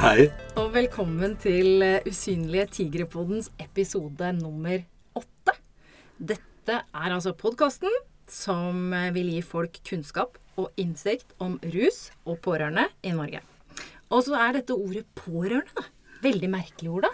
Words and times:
Hei. 0.00 0.30
Og 0.56 0.70
velkommen 0.72 1.34
til 1.36 1.82
eh, 1.84 2.06
Usynlige 2.08 2.62
tigrepoddens 2.72 3.50
episode 3.60 4.30
nummer 4.38 4.78
åtte. 5.20 5.52
Dette 6.16 6.78
er 6.80 7.12
altså 7.12 7.34
podkasten 7.36 7.92
som 8.24 8.94
eh, 8.96 9.10
vil 9.12 9.28
gi 9.34 9.42
folk 9.44 9.76
kunnskap 9.84 10.38
og 10.56 10.70
innsikt 10.80 11.34
om 11.44 11.58
rus 11.74 11.98
og 12.24 12.40
pårørende 12.46 12.86
i 13.04 13.12
Norge. 13.12 13.42
Og 14.08 14.24
så 14.24 14.40
er 14.40 14.56
dette 14.56 14.72
ordet 14.72 15.04
pårørende, 15.20 15.76
da. 15.76 15.84
Veldig 16.24 16.52
merkelig 16.56 16.94
ord, 16.96 17.10
da. 17.10 17.12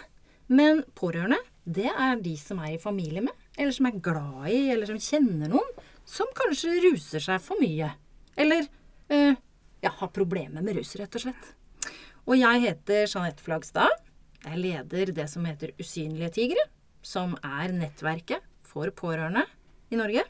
Men 0.54 0.86
pårørende, 0.94 1.42
det 1.66 1.90
er 1.90 2.22
de 2.22 2.38
som 2.38 2.62
er 2.62 2.76
i 2.76 2.80
familie 2.86 3.26
med, 3.26 3.34
eller 3.58 3.74
som 3.74 3.90
er 3.90 3.98
glad 3.98 4.46
i, 4.46 4.62
eller 4.76 4.94
som 4.94 5.02
kjenner 5.02 5.50
noen 5.56 5.86
som 6.06 6.30
kanskje 6.38 6.78
ruser 6.86 7.30
seg 7.32 7.42
for 7.42 7.58
mye. 7.58 7.90
Eller 8.38 8.70
eh, 9.10 9.34
ja, 9.82 9.90
har 9.90 10.14
problemer 10.14 10.62
med 10.62 10.78
rus, 10.78 10.94
rett 11.02 11.18
og 11.18 11.26
slett. 11.26 11.56
Og 12.26 12.34
jeg 12.34 12.62
heter 12.64 13.04
Jeanette 13.06 13.42
Flagstad. 13.44 13.92
Jeg 14.42 14.58
leder 14.58 15.12
det 15.14 15.28
som 15.30 15.44
heter 15.46 15.70
Usynlige 15.78 16.32
tigre, 16.34 16.64
som 16.98 17.36
er 17.38 17.70
nettverket 17.70 18.42
for 18.66 18.90
pårørende 18.90 19.44
i 19.94 19.98
Norge. 19.98 20.24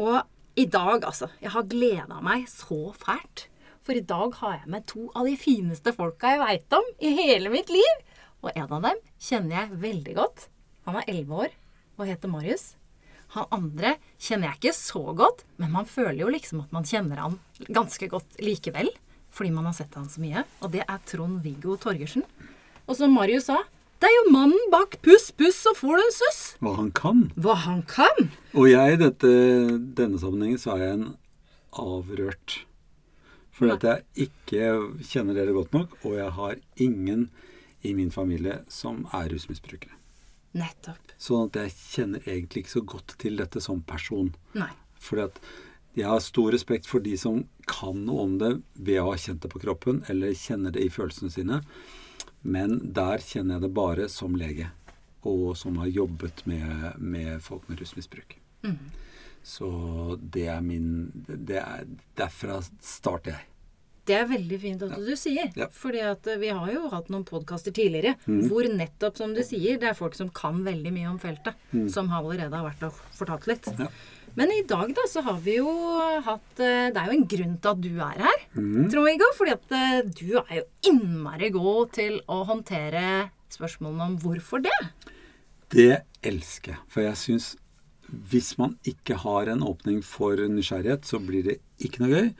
Og 0.00 0.22
i 0.56 0.64
dag, 0.64 1.04
altså. 1.04 1.28
Jeg 1.44 1.52
har 1.52 1.66
gleda 1.68 2.22
meg 2.24 2.46
så 2.48 2.94
fælt. 2.96 3.50
For 3.84 4.00
i 4.00 4.04
dag 4.04 4.32
har 4.40 4.54
jeg 4.62 4.72
med 4.72 4.86
to 4.88 5.10
av 5.12 5.28
de 5.28 5.36
fineste 5.36 5.92
folka 5.92 6.32
jeg 6.32 6.40
veit 6.40 6.76
om 6.78 6.88
i 7.04 7.12
hele 7.18 7.52
mitt 7.52 7.68
liv. 7.72 8.00
Og 8.40 8.48
en 8.54 8.72
av 8.78 8.86
dem 8.88 9.02
kjenner 9.20 9.58
jeg 9.58 9.80
veldig 9.84 10.14
godt. 10.16 10.46
Han 10.88 10.96
er 10.96 11.10
elleve 11.12 11.42
år 11.44 11.56
og 11.98 12.08
heter 12.08 12.32
Marius. 12.32 12.70
Han 13.36 13.44
andre 13.52 13.98
kjenner 14.16 14.54
jeg 14.54 14.60
ikke 14.62 14.78
så 14.78 15.04
godt, 15.12 15.44
men 15.60 15.74
man 15.74 15.88
føler 15.88 16.22
jo 16.22 16.32
liksom 16.32 16.64
at 16.64 16.72
man 16.72 16.88
kjenner 16.88 17.20
han 17.26 17.36
ganske 17.68 18.08
godt 18.08 18.40
likevel. 18.40 18.88
Fordi 19.34 19.50
man 19.54 19.68
har 19.68 19.76
sett 19.76 19.94
han 19.98 20.08
så 20.10 20.22
mye. 20.22 20.44
Og 20.62 20.72
det 20.74 20.84
er 20.84 21.02
Trond-Viggo 21.08 21.76
Torgersen. 21.80 22.24
Og 22.88 22.96
som 22.98 23.12
Marius 23.14 23.48
sa, 23.50 23.58
det 23.98 24.08
er 24.08 24.14
jo 24.14 24.30
mannen 24.30 24.70
bak 24.72 24.96
Puss 25.02 25.32
Puss 25.34 25.64
og 25.66 25.74
Får 25.80 25.98
du 25.98 26.04
en 26.04 26.14
suss? 26.14 26.40
Hva 26.62 26.76
han 26.78 26.92
kan. 26.94 27.24
Hva 27.34 27.56
han 27.66 27.82
kan. 27.90 28.30
Og 28.54 28.70
jeg 28.70 28.94
i 28.94 29.00
denne 29.02 30.20
sammenhengen 30.22 30.60
så 30.62 30.76
er 30.76 30.84
jeg 30.84 30.98
en 31.00 31.08
avrørt. 31.78 32.60
Fordi 33.58 33.74
at 33.74 33.86
jeg 33.88 34.28
ikke 34.28 34.68
kjenner 35.02 35.34
dere 35.34 35.54
godt 35.56 35.74
nok, 35.74 35.96
og 36.06 36.14
jeg 36.14 36.30
har 36.36 36.58
ingen 36.78 37.26
i 37.82 37.94
min 37.94 38.12
familie 38.14 38.60
som 38.70 39.02
er 39.14 39.32
rusmisbrukere. 39.32 39.96
Nettopp. 40.58 41.14
Sånn 41.18 41.50
at 41.50 41.58
jeg 41.58 41.74
kjenner 41.78 42.22
egentlig 42.22 42.64
ikke 42.64 42.76
så 42.76 42.84
godt 42.94 43.16
til 43.18 43.38
dette 43.38 43.62
som 43.62 43.82
person. 43.86 44.30
Nei. 44.54 44.70
Fordi 45.02 45.26
at 45.26 45.42
jeg 45.98 46.08
har 46.08 46.22
stor 46.22 46.52
respekt 46.54 46.86
for 46.88 47.02
de 47.04 47.16
som 47.18 47.42
kan 47.68 47.98
noe 48.06 48.26
om 48.26 48.36
det 48.40 48.52
ved 48.74 49.00
å 49.02 49.10
ha 49.10 49.16
kjent 49.18 49.42
det 49.44 49.50
på 49.52 49.62
kroppen, 49.62 50.02
eller 50.08 50.36
kjenner 50.38 50.74
det 50.74 50.84
i 50.86 50.92
følelsene 50.92 51.32
sine. 51.34 51.60
Men 52.46 52.78
der 52.94 53.22
kjenner 53.24 53.58
jeg 53.58 53.66
det 53.66 53.74
bare 53.76 54.08
som 54.12 54.36
lege, 54.38 54.70
og 55.26 55.56
som 55.58 55.80
har 55.82 55.90
jobbet 55.90 56.44
med, 56.46 56.96
med 57.02 57.42
folk 57.44 57.66
med 57.68 57.82
rusmisbruk. 57.82 58.38
Mm. 58.62 58.78
Så 59.42 59.68
det 60.20 60.48
er 60.50 60.64
min 60.64 61.08
det 61.26 61.60
er, 61.62 61.86
Derfra 62.18 62.58
starter 62.84 63.36
jeg. 63.36 63.46
Det 64.08 64.16
er 64.16 64.28
veldig 64.28 64.58
fint 64.60 64.82
at 64.86 64.94
du 65.04 65.12
sier. 65.20 65.50
Ja. 65.58 65.66
Fordi 65.72 66.00
at 66.00 66.26
eh, 66.30 66.38
vi 66.40 66.48
har 66.48 66.70
jo 66.72 66.86
hatt 66.92 67.10
noen 67.12 67.26
podkaster 67.28 67.74
tidligere 67.76 68.14
hvor 68.24 68.64
nettopp, 68.64 69.18
som 69.20 69.34
du 69.36 69.42
sier, 69.44 69.76
det 69.80 69.90
er 69.90 69.98
folk 69.98 70.16
som 70.16 70.30
kan 70.32 70.62
veldig 70.64 70.92
mye 70.94 71.10
om 71.10 71.18
feltet. 71.20 71.58
Som 71.92 72.08
allerede 72.16 72.54
har 72.56 72.64
vært 72.64 72.86
og 72.88 73.02
fortalt 73.18 73.50
litt. 73.50 73.68
Ja. 73.76 73.90
Men 74.38 74.52
i 74.54 74.62
dag 74.70 74.92
da, 74.94 75.04
så 75.10 75.24
har 75.26 75.40
vi 75.42 75.56
jo 75.58 75.70
hatt 76.22 76.60
eh, 76.62 76.90
Det 76.94 77.00
er 77.00 77.10
jo 77.10 77.16
en 77.16 77.28
grunn 77.32 77.54
til 77.58 77.70
at 77.72 77.80
du 77.82 77.90
er 78.06 78.20
her, 78.22 78.42
Trond-Viggo. 78.54 79.30
Fordi 79.34 79.54
at 79.56 79.74
eh, 79.74 80.00
du 80.06 80.36
er 80.44 80.60
jo 80.60 80.66
innmari 80.92 81.50
god 81.54 81.94
til 81.98 82.20
å 82.30 82.44
håndtere 82.46 83.02
spørsmålene 83.50 84.12
om 84.12 84.18
hvorfor 84.22 84.62
det. 84.62 84.76
Det 85.74 86.04
elsker 86.26 86.76
jeg. 86.76 86.84
For 86.92 87.04
jeg 87.04 87.18
syns 87.18 87.48
hvis 88.08 88.54
man 88.56 88.78
ikke 88.88 89.18
har 89.20 89.50
en 89.52 89.64
åpning 89.66 89.98
for 90.06 90.40
nysgjerrighet, 90.40 91.04
så 91.04 91.20
blir 91.20 91.44
det 91.44 91.58
ikke 91.84 92.04
noe 92.04 92.14
gøy. 92.14 92.30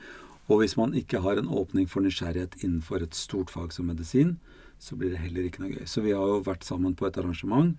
Og 0.49 0.63
hvis 0.63 0.73
man 0.79 0.95
ikke 0.97 1.21
har 1.21 1.37
en 1.37 1.51
åpning 1.51 1.85
for 1.89 2.01
nysgjerrighet 2.01 2.57
innenfor 2.63 3.03
et 3.05 3.17
stort 3.17 3.51
fag 3.53 3.75
som 3.75 3.85
medisin, 3.91 4.39
så 4.81 4.97
blir 4.97 5.13
det 5.13 5.21
heller 5.21 5.45
ikke 5.45 5.61
noe 5.61 5.75
gøy. 5.75 5.83
Så 5.85 6.01
vi 6.01 6.15
har 6.15 6.25
jo 6.25 6.39
vært 6.47 6.65
sammen 6.65 6.95
på 6.97 7.05
et 7.05 7.19
arrangement 7.21 7.75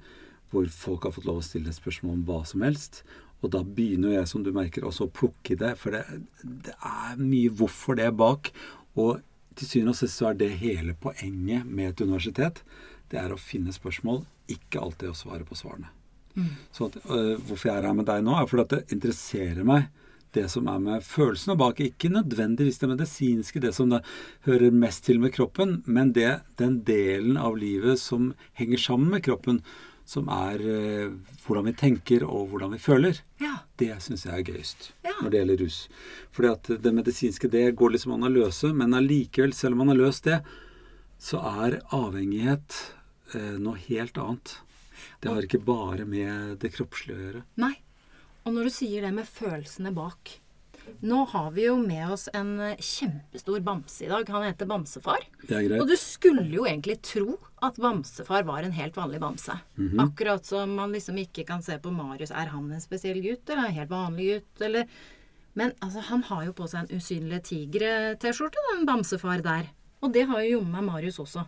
hvor 0.50 0.66
folk 0.70 1.06
har 1.06 1.14
fått 1.14 1.26
lov 1.26 1.40
å 1.40 1.46
stille 1.46 1.72
spørsmål 1.74 2.18
om 2.18 2.22
hva 2.28 2.40
som 2.46 2.62
helst. 2.66 3.02
Og 3.40 3.52
da 3.54 3.62
begynner 3.64 4.18
jeg, 4.18 4.28
som 4.28 4.44
du 4.44 4.52
merker, 4.52 4.84
også 4.84 5.08
å 5.08 5.12
plukke 5.14 5.54
i 5.54 5.60
det. 5.60 5.72
For 5.80 5.96
det, 5.96 6.04
det 6.66 6.74
er 6.76 7.20
mye 7.20 7.52
hvorfor 7.56 7.96
det 7.98 8.08
er 8.10 8.16
bak. 8.16 8.52
Og 9.00 9.22
til 9.56 9.68
syvende 9.68 9.94
og 9.94 10.00
sist 10.00 10.20
så 10.20 10.30
er 10.30 10.40
det 10.40 10.50
hele 10.60 10.96
poenget 11.00 11.68
med 11.68 11.92
et 11.92 12.04
universitet. 12.04 12.60
Det 13.10 13.18
er 13.20 13.32
å 13.32 13.40
finne 13.40 13.74
spørsmål, 13.74 14.22
ikke 14.50 14.82
alltid 14.82 15.12
å 15.12 15.18
svare 15.18 15.46
på 15.48 15.58
svarene. 15.58 15.90
Så 16.72 16.86
at, 16.86 17.00
øh, 17.10 17.40
hvorfor 17.42 17.68
jeg 17.68 17.76
er 17.80 17.88
her 17.88 17.96
med 17.96 18.06
deg 18.06 18.22
nå, 18.24 18.36
er 18.36 18.46
fordi 18.46 18.66
at 18.66 18.74
det 18.76 18.94
interesserer 18.94 19.66
meg 19.66 19.88
det 20.36 20.46
som 20.50 20.68
er 20.70 20.78
med 20.78 21.02
følelsene 21.02 21.56
bak. 21.58 21.80
Ikke 21.82 22.10
nødvendigvis 22.12 22.78
det 22.78 22.88
medisinske, 22.92 23.62
det 23.62 23.74
som 23.74 23.90
det 23.90 24.02
hører 24.46 24.70
mest 24.70 25.04
til 25.04 25.18
med 25.22 25.34
kroppen, 25.34 25.80
men 25.86 26.12
det, 26.14 26.40
den 26.60 26.80
delen 26.86 27.36
av 27.40 27.58
livet 27.58 27.98
som 27.98 28.32
henger 28.58 28.78
sammen 28.78 29.10
med 29.10 29.24
kroppen, 29.26 29.58
som 30.10 30.26
er 30.34 30.62
eh, 30.66 31.12
hvordan 31.44 31.68
vi 31.68 31.74
tenker 31.78 32.24
og 32.26 32.48
hvordan 32.50 32.72
vi 32.74 32.80
føler. 32.82 33.20
Ja. 33.42 33.60
Det 33.78 33.92
syns 34.02 34.24
jeg 34.26 34.34
er 34.40 34.46
gøyest 34.48 34.88
Ja. 35.06 35.12
når 35.20 35.30
det 35.30 35.38
gjelder 35.40 35.60
rus. 35.62 35.76
Fordi 36.34 36.50
at 36.50 36.70
det 36.82 36.92
medisinske, 36.96 37.50
det 37.52 37.68
går 37.78 37.94
liksom 37.94 38.16
an 38.16 38.26
å 38.26 38.32
løse, 38.32 38.72
men 38.74 38.96
allikevel, 38.98 39.54
selv 39.54 39.76
om 39.78 39.84
man 39.84 39.92
har 39.94 40.00
løst 40.02 40.26
det, 40.26 40.40
så 41.20 41.38
er 41.62 41.78
avhengighet 41.94 42.74
eh, 43.36 43.54
noe 43.62 43.78
helt 43.86 44.18
annet. 44.18 44.56
Det 45.22 45.30
har 45.30 45.46
ikke 45.46 45.62
bare 45.64 46.04
med 46.08 46.58
det 46.60 46.72
kroppslige 46.74 47.16
å 47.16 47.24
gjøre. 47.28 47.42
Nei. 47.62 47.74
Og 48.48 48.54
når 48.56 48.66
du 48.68 48.72
sier 48.72 49.04
det 49.04 49.12
med 49.14 49.28
følelsene 49.28 49.92
bak 49.94 50.38
Nå 51.02 51.20
har 51.32 51.50
vi 51.54 51.66
jo 51.66 51.76
med 51.80 52.12
oss 52.14 52.28
en 52.36 52.56
kjempestor 52.78 53.60
bamse 53.64 54.04
i 54.06 54.08
dag. 54.10 54.28
Han 54.28 54.46
heter 54.46 54.68
Bamsefar. 54.70 55.24
Det 55.42 55.56
er 55.56 55.68
greit. 55.68 55.80
Og 55.82 55.88
du 55.90 55.96
skulle 56.00 56.46
jo 56.50 56.66
egentlig 56.68 56.98
tro 57.06 57.38
at 57.62 57.78
Bamsefar 57.80 58.44
var 58.48 58.66
en 58.66 58.76
helt 58.76 58.96
vanlig 58.96 59.20
bamse. 59.22 59.56
Mhm. 59.76 60.00
Akkurat 60.06 60.46
som 60.46 60.74
man 60.74 60.92
liksom 60.92 61.18
ikke 61.18 61.46
kan 61.46 61.62
se 61.62 61.78
på 61.78 61.92
Marius. 61.92 62.30
Er 62.30 62.52
han 62.52 62.70
en 62.72 62.80
spesiell 62.80 63.20
gutt, 63.22 63.48
eller 63.48 63.68
en 63.68 63.78
helt 63.78 63.90
vanlig 63.90 64.28
gutt, 64.34 64.66
eller 64.68 64.86
Men 65.52 65.72
altså, 65.82 65.98
han 66.06 66.22
har 66.22 66.44
jo 66.44 66.52
på 66.52 66.68
seg 66.70 66.84
en 66.84 66.96
usynlig 66.96 67.42
tigre-T-skjorte, 67.42 68.60
den 68.70 68.86
Bamsefar 68.86 69.42
der. 69.42 69.66
Og 70.00 70.12
det 70.14 70.28
har 70.28 70.40
jo 70.44 70.60
jommen 70.60 70.70
meg 70.70 70.84
Marius 70.84 71.18
også. 71.18 71.42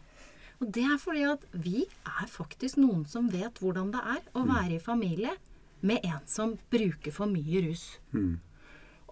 Og 0.60 0.72
det 0.74 0.82
er 0.82 0.98
fordi 0.98 1.22
at 1.22 1.44
vi 1.52 1.84
er 2.06 2.26
faktisk 2.26 2.76
noen 2.82 3.06
som 3.06 3.30
vet 3.30 3.58
hvordan 3.62 3.92
det 3.92 4.02
er 4.02 4.20
å 4.34 4.42
være 4.46 4.74
i 4.76 4.82
familie 4.82 5.30
med 5.82 6.00
en 6.04 6.20
som 6.26 6.56
bruker 6.70 7.12
for 7.14 7.26
mye 7.26 7.62
rus. 7.68 7.98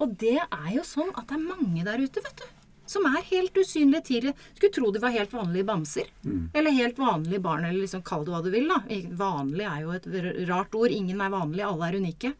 Og 0.00 0.16
det 0.20 0.38
er 0.40 0.70
jo 0.74 0.82
sånn 0.86 1.12
at 1.14 1.28
det 1.28 1.36
er 1.36 1.44
mange 1.44 1.84
der 1.86 2.00
ute, 2.00 2.22
vet 2.24 2.40
du. 2.40 2.46
Som 2.90 3.04
er 3.06 3.22
helt 3.28 3.54
usynlige 3.54 4.02
tidligere. 4.08 4.46
Skulle 4.56 4.74
tro 4.74 4.90
de 4.90 5.02
var 5.02 5.12
helt 5.14 5.34
vanlige 5.36 5.68
bamser. 5.68 6.08
Eller 6.56 6.74
helt 6.74 6.98
vanlige 6.98 7.42
barn, 7.44 7.64
eller 7.68 7.84
liksom 7.84 8.02
kall 8.02 8.24
det 8.26 8.32
hva 8.34 8.40
du 8.42 8.50
vil, 8.50 8.66
da. 8.70 8.80
Vanlig 9.20 9.66
er 9.68 9.84
jo 9.84 9.92
et 9.94 10.08
rart 10.48 10.74
ord. 10.74 10.90
Ingen 10.90 11.20
er 11.20 11.30
vanlig, 11.30 11.62
alle 11.66 11.86
er 11.86 12.00
unike. 12.00 12.32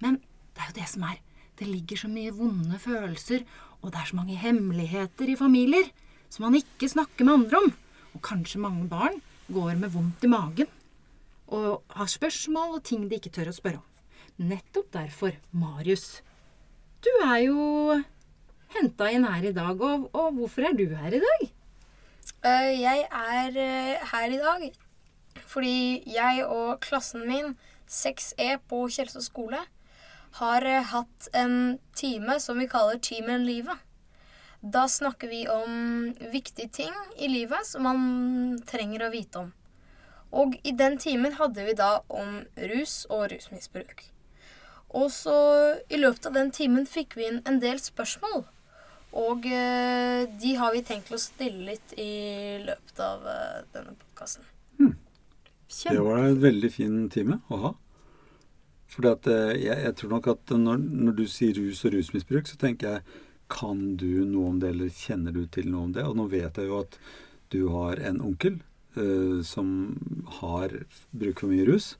Men 0.00 0.20
det 0.54 0.62
er 0.62 0.70
jo 0.70 0.78
det 0.80 0.88
som 0.94 1.04
er. 1.10 1.18
Det 1.58 1.68
ligger 1.68 2.00
så 2.00 2.08
mye 2.10 2.32
vonde 2.34 2.78
følelser, 2.82 3.44
og 3.82 3.92
det 3.92 4.00
er 4.00 4.08
så 4.08 4.16
mange 4.16 4.38
hemmeligheter 4.40 5.28
i 5.30 5.36
familier 5.38 5.90
som 6.32 6.48
man 6.48 6.56
ikke 6.58 6.88
snakker 6.90 7.26
med 7.26 7.34
andre 7.34 7.60
om. 7.60 7.68
Og 8.14 8.22
kanskje 8.24 8.62
mange 8.62 8.88
barn 8.90 9.20
går 9.52 9.76
med 9.78 9.92
vondt 9.94 10.24
i 10.24 10.30
magen 10.32 10.70
og 11.54 11.82
har 11.92 12.08
spørsmål 12.10 12.78
og 12.78 12.84
ting 12.88 13.04
de 13.10 13.18
ikke 13.20 13.32
tør 13.34 13.50
å 13.52 13.54
spørre 13.54 13.82
om. 13.82 13.90
Nettopp 14.48 14.88
derfor, 14.96 15.36
Marius. 15.54 16.22
Du 17.04 17.10
er 17.20 17.38
jo 17.44 17.98
henta 18.72 19.10
inn 19.12 19.26
her 19.28 19.44
i 19.44 19.52
dag, 19.52 19.80
og, 19.80 20.08
og 20.16 20.38
hvorfor 20.38 20.64
er 20.70 20.76
du 20.76 20.86
her 20.88 21.12
i 21.12 21.20
dag? 21.20 21.42
Eh, 22.44 22.70
jeg 22.80 23.04
er 23.10 23.58
eh, 23.60 24.08
her 24.12 24.32
i 24.32 24.40
dag 24.40 24.72
fordi 25.54 26.02
jeg 26.10 26.46
og 26.46 26.80
klassen 26.82 27.26
min, 27.28 27.52
6E 27.90 28.56
på 28.70 28.80
Kjelsås 28.90 29.28
skole, 29.28 29.60
har 30.40 30.66
eh, 30.66 30.86
hatt 30.90 31.28
en 31.36 31.76
time 31.94 32.38
som 32.42 32.58
vi 32.58 32.66
kaller 32.70 32.98
Timen 32.98 33.44
livet. 33.46 33.76
Da 34.64 34.86
snakker 34.88 35.28
vi 35.30 35.44
om 35.50 36.08
viktige 36.32 36.72
ting 36.72 36.96
i 37.20 37.28
livet 37.28 37.68
som 37.68 37.84
man 37.86 38.58
trenger 38.66 39.06
å 39.06 39.12
vite 39.12 39.44
om. 39.44 39.52
Og 40.32 40.56
i 40.64 40.72
den 40.74 40.96
timen 40.98 41.36
hadde 41.38 41.68
vi 41.68 41.76
da 41.78 42.00
om 42.08 42.40
rus 42.72 43.04
og 43.12 43.28
rusmisbruk. 43.30 44.08
Og 44.94 45.10
så 45.10 45.36
i 45.90 45.98
løpet 45.98 46.28
av 46.30 46.36
den 46.36 46.52
timen 46.54 46.86
fikk 46.86 47.16
vi 47.18 47.28
inn 47.28 47.40
en 47.48 47.60
del 47.62 47.80
spørsmål. 47.82 48.44
Og 49.14 49.46
eh, 49.46 50.24
de 50.42 50.56
har 50.58 50.74
vi 50.74 50.82
tenkt 50.86 51.12
å 51.14 51.20
stille 51.22 51.68
litt 51.70 51.94
i 51.98 52.58
løpet 52.64 53.00
av 53.02 53.26
eh, 53.30 53.60
denne 53.74 53.94
podkasten. 53.94 54.46
Det 55.74 56.00
var 56.02 56.22
en 56.22 56.40
veldig 56.42 56.70
fin 56.70 56.96
time 57.10 57.40
å 57.50 57.60
ha. 57.62 57.72
For 58.90 59.06
jeg, 59.10 59.62
jeg 59.64 59.94
tror 59.98 60.12
nok 60.16 60.28
at 60.30 60.54
når, 60.54 60.82
når 60.82 61.16
du 61.18 61.24
sier 61.30 61.56
rus 61.58 61.82
og 61.86 61.96
rusmisbruk, 61.96 62.46
så 62.46 62.58
tenker 62.60 62.92
jeg 62.92 63.22
kan 63.50 63.96
du 64.00 64.24
noe 64.26 64.52
om 64.52 64.60
det, 64.62 64.70
eller 64.74 64.92
kjenner 64.94 65.34
du 65.34 65.44
til 65.50 65.68
noe 65.70 65.88
om 65.88 65.94
det? 65.94 66.04
Og 66.06 66.16
nå 66.18 66.28
vet 66.32 66.58
jeg 66.58 66.70
jo 66.70 66.80
at 66.82 66.98
du 67.54 67.60
har 67.74 68.00
en 68.02 68.22
onkel 68.24 68.60
eh, 68.98 69.42
som 69.46 69.68
har 70.40 70.74
bruk 71.14 71.42
for 71.42 71.52
mye 71.52 71.66
rus. 71.68 71.94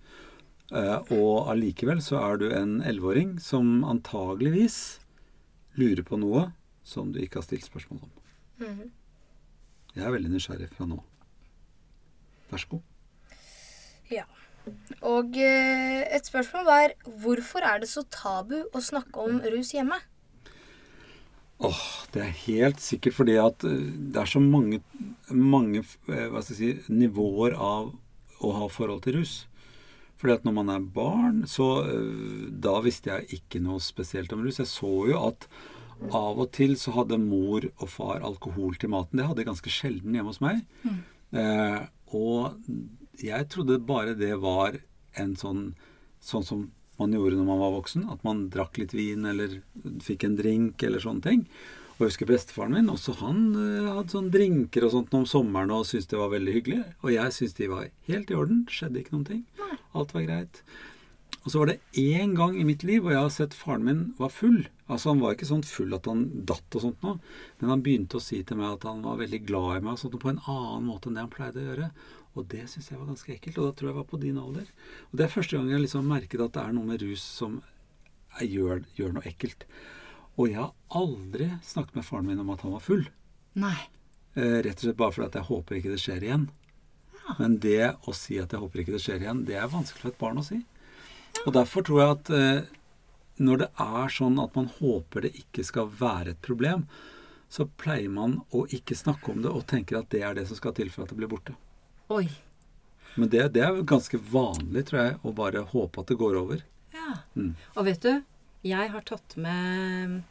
Eh, 0.72 1.12
og 1.12 1.50
allikevel 1.52 2.00
så 2.02 2.20
er 2.22 2.38
du 2.40 2.46
en 2.48 2.78
elleveåring 2.80 3.36
som 3.42 3.82
antageligvis 3.84 4.98
lurer 5.76 6.04
på 6.06 6.16
noe 6.22 6.48
som 6.86 7.10
du 7.12 7.20
ikke 7.20 7.40
har 7.40 7.48
stilt 7.48 7.66
spørsmål 7.66 8.06
om. 8.06 8.14
Mhm. 8.64 8.92
Jeg 9.94 10.06
er 10.06 10.10
veldig 10.10 10.32
nysgjerrig 10.32 10.70
fra 10.72 10.88
nå. 10.90 10.98
Vær 12.50 12.58
så 12.58 12.70
god. 12.72 12.82
Ja. 14.10 14.24
Og 15.04 15.36
eh, 15.36 16.02
et 16.16 16.26
spørsmål 16.26 16.70
er 16.72 16.96
hvorfor 17.20 17.62
er 17.62 17.82
det 17.82 17.90
så 17.92 18.02
tabu 18.10 18.56
å 18.72 18.80
snakke 18.82 19.20
om 19.20 19.38
rus 19.52 19.74
hjemme? 19.76 20.00
Åh, 21.64 21.82
det 22.12 22.22
er 22.24 22.38
helt 22.48 22.80
sikkert 22.82 23.14
fordi 23.14 23.36
at 23.38 23.64
eh, 23.68 23.84
det 24.12 24.20
er 24.20 24.30
så 24.30 24.40
mange, 24.42 24.80
mange 25.28 25.84
si, 26.48 26.72
nivåer 26.88 27.54
av 27.54 27.92
å 28.40 28.54
ha 28.58 28.70
forhold 28.72 29.04
til 29.04 29.20
rus. 29.20 29.44
Fordi 30.20 30.36
at 30.36 30.44
når 30.46 30.54
man 30.56 30.72
er 30.72 30.84
barn, 30.94 31.40
så 31.50 31.68
eh, 31.88 32.50
Da 32.64 32.78
visste 32.84 33.10
jeg 33.12 33.40
ikke 33.40 33.62
noe 33.64 33.82
spesielt 33.82 34.32
om 34.34 34.44
rus. 34.44 34.60
Jeg 34.62 34.70
så 34.70 34.92
jo 35.10 35.22
at 35.26 35.48
av 36.14 36.40
og 36.42 36.50
til 36.52 36.74
så 36.78 36.92
hadde 36.96 37.20
mor 37.22 37.64
og 37.78 37.88
far 37.88 38.24
alkohol 38.26 38.74
til 38.80 38.90
maten. 38.92 39.18
Det 39.18 39.26
hadde 39.28 39.44
jeg 39.44 39.50
ganske 39.50 39.72
sjelden 39.72 40.16
hjemme 40.16 40.32
hos 40.32 40.42
meg. 40.44 40.64
Eh, 41.34 41.82
og 42.14 42.58
jeg 43.22 43.48
trodde 43.50 43.80
bare 43.86 44.16
det 44.18 44.34
var 44.42 44.80
en 45.20 45.36
sånn 45.38 45.66
Sånn 46.24 46.44
som 46.48 46.60
man 46.96 47.12
gjorde 47.12 47.36
når 47.36 47.44
man 47.44 47.58
var 47.60 47.72
voksen. 47.74 48.06
At 48.08 48.22
man 48.24 48.46
drakk 48.48 48.78
litt 48.80 48.94
vin 48.96 49.26
eller 49.28 49.58
fikk 50.00 50.24
en 50.24 50.38
drink 50.38 50.80
eller 50.86 51.02
sånne 51.02 51.20
ting. 51.26 51.42
Og 51.94 52.00
jeg 52.02 52.10
husker 52.10 52.26
bestefaren 52.26 52.74
min, 52.74 52.90
også 52.90 53.12
han 53.20 53.42
eh, 53.54 53.92
hadde 53.94 54.10
sånn 54.10 54.32
drinker 54.34 54.86
og 54.86 54.96
sånt 54.96 55.12
om 55.14 55.26
sommeren 55.30 55.70
og 55.70 55.84
syntes 55.86 56.08
det 56.10 56.18
var 56.18 56.32
veldig 56.32 56.54
hyggelig. 56.56 56.80
Og 57.04 57.12
jeg 57.14 57.36
syntes 57.36 57.54
de 57.60 57.70
var 57.70 57.86
helt 58.08 58.32
i 58.32 58.38
orden. 58.38 58.64
Skjedde 58.66 58.98
ikke 59.00 59.14
noen 59.14 59.28
ting. 59.28 59.44
Alt 59.94 60.14
var 60.16 60.26
greit. 60.26 60.64
Og 61.44 61.52
så 61.52 61.60
var 61.60 61.70
det 61.70 62.00
én 62.00 62.32
gang 62.34 62.56
i 62.56 62.64
mitt 62.64 62.82
liv 62.88 63.04
hvor 63.04 63.12
jeg 63.12 63.20
har 63.20 63.32
sett 63.32 63.54
faren 63.54 63.84
min 63.84 64.02
var 64.18 64.32
full. 64.32 64.64
Altså 64.88 65.12
Han 65.12 65.20
var 65.20 65.36
ikke 65.36 65.48
sånn 65.48 65.64
full 65.68 65.94
at 65.96 66.08
han 66.08 66.24
datt 66.48 66.78
og 66.78 66.82
sånt 66.86 67.04
noe, 67.04 67.18
men 67.60 67.72
han 67.72 67.82
begynte 67.84 68.18
å 68.18 68.24
si 68.24 68.40
til 68.42 68.58
meg 68.58 68.78
at 68.78 68.86
han 68.88 69.04
var 69.04 69.20
veldig 69.20 69.42
glad 69.44 69.76
i 69.76 69.82
meg 69.84 69.92
og 69.94 70.00
sånt 70.00 70.16
på 70.22 70.32
en 70.32 70.40
annen 70.40 70.88
måte 70.88 71.10
enn 71.10 71.18
det 71.18 71.24
han 71.24 71.34
pleide 71.34 71.60
å 71.60 71.66
gjøre. 71.68 71.90
Og 72.34 72.48
det 72.50 72.64
syns 72.72 72.88
jeg 72.90 72.98
var 72.98 73.10
ganske 73.12 73.34
ekkelt. 73.36 73.60
Og 73.60 73.68
da 73.68 73.76
tror 73.76 73.90
jeg 73.90 73.98
var 74.00 74.08
på 74.10 74.20
din 74.24 74.40
alder. 74.40 74.66
Og 75.12 75.20
det 75.20 75.26
er 75.26 75.34
første 75.36 75.60
gang 75.60 75.68
jeg 75.70 75.84
liksom 75.84 76.08
merket 76.10 76.42
at 76.42 76.56
det 76.56 76.64
er 76.64 76.74
noe 76.74 76.88
med 76.88 77.04
rus 77.04 77.22
som 77.22 77.60
gjør, 78.40 78.82
gjør 78.98 79.14
noe 79.18 79.28
ekkelt. 79.30 79.68
Og 80.34 80.50
jeg 80.50 80.58
har 80.58 80.72
aldri 80.98 81.48
snakket 81.62 81.98
med 81.98 82.06
faren 82.06 82.28
min 82.28 82.42
om 82.42 82.52
at 82.54 82.64
han 82.66 82.74
var 82.74 82.82
full. 82.82 83.04
Nei. 83.60 83.76
Eh, 84.34 84.60
rett 84.66 84.78
og 84.80 84.86
slett 84.88 84.98
bare 84.98 85.14
fordi 85.14 85.28
at 85.30 85.38
jeg 85.38 85.48
håper 85.50 85.78
ikke 85.78 85.92
det 85.94 86.02
skjer 86.02 86.26
igjen. 86.26 86.46
Men 87.38 87.58
det 87.62 87.94
å 88.04 88.12
si 88.16 88.36
at 88.42 88.52
jeg 88.52 88.60
håper 88.60 88.82
ikke 88.82 88.96
det 88.96 89.02
skjer 89.04 89.22
igjen, 89.22 89.44
det 89.48 89.56
er 89.56 89.70
vanskelig 89.72 90.02
for 90.02 90.12
et 90.12 90.20
barn 90.20 90.40
å 90.42 90.46
si. 90.46 90.60
Og 91.44 91.54
derfor 91.56 91.86
tror 91.86 92.00
jeg 92.00 92.16
at 92.16 92.32
eh, 92.34 92.72
når 93.44 93.62
det 93.64 93.68
er 93.84 94.14
sånn 94.14 94.40
at 94.42 94.56
man 94.58 94.70
håper 94.78 95.26
det 95.26 95.34
ikke 95.40 95.64
skal 95.66 95.90
være 95.90 96.34
et 96.34 96.42
problem, 96.44 96.84
så 97.50 97.66
pleier 97.80 98.10
man 98.10 98.40
å 98.54 98.64
ikke 98.74 98.98
snakke 98.98 99.30
om 99.32 99.42
det 99.44 99.52
og 99.52 99.66
tenker 99.70 100.00
at 100.00 100.10
det 100.10 100.24
er 100.26 100.36
det 100.36 100.48
som 100.50 100.58
skal 100.58 100.74
til 100.76 100.90
for 100.90 101.04
at 101.04 101.12
det 101.12 101.18
blir 101.18 101.30
borte. 101.30 101.54
Oi. 102.12 102.26
Men 103.14 103.30
det, 103.30 103.46
det 103.54 103.62
er 103.62 103.82
ganske 103.86 104.18
vanlig, 104.18 104.88
tror 104.88 105.00
jeg, 105.00 105.18
å 105.22 105.34
bare 105.36 105.62
håpe 105.70 106.02
at 106.02 106.10
det 106.10 106.18
går 106.18 106.38
over. 106.40 106.64
Ja. 106.94 107.20
Mm. 107.38 107.52
Og 107.76 107.86
vet 107.86 108.02
du, 108.02 108.24
jeg 108.64 108.90
har 108.90 109.04
tatt 109.06 109.36
med 109.36 110.22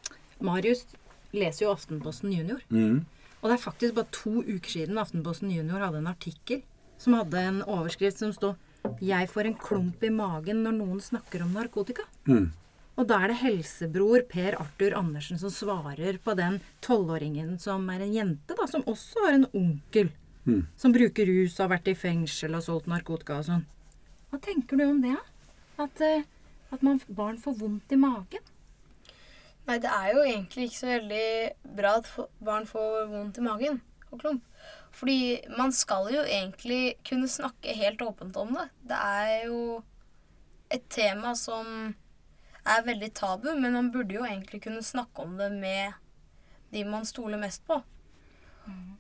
Marius 0.44 0.86
leser 1.34 1.66
jo 1.66 1.74
Aftenposten 1.74 2.34
Junior. 2.34 2.62
Mm. 2.70 3.06
Og 3.42 3.50
det 3.50 3.56
er 3.58 3.64
faktisk 3.64 3.96
bare 3.98 4.12
to 4.16 4.42
uker 4.42 4.70
siden 4.70 5.00
Aftenposten 5.02 5.52
Junior 5.52 5.84
hadde 5.84 6.02
en 6.02 6.12
artikkel 6.12 6.64
som 7.02 7.18
hadde 7.18 7.40
en 7.40 7.62
overskrift 7.64 8.20
som 8.20 8.34
stod 8.34 8.56
'Jeg 9.02 9.30
får 9.30 9.46
en 9.46 9.56
klump 9.56 10.04
i 10.04 10.10
magen 10.10 10.64
når 10.64 10.74
noen 10.78 11.00
snakker 11.00 11.42
om 11.42 11.54
narkotika'. 11.54 12.06
Mm. 12.28 12.52
Og 12.98 13.08
da 13.08 13.24
er 13.24 13.28
det 13.30 13.38
helsebror 13.38 14.28
Per 14.30 14.60
Arthur 14.60 14.94
Andersen 14.94 15.40
som 15.40 15.50
svarer 15.50 16.20
på 16.20 16.36
den 16.36 16.60
tolvåringen 16.82 17.60
som 17.60 17.90
er 17.90 18.02
en 18.02 18.14
jente, 18.14 18.56
da, 18.56 18.68
som 18.68 18.84
også 18.84 19.26
har 19.26 19.34
en 19.34 19.48
onkel 19.54 20.12
Mm. 20.46 20.66
som 20.76 20.92
bruker 20.92 21.26
rus, 21.26 21.58
har 21.58 21.70
vært 21.70 21.88
i 21.88 21.96
fengsel 21.96 22.56
og 22.56 22.64
solgt 22.66 22.88
narkotika 22.92 23.38
og 23.40 23.46
sånn. 23.46 23.66
Hva 24.30 24.42
tenker 24.42 24.78
du 24.78 24.84
om 24.90 25.02
det? 25.02 25.16
da? 25.16 25.84
At, 25.86 26.02
eh, 26.02 26.24
at 26.74 26.84
man, 26.86 27.00
barn 27.08 27.40
får 27.42 27.58
vondt 27.62 27.94
i 27.94 28.00
magen? 28.00 28.52
Nei, 29.68 29.78
det 29.80 29.92
er 29.92 30.10
jo 30.12 30.24
egentlig 30.28 30.68
ikke 30.68 30.80
så 30.82 30.90
veldig 30.90 31.28
bra 31.78 31.98
at 32.02 32.10
barn 32.44 32.66
får 32.68 33.06
vondt 33.14 33.40
i 33.40 33.46
magen 33.46 33.80
og 34.10 34.20
klump. 34.20 34.44
Fordi 34.94 35.40
man 35.58 35.72
skal 35.74 36.12
jo 36.14 36.22
egentlig 36.22 36.98
kunne 37.08 37.30
snakke 37.32 37.76
helt 37.78 38.02
åpent 38.06 38.38
om 38.38 38.52
det. 38.58 38.68
Det 38.92 38.98
er 39.00 39.48
jo 39.48 39.62
et 40.74 40.84
tema 40.92 41.34
som 41.40 41.94
er 42.64 42.86
veldig 42.86 43.10
tabu, 43.18 43.50
men 43.56 43.74
man 43.74 43.90
burde 43.94 44.16
jo 44.16 44.26
egentlig 44.28 44.62
kunne 44.68 44.84
snakke 44.86 45.26
om 45.26 45.38
det 45.40 45.50
med 45.56 45.98
de 46.74 46.84
man 46.86 47.06
stoler 47.06 47.42
mest 47.42 47.66
på. 47.68 47.80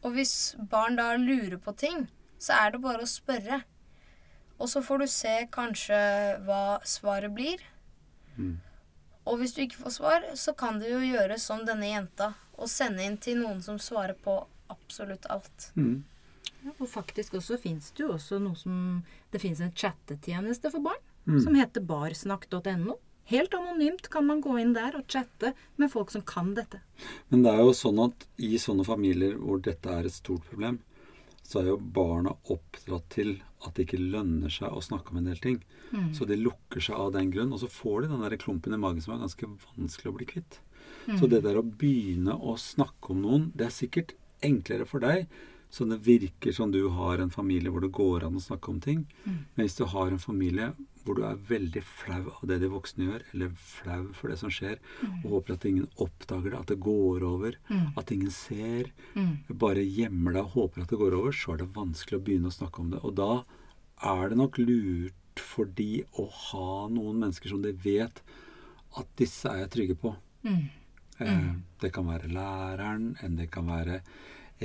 Og 0.04 0.16
hvis 0.16 0.56
barn 0.69 0.98
da 1.00 1.14
lurer 1.16 1.58
på 1.58 1.72
ting, 1.78 2.08
så 2.40 2.58
er 2.60 2.74
det 2.74 2.84
bare 2.84 3.06
å 3.06 3.10
spørre. 3.10 3.62
Og 4.60 4.70
så 4.70 4.84
får 4.86 5.04
du 5.04 5.08
se 5.12 5.34
kanskje 5.52 5.98
hva 6.46 6.80
svaret 6.88 7.34
blir. 7.36 7.62
Mm. 8.38 8.60
Og 9.26 9.40
hvis 9.40 9.54
du 9.56 9.62
ikke 9.64 9.82
får 9.86 9.96
svar, 9.98 10.26
så 10.36 10.54
kan 10.58 10.80
du 10.80 10.88
jo 10.88 11.00
gjøre 11.00 11.38
som 11.40 11.64
denne 11.66 11.90
jenta 11.90 12.34
og 12.58 12.70
sende 12.70 13.04
inn 13.06 13.18
til 13.18 13.40
noen 13.42 13.64
som 13.66 13.80
svarer 13.82 14.18
på 14.20 14.38
absolutt 14.72 15.26
alt. 15.34 15.72
Mm. 15.76 16.04
Ja, 16.64 16.72
og 16.78 16.88
faktisk 16.88 17.34
også 17.40 17.58
fins 17.60 17.90
det 17.92 18.06
jo 18.06 18.14
også 18.14 18.38
noe 18.40 18.56
som 18.56 19.04
Det 19.32 19.42
fins 19.42 19.60
en 19.60 19.74
chattetjeneste 19.76 20.70
for 20.72 20.84
barn 20.86 21.02
Mm. 21.24 21.40
som 21.40 21.56
heter 21.56 21.82
barsnakk.no. 21.88 22.98
Helt 23.32 23.54
anonymt 23.54 24.10
kan 24.12 24.26
man 24.28 24.42
gå 24.44 24.58
inn 24.60 24.74
der 24.76 24.98
og 24.98 25.06
chatte 25.08 25.54
med 25.80 25.92
folk 25.92 26.12
som 26.12 26.22
kan 26.22 26.54
dette. 26.58 26.82
Men 27.30 27.46
det 27.46 27.54
er 27.54 27.62
jo 27.64 27.72
sånn 27.72 28.02
at 28.04 28.26
i 28.38 28.58
sånne 28.60 28.84
familier 28.84 29.38
hvor 29.40 29.62
dette 29.64 29.88
er 29.88 30.04
et 30.10 30.12
stort 30.12 30.44
problem, 30.50 30.82
så 31.54 31.62
er 31.62 31.70
jo 31.70 31.78
barna 31.78 32.34
oppdratt 32.50 33.06
til 33.14 33.36
at 33.64 33.76
det 33.78 33.86
ikke 33.86 34.02
lønner 34.02 34.50
seg 34.52 34.74
å 34.74 34.81
snakke 34.81 35.14
om 35.14 35.19
en 35.22 35.30
del 35.30 35.38
ting. 35.44 35.60
Så 36.18 36.26
de 36.26 36.36
lukker 36.40 36.81
seg 36.81 36.98
av 36.98 37.12
den 37.14 37.30
grunn, 37.31 37.54
og 37.54 37.62
så 37.62 37.69
får 37.69 38.02
de 38.02 38.12
den 38.16 38.24
der 38.26 38.36
klumpen 38.42 38.74
i 38.74 38.80
magen 38.81 39.02
som 39.06 39.14
er 39.14 39.22
ganske 39.22 39.50
vanskelig 39.78 40.10
å 40.10 40.16
bli 40.18 40.26
kvitt. 40.33 40.60
Så 41.19 41.28
det 41.30 41.44
der 41.45 41.60
å 41.60 41.64
begynne 41.64 42.33
å 42.33 42.56
snakke 42.57 43.14
om 43.14 43.22
noen, 43.22 43.52
det 43.54 43.68
er 43.68 43.76
sikkert 43.76 44.16
enklere 44.44 44.88
for 44.90 45.04
deg, 45.04 45.28
så 45.74 45.86
det 45.90 46.02
virker 46.06 46.54
som 46.54 46.72
du 46.74 46.81
har 46.94 47.22
en 47.22 47.31
familie 47.33 47.72
hvor 47.74 47.81
det 47.86 47.94
går 47.95 48.26
an 48.28 48.36
å 48.38 48.44
snakke 48.44 48.69
om 48.74 48.81
ting. 48.83 49.06
Men 49.56 49.66
hvis 49.66 49.78
du 49.78 49.86
har 49.90 50.12
en 50.12 50.22
familie 50.22 50.74
hvor 51.04 51.18
du 51.18 51.24
er 51.28 51.40
veldig 51.50 51.81
flau 51.83 52.22
av 52.33 52.44
det 52.48 52.60
de 52.62 52.69
voksne 52.72 53.07
gjør, 53.07 53.26
eller 53.33 53.56
flau 53.60 54.06
for 54.16 54.31
det 54.31 54.38
som 54.40 54.52
skjer, 54.54 54.78
og 55.24 55.26
håper 55.38 55.56
at 55.56 55.66
ingen 55.68 55.90
oppdager 56.04 56.54
det, 56.54 56.60
at 56.60 56.72
det 56.72 56.80
går 56.83 57.26
over, 57.28 57.57
at 58.00 58.14
ingen 58.16 58.31
ser, 58.31 58.92
bare 59.50 59.83
gjemmer 59.83 60.38
deg 60.38 60.45
og 60.45 60.56
håper 60.57 60.83
at 60.86 60.94
det 60.94 61.02
går 61.02 61.18
over, 61.18 61.36
så 61.36 61.54
er 61.54 61.64
det 61.64 61.74
vanskelig 61.76 62.19
å 62.19 62.24
begynne 62.30 62.52
å 62.52 62.56
snakke 62.56 62.83
om 62.83 62.94
det. 62.94 63.02
Og 63.04 63.18
da 63.19 63.33
er 64.14 64.30
det 64.31 64.40
nok 64.40 64.60
lurt 64.62 65.42
for 65.42 65.66
de 65.66 66.04
å 66.22 66.28
ha 66.30 66.88
noen 66.94 67.19
mennesker 67.24 67.50
som 67.50 67.62
de 67.64 67.74
vet 67.83 68.22
at 69.00 69.10
disse 69.18 69.50
er 69.50 69.64
jeg 69.64 69.74
trygge 69.74 69.98
på. 70.00 70.14
Eh, 71.24 71.50
det 71.81 71.92
kan 71.94 72.07
være 72.10 72.30
læreren, 72.31 73.16
enn 73.24 73.38
det 73.40 73.50
kan 73.54 73.68
være 73.69 74.02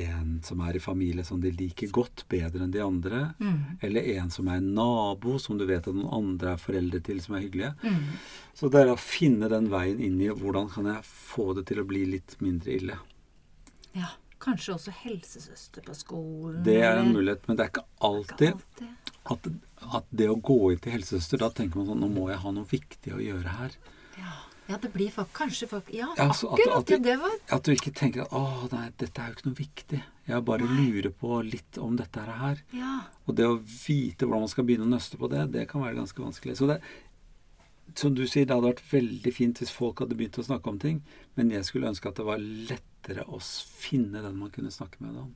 en 0.05 0.39
som 0.47 0.61
er 0.67 0.77
i 0.79 0.83
familie 0.83 1.25
som 1.27 1.41
de 1.43 1.51
liker 1.55 1.91
godt, 1.95 2.25
bedre 2.31 2.65
enn 2.65 2.73
de 2.75 2.83
andre. 2.85 3.23
Eller 3.85 4.09
en 4.19 4.31
som 4.35 4.49
er 4.53 4.61
en 4.63 4.71
nabo, 4.77 5.39
som 5.43 5.59
du 5.59 5.67
vet 5.69 5.87
at 5.89 5.95
noen 5.97 6.13
andre 6.19 6.55
er 6.55 6.63
foreldre 6.63 7.01
til, 7.07 7.21
som 7.25 7.37
er 7.39 7.45
hyggelige. 7.47 7.75
Så 8.59 8.71
det 8.73 8.85
er 8.85 8.93
å 8.95 8.99
finne 9.01 9.51
den 9.53 9.69
veien 9.73 10.01
inn 10.03 10.21
i 10.25 10.31
hvordan 10.31 10.71
kan 10.73 10.87
jeg 10.93 11.05
få 11.09 11.51
det 11.59 11.67
til 11.73 11.83
å 11.83 11.87
bli 11.89 12.05
litt 12.17 12.37
mindre 12.45 12.75
ille. 12.79 12.97
Ja, 13.97 14.15
Kanskje 14.39 14.77
også 14.77 14.93
helsesøster 15.01 15.83
på 15.83 15.95
skolen. 15.99 16.61
Det 16.63 16.77
er 16.87 17.01
en 17.01 17.09
mulighet, 17.11 17.49
men 17.49 17.57
det 17.59 17.65
er 17.65 17.71
ikke 17.73 17.83
Ikke 17.83 18.07
alltid 18.07 18.53
alltid. 18.53 18.93
at, 19.35 19.49
at 19.99 20.05
det 20.15 20.29
å 20.31 20.37
gå 20.39 20.59
inn 20.73 20.79
til 20.85 20.95
helsesøster, 20.95 21.41
da 21.43 21.49
tenker 21.51 21.81
man 21.81 21.89
sånn 21.91 22.05
Nå 22.05 22.11
må 22.15 22.29
jeg 22.31 22.39
ha 22.45 22.53
noe 22.55 22.69
viktig 22.71 23.17
å 23.17 23.19
gjøre 23.19 23.57
her. 23.57 23.75
Ja. 24.21 24.37
Ja, 24.69 24.77
det 24.83 24.91
blir 24.93 25.11
folk, 25.11 25.31
kanskje 25.33 25.69
folk 25.71 25.89
Ja, 25.95 26.11
Ja, 26.17 26.29
altså, 26.29 26.51
akkurat. 26.53 26.79
at 26.83 26.91
ja, 26.91 26.97
vi- 26.99 27.03
det 27.05 27.19
var 27.21 27.31
At 27.57 27.63
du 27.65 27.73
ikke 27.73 27.93
tenker 27.95 28.23
at 28.23 28.31
å 28.31 28.71
nei, 28.73 28.91
dette 28.99 29.19
er 29.23 29.29
jo 29.29 29.35
ikke 29.35 29.47
noe 29.47 29.55
viktig. 29.59 30.03
Jeg 30.29 30.45
bare 30.45 30.69
lurer 30.69 31.11
på 31.11 31.43
litt 31.51 31.79
om 31.79 31.97
dette 31.97 32.21
her. 32.21 32.59
Ja. 32.73 33.01
Og 33.27 33.35
det 33.37 33.47
å 33.47 33.59
vite 33.59 34.27
hvordan 34.27 34.41
man 34.45 34.49
skal 34.49 34.65
begynne 34.65 34.85
å 34.87 34.93
nøste 34.95 35.17
på 35.17 35.29
det, 35.31 35.51
det 35.53 35.69
kan 35.69 35.81
være 35.83 35.97
ganske 35.97 36.21
vanskelig. 36.21 36.57
Så 36.61 36.67
det, 36.69 36.81
som 37.95 38.15
du 38.15 38.27
sier, 38.27 38.45
det 38.45 38.55
hadde 38.55 38.69
vært 38.75 38.85
veldig 38.93 39.33
fint 39.35 39.59
hvis 39.59 39.71
folk 39.73 39.99
hadde 40.01 40.15
begynt 40.19 40.37
å 40.39 40.45
snakke 40.45 40.69
om 40.69 40.79
ting, 40.79 41.03
men 41.37 41.51
jeg 41.51 41.65
skulle 41.65 41.89
ønske 41.89 42.07
at 42.11 42.17
det 42.21 42.27
var 42.27 42.39
lettere 42.39 43.25
å 43.27 43.41
finne 43.41 44.21
den 44.23 44.37
man 44.39 44.51
kunne 44.51 44.71
snakke 44.71 45.01
med 45.01 45.17
om. 45.17 45.35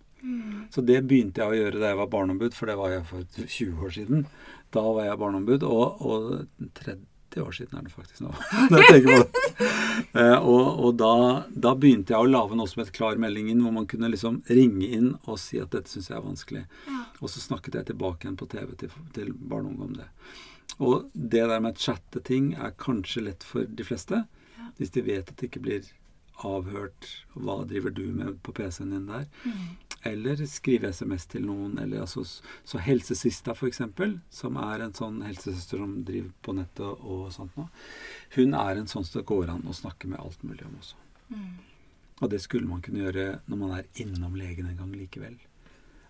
Så 0.70 0.84
det 0.86 1.00
begynte 1.08 1.40
jeg 1.42 1.50
å 1.50 1.56
gjøre 1.56 1.80
da 1.80 1.88
jeg 1.88 1.96
var 1.98 2.06
barneombud, 2.12 2.54
for 2.54 2.66
det 2.66 2.76
var 2.78 2.90
jeg 2.90 3.04
for 3.08 3.24
20 3.24 3.80
år 3.82 3.90
siden. 3.96 4.26
Da 4.70 4.80
var 4.82 5.04
jeg 5.08 5.18
barneombud, 5.18 5.64
og, 5.66 5.98
og 6.00 6.68
tredje, 6.74 7.02
30 7.32 7.46
år 7.46 7.52
siden 7.52 7.78
er 7.78 7.86
det 7.86 7.92
faktisk 7.92 8.20
nå. 8.20 8.32
når 8.70 8.82
jeg 8.82 8.90
tenker 8.90 9.16
på 9.16 9.22
det. 9.22 9.70
Eh, 10.18 10.38
og, 10.38 10.80
og 10.84 10.96
da, 11.00 11.14
da 11.52 11.74
begynte 11.78 12.14
jeg 12.14 12.24
å 12.24 12.28
lage 12.28 12.56
noe 12.58 12.70
som 12.70 12.82
het 12.82 12.92
Klar 12.92 13.20
melding 13.20 13.50
inn, 13.52 13.62
hvor 13.64 13.74
man 13.74 13.88
kunne 13.90 14.10
liksom 14.12 14.42
ringe 14.50 14.88
inn 14.88 15.12
og 15.22 15.40
si 15.40 15.60
at 15.62 15.72
dette 15.74 15.92
syns 15.92 16.10
jeg 16.10 16.18
er 16.18 16.26
vanskelig. 16.26 16.64
Og 17.20 17.30
så 17.32 17.42
snakket 17.42 17.78
jeg 17.78 17.90
tilbake 17.92 18.26
igjen 18.26 18.38
på 18.40 18.48
TV 18.52 18.74
til, 18.80 18.94
til 19.16 19.32
barn 19.32 19.70
og 19.70 19.74
unge 19.76 19.88
om 19.88 19.96
det. 20.00 20.08
Og 20.82 21.08
det 21.12 21.44
der 21.48 21.62
med 21.62 21.76
å 21.76 21.84
chatte 21.86 22.22
ting 22.24 22.52
er 22.56 22.76
kanskje 22.80 23.26
lett 23.28 23.46
for 23.46 23.68
de 23.68 23.86
fleste. 23.86 24.24
Hvis 24.78 24.94
de 24.94 25.04
vet 25.04 25.28
at 25.28 25.36
det 25.38 25.50
ikke 25.50 25.64
blir 25.64 25.88
avhørt. 26.48 27.08
Hva 27.36 27.62
driver 27.68 27.94
du 27.94 28.06
med 28.12 28.40
på 28.42 28.54
PC-en 28.56 28.94
din 28.94 29.08
der? 29.10 29.26
Eller 30.02 30.40
skrive 30.50 30.90
SMS 30.90 31.28
til 31.30 31.44
noen. 31.46 31.76
Eller 31.78 32.02
altså, 32.02 32.24
så 32.64 32.80
Helsesista, 32.82 33.54
eksempel, 33.68 34.16
som 34.30 34.58
er 34.58 34.82
en 34.82 34.94
sånn 34.96 35.20
helsesøster 35.22 35.82
som 35.82 36.00
driver 36.06 36.32
på 36.42 36.56
nettet 36.58 37.04
og 37.06 37.28
sånt 37.34 37.54
nå, 37.58 37.68
hun 38.36 38.56
er 38.58 38.80
en 38.80 38.90
sånn 38.90 39.06
som 39.06 39.20
det 39.20 39.28
går 39.30 39.52
an 39.52 39.68
å 39.68 39.76
snakke 39.76 40.10
med 40.10 40.20
alt 40.22 40.42
mulig 40.42 40.66
om 40.66 40.74
også. 40.80 40.98
Og 42.22 42.30
det 42.30 42.42
skulle 42.42 42.68
man 42.68 42.82
kunne 42.82 43.02
gjøre 43.02 43.40
når 43.50 43.58
man 43.58 43.74
er 43.78 43.88
innom 44.02 44.34
legen 44.38 44.68
en 44.70 44.78
gang 44.78 44.92
likevel. 44.94 45.38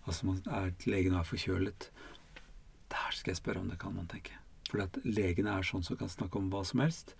Altså 0.03 0.27
man 0.27 0.41
er, 0.45 0.73
legen 0.89 1.15
er 1.17 1.25
forkjølet. 1.25 1.89
Der 2.93 3.15
skal 3.15 3.33
jeg 3.33 3.41
spørre 3.41 3.63
om 3.63 3.69
det 3.71 3.79
kan, 3.81 3.95
man 3.95 4.09
tenke. 4.11 4.35
For 4.69 4.83
at 4.83 4.99
legene 5.05 5.53
er 5.53 5.65
sånn 5.65 5.85
som 5.85 5.97
kan 5.97 6.11
snakke 6.11 6.39
om 6.39 6.49
hva 6.53 6.63
som 6.67 6.83
helst. 6.83 7.15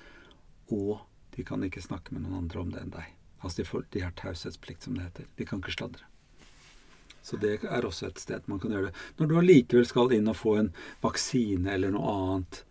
Og 0.73 1.01
de 1.35 1.45
kan 1.47 1.63
ikke 1.65 1.81
snakke 1.81 2.13
med 2.13 2.25
noen 2.25 2.43
andre 2.43 2.61
om 2.61 2.73
det 2.73 2.81
enn 2.81 2.93
deg. 2.93 3.13
Altså 3.41 3.61
de, 3.61 3.67
får, 3.67 3.85
de 3.91 4.03
har 4.05 4.13
taushetsplikt, 4.19 4.85
som 4.85 4.97
det 4.97 5.07
heter. 5.07 5.29
De 5.37 5.47
kan 5.47 5.61
ikke 5.63 5.75
sladre. 5.75 6.05
Så 7.23 7.39
det 7.39 7.55
er 7.63 7.85
også 7.87 8.09
et 8.09 8.19
sted 8.19 8.45
man 8.51 8.59
kan 8.59 8.73
gjøre 8.75 8.89
det. 8.89 8.95
Når 9.19 9.29
du 9.31 9.35
allikevel 9.39 9.85
skal 9.87 10.11
inn 10.15 10.27
og 10.27 10.35
få 10.35 10.57
en 10.59 10.71
vaksine 11.03 11.71
eller 11.71 11.93
noe 11.95 12.13
annet, 12.13 12.63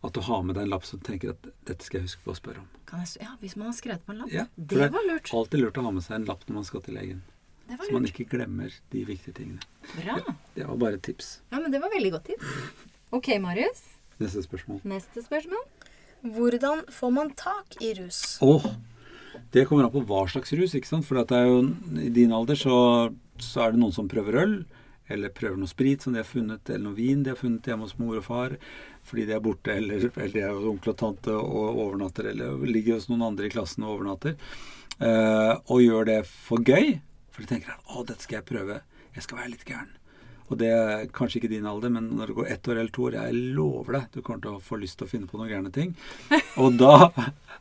at 0.00 0.16
du 0.16 0.22
har 0.24 0.40
med 0.46 0.56
deg 0.56 0.64
en 0.64 0.72
lapp 0.72 0.86
som 0.88 1.02
tenker 1.04 1.34
at 1.34 1.50
dette 1.68 1.84
skal 1.84 2.00
jeg 2.00 2.08
huske 2.08 2.24
på 2.24 2.32
å 2.32 2.38
spørre 2.38 2.62
om. 2.62 2.68
Kan 2.88 3.02
jeg, 3.04 3.20
ja, 3.20 3.34
hvis 3.42 3.58
man 3.60 3.68
har 3.68 3.76
skrevet 3.76 4.06
på 4.06 4.14
en 4.14 4.22
lapp. 4.22 4.32
Ja, 4.32 4.46
det, 4.56 4.78
det 4.80 4.88
var 4.94 5.04
lurt. 5.04 5.28
Alltid 5.36 5.60
lurt 5.60 5.80
å 5.80 5.84
ha 5.84 5.92
med 5.92 6.06
seg 6.06 6.16
en 6.16 6.28
lapp 6.30 6.46
når 6.48 6.56
man 6.62 6.68
skal 6.70 6.84
til 6.86 6.96
legen. 6.96 7.20
Det 7.68 7.76
var 7.78 7.86
Så 7.86 7.94
man 7.94 8.08
ikke 8.08 8.24
glemmer 8.32 8.72
de 8.90 9.02
viktige 9.06 9.36
tingene. 9.36 9.60
Bra. 9.98 10.16
Det 10.56 10.64
var 10.66 10.80
bare 10.80 10.96
et 10.96 11.04
tips. 11.06 11.28
Ja, 11.52 11.60
men 11.60 11.70
det 11.70 11.82
var 11.84 11.92
veldig 11.92 12.14
godt 12.16 12.30
tips. 12.32 12.54
Ok, 13.10 13.26
Marius. 13.42 13.80
Neste 14.22 14.38
spørsmål. 14.44 14.76
Neste 14.86 15.22
spørsmål. 15.24 15.64
Hvordan 16.22 16.84
får 16.94 17.10
man 17.10 17.32
tak 17.34 17.74
i 17.82 17.88
rus? 17.98 18.38
Åh, 18.44 18.68
det 19.54 19.66
kommer 19.68 19.86
an 19.86 19.94
på 19.94 20.04
hva 20.08 20.26
slags 20.30 20.52
rus, 20.56 20.74
ikke 20.76 20.90
sant? 20.90 21.06
For 21.08 21.20
det 21.20 21.36
er 21.36 21.48
jo, 21.48 21.62
i 22.00 22.12
din 22.14 22.34
alder 22.36 22.58
så, 22.58 22.76
så 23.40 23.64
er 23.64 23.74
det 23.74 23.82
noen 23.82 23.94
som 23.96 24.10
prøver 24.10 24.38
øl, 24.42 24.54
eller 25.10 25.34
prøver 25.34 25.58
noe 25.58 25.70
sprit 25.70 26.04
som 26.04 26.14
de 26.14 26.22
har 26.22 26.28
funnet, 26.28 26.62
eller 26.70 26.84
noe 26.86 26.98
vin 26.98 27.24
de 27.24 27.32
har 27.32 27.40
funnet 27.40 27.66
hjemme 27.66 27.88
hos 27.88 27.96
mor 27.98 28.20
og 28.20 28.26
far 28.26 28.56
fordi 29.10 29.24
de 29.26 29.34
er 29.34 29.42
borte, 29.42 29.72
eller, 29.74 30.04
eller 30.12 30.34
de 30.34 30.42
er 30.44 30.52
hos 30.54 30.68
onkel 30.70 30.92
og 30.92 30.98
tante 31.00 31.34
og 31.34 31.80
overnatter, 31.86 32.30
eller 32.30 32.60
ligger 32.68 32.98
hos 32.98 33.08
noen 33.10 33.24
andre 33.30 33.48
i 33.48 33.52
klassen 33.52 33.86
og 33.86 33.96
overnatter. 33.96 34.36
Eh, 35.00 35.54
og 35.72 35.80
gjør 35.82 36.10
det 36.10 36.18
for 36.28 36.62
gøy, 36.62 36.98
for 37.32 37.42
de 37.42 37.50
tenker 37.54 37.74
at 37.74 37.96
å, 37.96 38.04
dette 38.04 38.28
skal 38.28 38.42
jeg 38.42 38.50
prøve. 38.52 38.82
Jeg 39.16 39.26
skal 39.26 39.40
være 39.40 39.54
litt 39.56 39.66
gæren. 39.66 39.99
Og 40.50 40.58
det 40.58 40.70
er 40.74 41.04
kanskje 41.14 41.38
ikke 41.40 41.52
din 41.52 41.68
alder, 41.70 41.92
men 41.94 42.08
når 42.18 42.30
det 42.30 42.36
går 42.40 42.48
ett 42.50 42.68
år 42.68 42.80
eller 42.80 42.94
to 42.94 43.04
år, 43.06 43.16
jeg 43.20 43.42
lover 43.56 43.96
deg, 43.96 44.08
du 44.14 44.22
kommer 44.26 44.42
til 44.42 44.56
å 44.56 44.64
få 44.64 44.80
lyst 44.82 44.98
til 44.98 45.06
å 45.06 45.10
finne 45.12 45.30
på 45.30 45.38
noen 45.38 45.52
gærne 45.52 45.70
ting. 45.74 45.92
Og 46.62 46.74
da 46.80 46.96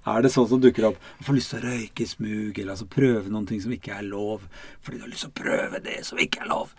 er 0.10 0.26
det 0.26 0.32
sånn 0.34 0.50
som 0.50 0.64
dukker 0.64 0.90
opp. 0.90 0.98
Du 1.20 1.28
får 1.28 1.38
lyst 1.38 1.54
til 1.54 1.62
å 1.62 1.70
røyke 1.70 2.06
i 2.06 2.10
smug, 2.10 2.58
eller 2.58 2.74
altså 2.74 2.90
prøve 2.90 3.30
noen 3.30 3.46
ting 3.50 3.62
som 3.62 3.76
ikke 3.76 3.94
er 4.00 4.10
lov. 4.10 4.48
Fordi 4.82 4.98
du 4.98 5.06
har 5.06 5.14
lyst 5.14 5.28
til 5.28 5.34
å 5.36 5.40
prøve 5.44 5.84
det 5.86 6.00
som 6.08 6.24
ikke 6.24 6.44
er 6.46 6.50
lov. 6.50 6.74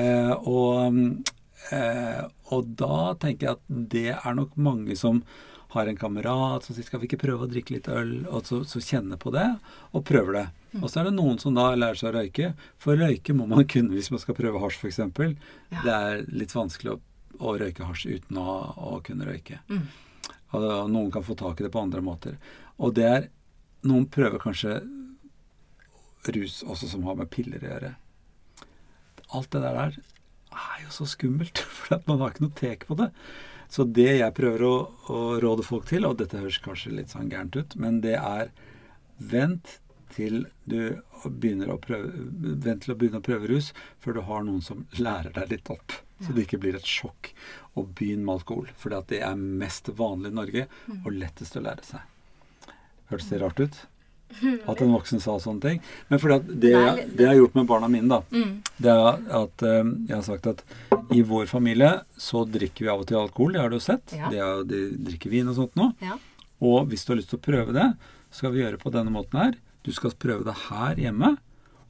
Eh, 0.00 0.32
og, 0.48 0.96
eh, 1.76 2.24
og 2.56 2.74
da 2.80 3.02
tenker 3.20 3.50
jeg 3.50 3.58
at 3.58 3.78
det 3.96 4.08
er 4.16 4.40
nok 4.40 4.56
mange 4.56 4.96
som 4.98 5.20
har 5.70 5.86
en 5.86 5.98
kamerat 5.98 6.66
som 6.66 6.74
sier 6.74 6.86
skal 6.86 7.02
vi 7.02 7.08
ikke 7.08 7.20
prøve 7.22 7.46
å 7.46 7.50
drikke 7.50 7.76
litt 7.76 7.88
øl, 7.90 8.12
og 8.26 8.48
så, 8.48 8.60
så 8.66 8.82
kjenne 8.82 9.18
på 9.20 9.32
det, 9.34 9.46
og 9.94 10.04
prøver 10.08 10.36
det. 10.36 10.46
Og 10.80 10.86
så 10.90 11.00
er 11.00 11.08
det 11.08 11.16
noen 11.16 11.38
som 11.42 11.54
da 11.54 11.68
lærer 11.74 11.98
seg 11.98 12.10
å 12.10 12.16
røyke. 12.18 12.52
For 12.82 12.98
røyke 12.98 13.34
må 13.36 13.46
man 13.50 13.66
kunne 13.72 13.94
hvis 13.94 14.10
man 14.14 14.22
skal 14.22 14.38
prøve 14.38 14.62
hasj, 14.62 14.80
f.eks. 14.82 15.00
Ja. 15.00 15.82
Det 15.82 15.96
er 15.96 16.22
litt 16.34 16.54
vanskelig 16.56 16.96
å, 16.96 17.00
å 17.38 17.56
røyke 17.62 17.88
hasj 17.88 18.08
uten 18.16 18.40
å, 18.42 18.54
å 18.90 19.02
kunne 19.06 19.28
røyke. 19.30 19.60
Mm. 19.70 19.84
Og 20.58 20.64
noen 20.90 21.10
kan 21.14 21.24
få 21.26 21.36
tak 21.38 21.60
i 21.60 21.66
det 21.66 21.72
på 21.74 21.82
andre 21.82 22.02
måter. 22.04 22.40
Og 22.80 22.96
det 22.96 23.10
er 23.10 23.28
Noen 23.80 24.04
prøver 24.12 24.36
kanskje 24.36 24.74
rus 26.36 26.58
også 26.60 26.90
som 26.90 27.06
har 27.08 27.14
med 27.16 27.30
piller 27.32 27.62
å 27.64 27.70
gjøre. 27.70 27.92
Alt 29.38 29.54
det 29.54 29.62
der 29.62 29.78
der 29.78 29.94
er 30.50 30.82
jo 30.82 30.90
så 30.92 31.06
skummelt, 31.08 31.62
for 31.78 31.96
at 31.96 32.04
man 32.10 32.20
har 32.20 32.34
ikke 32.34 32.44
noe 32.44 32.58
tek 32.58 32.84
på 32.88 32.98
det. 33.00 33.08
Så 33.70 33.86
det 33.86 34.10
jeg 34.18 34.34
prøver 34.34 34.64
å, 34.66 34.74
å 35.14 35.20
råde 35.42 35.64
folk 35.66 35.86
til, 35.90 36.06
og 36.08 36.18
dette 36.18 36.40
høres 36.40 36.58
kanskje 36.62 36.96
litt 36.96 37.14
sånn 37.14 37.30
gærent 37.30 37.56
ut, 37.56 37.76
men 37.78 38.00
det 38.04 38.16
er 38.18 38.50
vent 39.20 39.78
til 40.10 40.42
du 40.66 40.98
begynner 41.24 41.70
å 41.70 41.78
prøve, 41.82 42.10
vent 42.64 42.84
til 42.84 42.94
å 42.94 42.98
begynne 42.98 43.20
å 43.20 43.26
prøve 43.26 43.50
rus 43.50 43.70
før 44.02 44.18
du 44.18 44.22
har 44.26 44.46
noen 44.46 44.64
som 44.64 44.82
lærer 44.98 45.30
deg 45.36 45.54
litt 45.54 45.70
opp. 45.70 45.94
Så 46.20 46.34
det 46.36 46.44
ikke 46.44 46.60
blir 46.60 46.76
et 46.76 46.88
sjokk. 46.88 47.30
Og 47.78 47.94
begynn 47.96 48.26
med 48.26 48.40
alkohol. 48.40 48.68
For 48.76 48.92
det 48.92 49.22
er 49.22 49.38
mest 49.38 49.88
vanlig 49.96 50.32
i 50.32 50.36
Norge 50.36 50.66
og 50.98 51.14
lettest 51.14 51.56
å 51.56 51.62
lære 51.64 51.86
seg. 51.86 52.74
Hørtes 53.08 53.30
det 53.32 53.40
rart 53.40 53.62
ut? 53.62 53.78
At 54.68 54.80
en 54.80 54.92
voksen 54.94 55.20
sa 55.20 55.34
sånne 55.42 55.60
ting. 55.60 55.80
Men 56.08 56.18
fordi 56.22 56.38
det, 56.46 56.60
Det 56.60 56.72
er 56.74 56.96
det 57.08 57.24
jeg 57.24 57.28
har 57.32 57.38
gjort 57.40 57.54
med 57.58 57.66
barna 57.66 57.88
mine, 57.88 58.08
da, 58.08 58.20
Mm. 58.30 58.62
det 58.80 58.90
er 58.94 59.20
at 59.42 59.62
eh, 59.62 59.84
jeg 60.08 60.14
har 60.16 60.22
sagt 60.22 60.46
at 60.46 60.64
i 61.12 61.22
vår 61.22 61.46
familie 61.50 62.00
så 62.16 62.44
drikker 62.46 62.86
vi 62.86 62.88
av 62.92 63.00
og 63.00 63.06
til 63.10 63.16
alkohol. 63.18 63.52
Det 63.52 63.60
har 63.60 63.68
du 63.70 63.76
jo 63.76 63.80
sett. 63.84 64.14
Ja. 64.16 64.30
Det 64.30 64.38
er, 64.38 64.64
de 64.64 64.80
drikker 65.10 65.30
vin 65.30 65.48
og 65.48 65.56
sånt 65.56 65.74
nå. 65.76 65.90
Ja. 66.00 66.16
Og 66.62 66.88
hvis 66.88 67.04
du 67.04 67.12
har 67.12 67.18
lyst 67.20 67.30
til 67.30 67.38
å 67.40 67.42
prøve 67.42 67.72
det, 67.72 67.88
så 68.30 68.38
skal 68.44 68.52
vi 68.52 68.60
gjøre 68.62 68.76
det 68.78 68.82
på 68.84 68.92
denne 68.94 69.10
måten 69.10 69.40
her. 69.40 69.54
Du 69.82 69.90
skal 69.92 70.10
prøve 70.12 70.44
det 70.44 70.54
her 70.68 70.94
hjemme, 71.00 71.36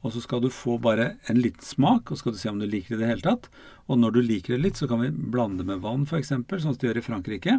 og 0.03 0.13
så 0.15 0.23
skal 0.23 0.41
du 0.41 0.49
få 0.49 0.79
bare 0.81 1.17
en 1.29 1.37
liten 1.37 1.61
smak, 1.61 2.09
og 2.11 2.17
så 2.17 2.23
skal 2.23 2.33
du 2.33 2.39
se 2.39 2.49
om 2.49 2.59
du 2.59 2.67
liker 2.67 2.97
det 2.97 3.03
i 3.03 3.05
det 3.05 3.09
hele 3.11 3.27
tatt. 3.27 3.49
Og 3.91 3.99
når 3.99 4.13
du 4.15 4.21
liker 4.23 4.55
det 4.57 4.63
litt, 4.63 4.79
så 4.81 4.89
kan 4.89 5.01
vi 5.03 5.11
blande 5.11 5.65
med 5.67 5.83
vann, 5.83 6.07
f.eks., 6.07 6.31
sånn 6.31 6.61
som 6.63 6.75
de 6.79 6.87
gjør 6.89 6.97
i 7.03 7.05
Frankrike. 7.05 7.59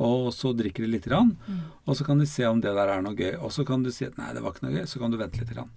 Og 0.00 0.32
så 0.34 0.54
drikker 0.56 0.86
de 0.86 0.94
litt, 0.94 1.04
grann, 1.04 1.34
og 1.84 1.96
så 1.98 2.04
kan 2.06 2.18
de 2.18 2.26
se 2.26 2.46
om 2.48 2.60
det 2.64 2.72
der 2.74 2.88
er 2.88 3.02
noe 3.04 3.14
gøy. 3.14 3.34
Og 3.44 3.52
så 3.52 3.64
kan 3.68 3.82
du 3.84 3.90
si 3.92 4.06
at 4.06 4.16
nei, 4.18 4.32
det 4.32 4.42
var 4.42 4.54
ikke 4.54 4.64
noe 4.64 4.78
gøy, 4.78 4.86
så 4.88 5.02
kan 5.02 5.12
du 5.12 5.18
vente 5.20 5.38
litt. 5.42 5.52
grann. 5.52 5.70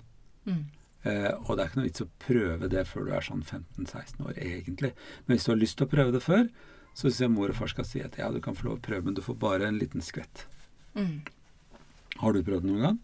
Mm. 0.46 0.62
Eh, 1.06 1.32
og 1.46 1.52
det 1.58 1.62
er 1.62 1.68
ikke 1.70 1.80
noe 1.82 1.90
vits 1.90 2.02
å 2.06 2.08
prøve 2.24 2.70
det 2.72 2.86
før 2.90 3.06
du 3.06 3.12
er 3.14 3.26
sånn 3.26 3.44
15-16 3.44 4.24
år, 4.26 4.40
egentlig. 4.42 4.94
Men 5.26 5.36
hvis 5.36 5.46
du 5.46 5.52
har 5.52 5.60
lyst 5.62 5.78
til 5.78 5.86
å 5.86 5.92
prøve 5.92 6.16
det 6.16 6.24
før, 6.26 6.48
så 6.96 7.10
syns 7.10 7.22
jeg 7.26 7.34
mor 7.36 7.52
og 7.52 7.60
far 7.60 7.70
skal 7.70 7.86
si 7.86 8.02
at 8.02 8.16
ja, 8.18 8.32
du 8.32 8.40
kan 8.42 8.56
få 8.58 8.70
lov 8.70 8.80
å 8.80 8.86
prøve, 8.88 9.04
men 9.06 9.18
du 9.18 9.22
får 9.22 9.38
bare 9.42 9.68
en 9.68 9.78
liten 9.78 10.02
skvett. 10.02 10.46
Mm. 10.96 11.20
Har 12.24 12.34
du 12.34 12.42
prøvd 12.48 12.66
det 12.66 12.72
noen 12.72 12.88
gang? 12.88 13.00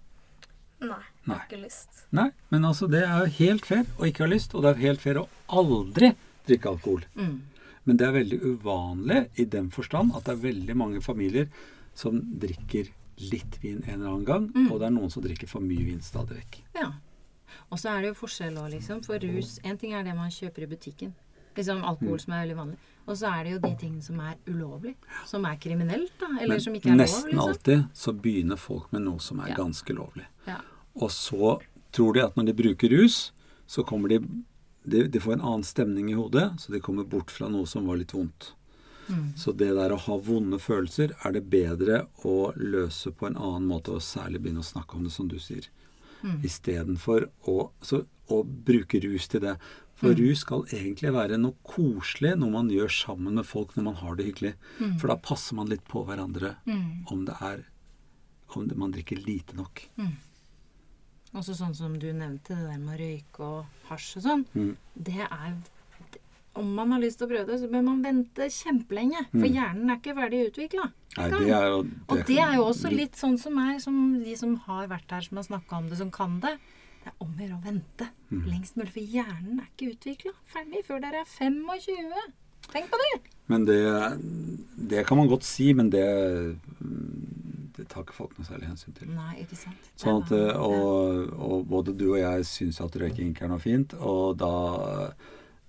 Nei, 0.82 1.02
Nei. 1.30 1.38
ikke 1.44 1.60
lyst. 1.62 2.06
Nei, 2.16 2.32
men 2.50 2.66
altså 2.66 2.88
det 2.90 3.04
er 3.06 3.26
jo 3.28 3.34
helt 3.38 3.68
fair 3.68 3.84
å 4.00 4.08
ikke 4.08 4.24
ha 4.26 4.32
lyst, 4.32 4.56
og 4.56 4.64
det 4.66 4.72
er 4.72 4.86
helt 4.88 5.04
fair 5.04 5.20
å 5.22 5.28
aldri 5.62 6.16
drikke 6.48 6.72
alkohol. 6.72 7.04
Mm. 7.20 7.36
Men 7.86 7.98
det 7.98 8.08
er 8.08 8.12
veldig 8.14 8.40
uvanlig 8.46 9.30
i 9.42 9.46
den 9.46 9.70
forstand 9.74 10.14
at 10.16 10.24
det 10.26 10.34
er 10.36 10.44
veldig 10.52 10.76
mange 10.78 11.02
familier 11.02 11.48
som 11.98 12.20
drikker 12.22 12.90
litt 13.32 13.58
vin 13.62 13.82
en 13.88 13.94
eller 14.02 14.10
annen 14.12 14.26
gang, 14.26 14.46
og 14.72 14.80
det 14.80 14.88
er 14.88 14.94
noen 14.96 15.10
som 15.12 15.24
drikker 15.24 15.48
for 15.50 15.62
mye 15.62 15.84
vin 15.86 16.00
stadig 16.02 16.38
vekk. 16.38 16.62
Ja. 16.76 16.92
Og 17.72 17.78
så 17.80 17.90
er 17.92 18.02
det 18.02 18.08
jo 18.14 18.20
forskjell 18.22 18.56
òg, 18.58 18.70
liksom. 18.72 19.02
For 19.06 19.20
rus 19.20 19.60
En 19.64 19.78
ting 19.78 19.94
er 19.94 20.04
det 20.04 20.16
man 20.16 20.30
kjøper 20.32 20.64
i 20.64 20.70
butikken. 20.72 21.14
Liksom 21.56 21.84
alkohol 21.84 22.16
Mm. 22.18 22.20
som 22.22 22.34
er 22.34 22.46
veldig 22.48 22.56
vanlig. 22.58 22.78
Og 23.08 23.16
så 23.18 23.28
er 23.34 23.44
det 23.44 23.52
jo 23.52 23.60
de 23.60 23.76
tingene 23.76 24.02
som 24.04 24.20
er 24.22 24.36
ulovlig. 24.48 24.96
Som 25.26 25.46
er 25.46 25.58
kriminelt, 25.58 26.12
da. 26.20 26.28
Eller 26.40 26.60
som 26.60 26.74
ikke 26.74 26.86
er 26.88 26.96
Men 26.96 26.98
lov, 27.00 27.08
nesten 27.08 27.32
liksom. 27.32 27.50
alltid 27.50 27.86
så 27.94 28.14
begynner 28.22 28.58
folk 28.58 28.92
med 28.94 29.02
noe 29.02 29.20
som 29.20 29.40
er 29.42 29.48
Ja. 29.50 29.56
ganske 29.56 29.94
lovlig. 29.94 30.26
Ja. 30.48 30.62
Og 30.96 31.10
så 31.10 31.60
tror 31.92 32.14
de 32.14 32.22
at 32.24 32.36
når 32.36 32.46
de 32.46 32.54
bruker 32.54 32.90
rus, 32.90 33.32
så 33.68 33.84
kommer 33.86 34.08
de 34.10 34.20
de, 34.84 35.04
de 35.08 35.20
får 35.20 35.34
en 35.34 35.42
annen 35.42 35.64
stemning 35.64 36.10
i 36.12 36.18
hodet, 36.18 36.48
så 36.60 36.72
de 36.72 36.80
kommer 36.80 37.04
bort 37.04 37.32
fra 37.32 37.48
noe 37.50 37.66
som 37.70 37.86
var 37.86 37.98
litt 37.98 38.14
vondt. 38.14 38.54
Mm. 39.10 39.34
Så 39.38 39.52
det 39.58 39.74
der 39.76 39.92
å 39.92 40.00
ha 40.00 40.18
vonde 40.18 40.58
følelser 40.62 41.12
er 41.26 41.32
det 41.36 41.44
bedre 41.52 42.06
å 42.24 42.54
løse 42.56 43.12
på 43.12 43.28
en 43.28 43.36
annen 43.38 43.68
måte, 43.68 43.92
og 43.92 44.02
særlig 44.02 44.40
begynne 44.42 44.64
å 44.64 44.68
snakke 44.72 44.96
om 44.98 45.04
det, 45.04 45.12
som 45.12 45.28
du 45.28 45.38
sier. 45.40 45.68
Mm. 46.24 46.42
Istedenfor 46.46 47.30
å, 47.50 47.72
så- 47.82 48.06
å 48.30 48.44
bruke 48.46 49.02
rus 49.04 49.28
til 49.28 49.42
det. 49.42 49.58
For 49.96 50.16
rus 50.18 50.40
skal 50.40 50.64
egentlig 50.74 51.12
være 51.14 51.38
noe 51.38 51.54
koselig, 51.64 52.36
noe 52.40 52.50
man 52.50 52.70
gjør 52.70 52.90
sammen 52.90 53.34
med 53.36 53.46
folk 53.46 53.76
når 53.76 53.84
man 53.84 53.96
har 53.96 54.16
det 54.16 54.26
hyggelig. 54.32 54.54
For 55.00 55.08
da 55.12 55.16
passer 55.18 55.56
man 55.56 55.68
litt 55.70 55.84
på 55.88 56.06
hverandre 56.08 56.56
Mm. 56.66 57.06
om 57.12 57.26
det 57.26 57.36
er 57.42 57.66
om 58.56 58.68
det, 58.68 58.76
man 58.78 58.92
drikker 58.92 59.18
lite 59.26 59.54
nok. 59.56 59.90
Også 61.34 61.54
sånn 61.56 61.76
som 61.76 61.94
du 62.00 62.10
nevnte, 62.12 62.56
det 62.58 62.66
der 62.68 62.78
med 62.82 62.98
å 62.98 63.00
røyke 63.00 63.40
og 63.40 63.66
hasj 63.90 64.18
og 64.20 64.24
sånn. 64.26 64.46
Mm. 64.56 64.74
Det 64.96 65.22
er 65.28 65.54
Om 66.54 66.74
man 66.76 66.92
har 66.92 67.00
lyst 67.00 67.18
til 67.22 67.28
å 67.28 67.32
prøve 67.32 67.48
det, 67.48 67.62
så 67.62 67.68
bør 67.72 67.84
man 67.86 68.02
vente 68.04 68.44
kjempelenge. 68.52 69.22
For 69.32 69.48
Mm. 69.48 69.54
hjernen 69.56 69.90
er 69.90 69.96
ikke 70.02 70.16
ferdig 70.18 70.42
utvikla. 70.52 70.90
Og 72.10 72.26
det 72.28 72.38
er 72.38 72.56
jo 72.58 72.66
også 72.66 72.92
litt 72.92 73.14
sånn 73.16 73.38
som 73.40 73.54
meg, 73.56 73.80
som 73.80 74.22
de 74.22 74.36
som 74.36 74.58
har 74.58 74.88
vært 74.90 75.10
her, 75.12 75.22
som 75.22 75.38
har 75.38 75.46
snakka 75.48 75.78
om 75.78 75.88
det, 75.88 75.98
som 75.98 76.12
kan 76.12 76.42
det. 76.42 76.58
Det 77.06 77.08
er 77.08 77.14
om 77.22 77.32
å 77.32 77.40
gjøre 77.40 77.56
å 77.56 77.64
vente 77.64 78.10
Mm. 78.30 78.44
lengst 78.52 78.76
mulig, 78.76 78.92
for 78.92 79.00
hjernen 79.00 79.60
er 79.62 79.68
ikke 79.78 79.96
utvikla 79.96 80.34
ferdig 80.54 80.84
før 80.86 81.00
dere 81.02 81.22
er 81.22 81.26
25. 81.26 82.34
Tenk 82.68 82.90
på 82.92 82.98
det. 83.00 83.22
Men 83.48 83.66
det, 83.66 83.80
det 84.90 85.06
kan 85.08 85.18
man 85.18 85.30
godt 85.30 85.44
si, 85.44 85.72
men 85.74 85.90
det, 85.90 86.58
tar 87.92 88.06
ikke 88.06 88.16
folk 88.16 88.34
noe 88.38 88.48
særlig 88.48 88.72
hensyn 88.72 88.96
til. 88.98 89.12
Nei, 89.14 89.44
ikke 89.44 89.60
sant. 89.60 89.92
Sånn 90.00 90.24
at, 90.24 90.34
eh, 90.38 90.58
og, 90.58 91.36
og 91.36 91.70
både 91.70 91.94
du 91.98 92.08
og 92.14 92.20
jeg 92.22 92.48
syns 92.50 92.82
at 92.84 92.98
røyking 93.04 93.34
ikke 93.34 93.46
er 93.48 93.54
noe 93.54 93.64
fint, 93.64 93.96
og 94.00 94.40
da, 94.42 94.52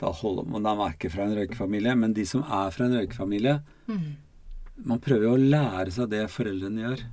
da 0.00 0.12
holder 0.22 0.48
man 0.48 0.66
De 0.66 0.74
er 0.76 0.96
ikke 0.96 1.12
fra 1.12 1.26
en 1.26 1.36
røykefamilie, 1.40 1.96
men 1.98 2.14
de 2.16 2.26
som 2.28 2.46
er 2.46 2.74
fra 2.74 2.88
en 2.88 3.00
røykefamilie 3.00 3.60
Mm. 3.92 4.14
Man 4.88 5.00
prøver 5.02 5.26
jo 5.26 5.34
å 5.36 5.40
lære 5.40 5.92
seg 5.94 6.10
det 6.12 6.22
foreldrene 6.32 6.84
gjør. 6.84 7.04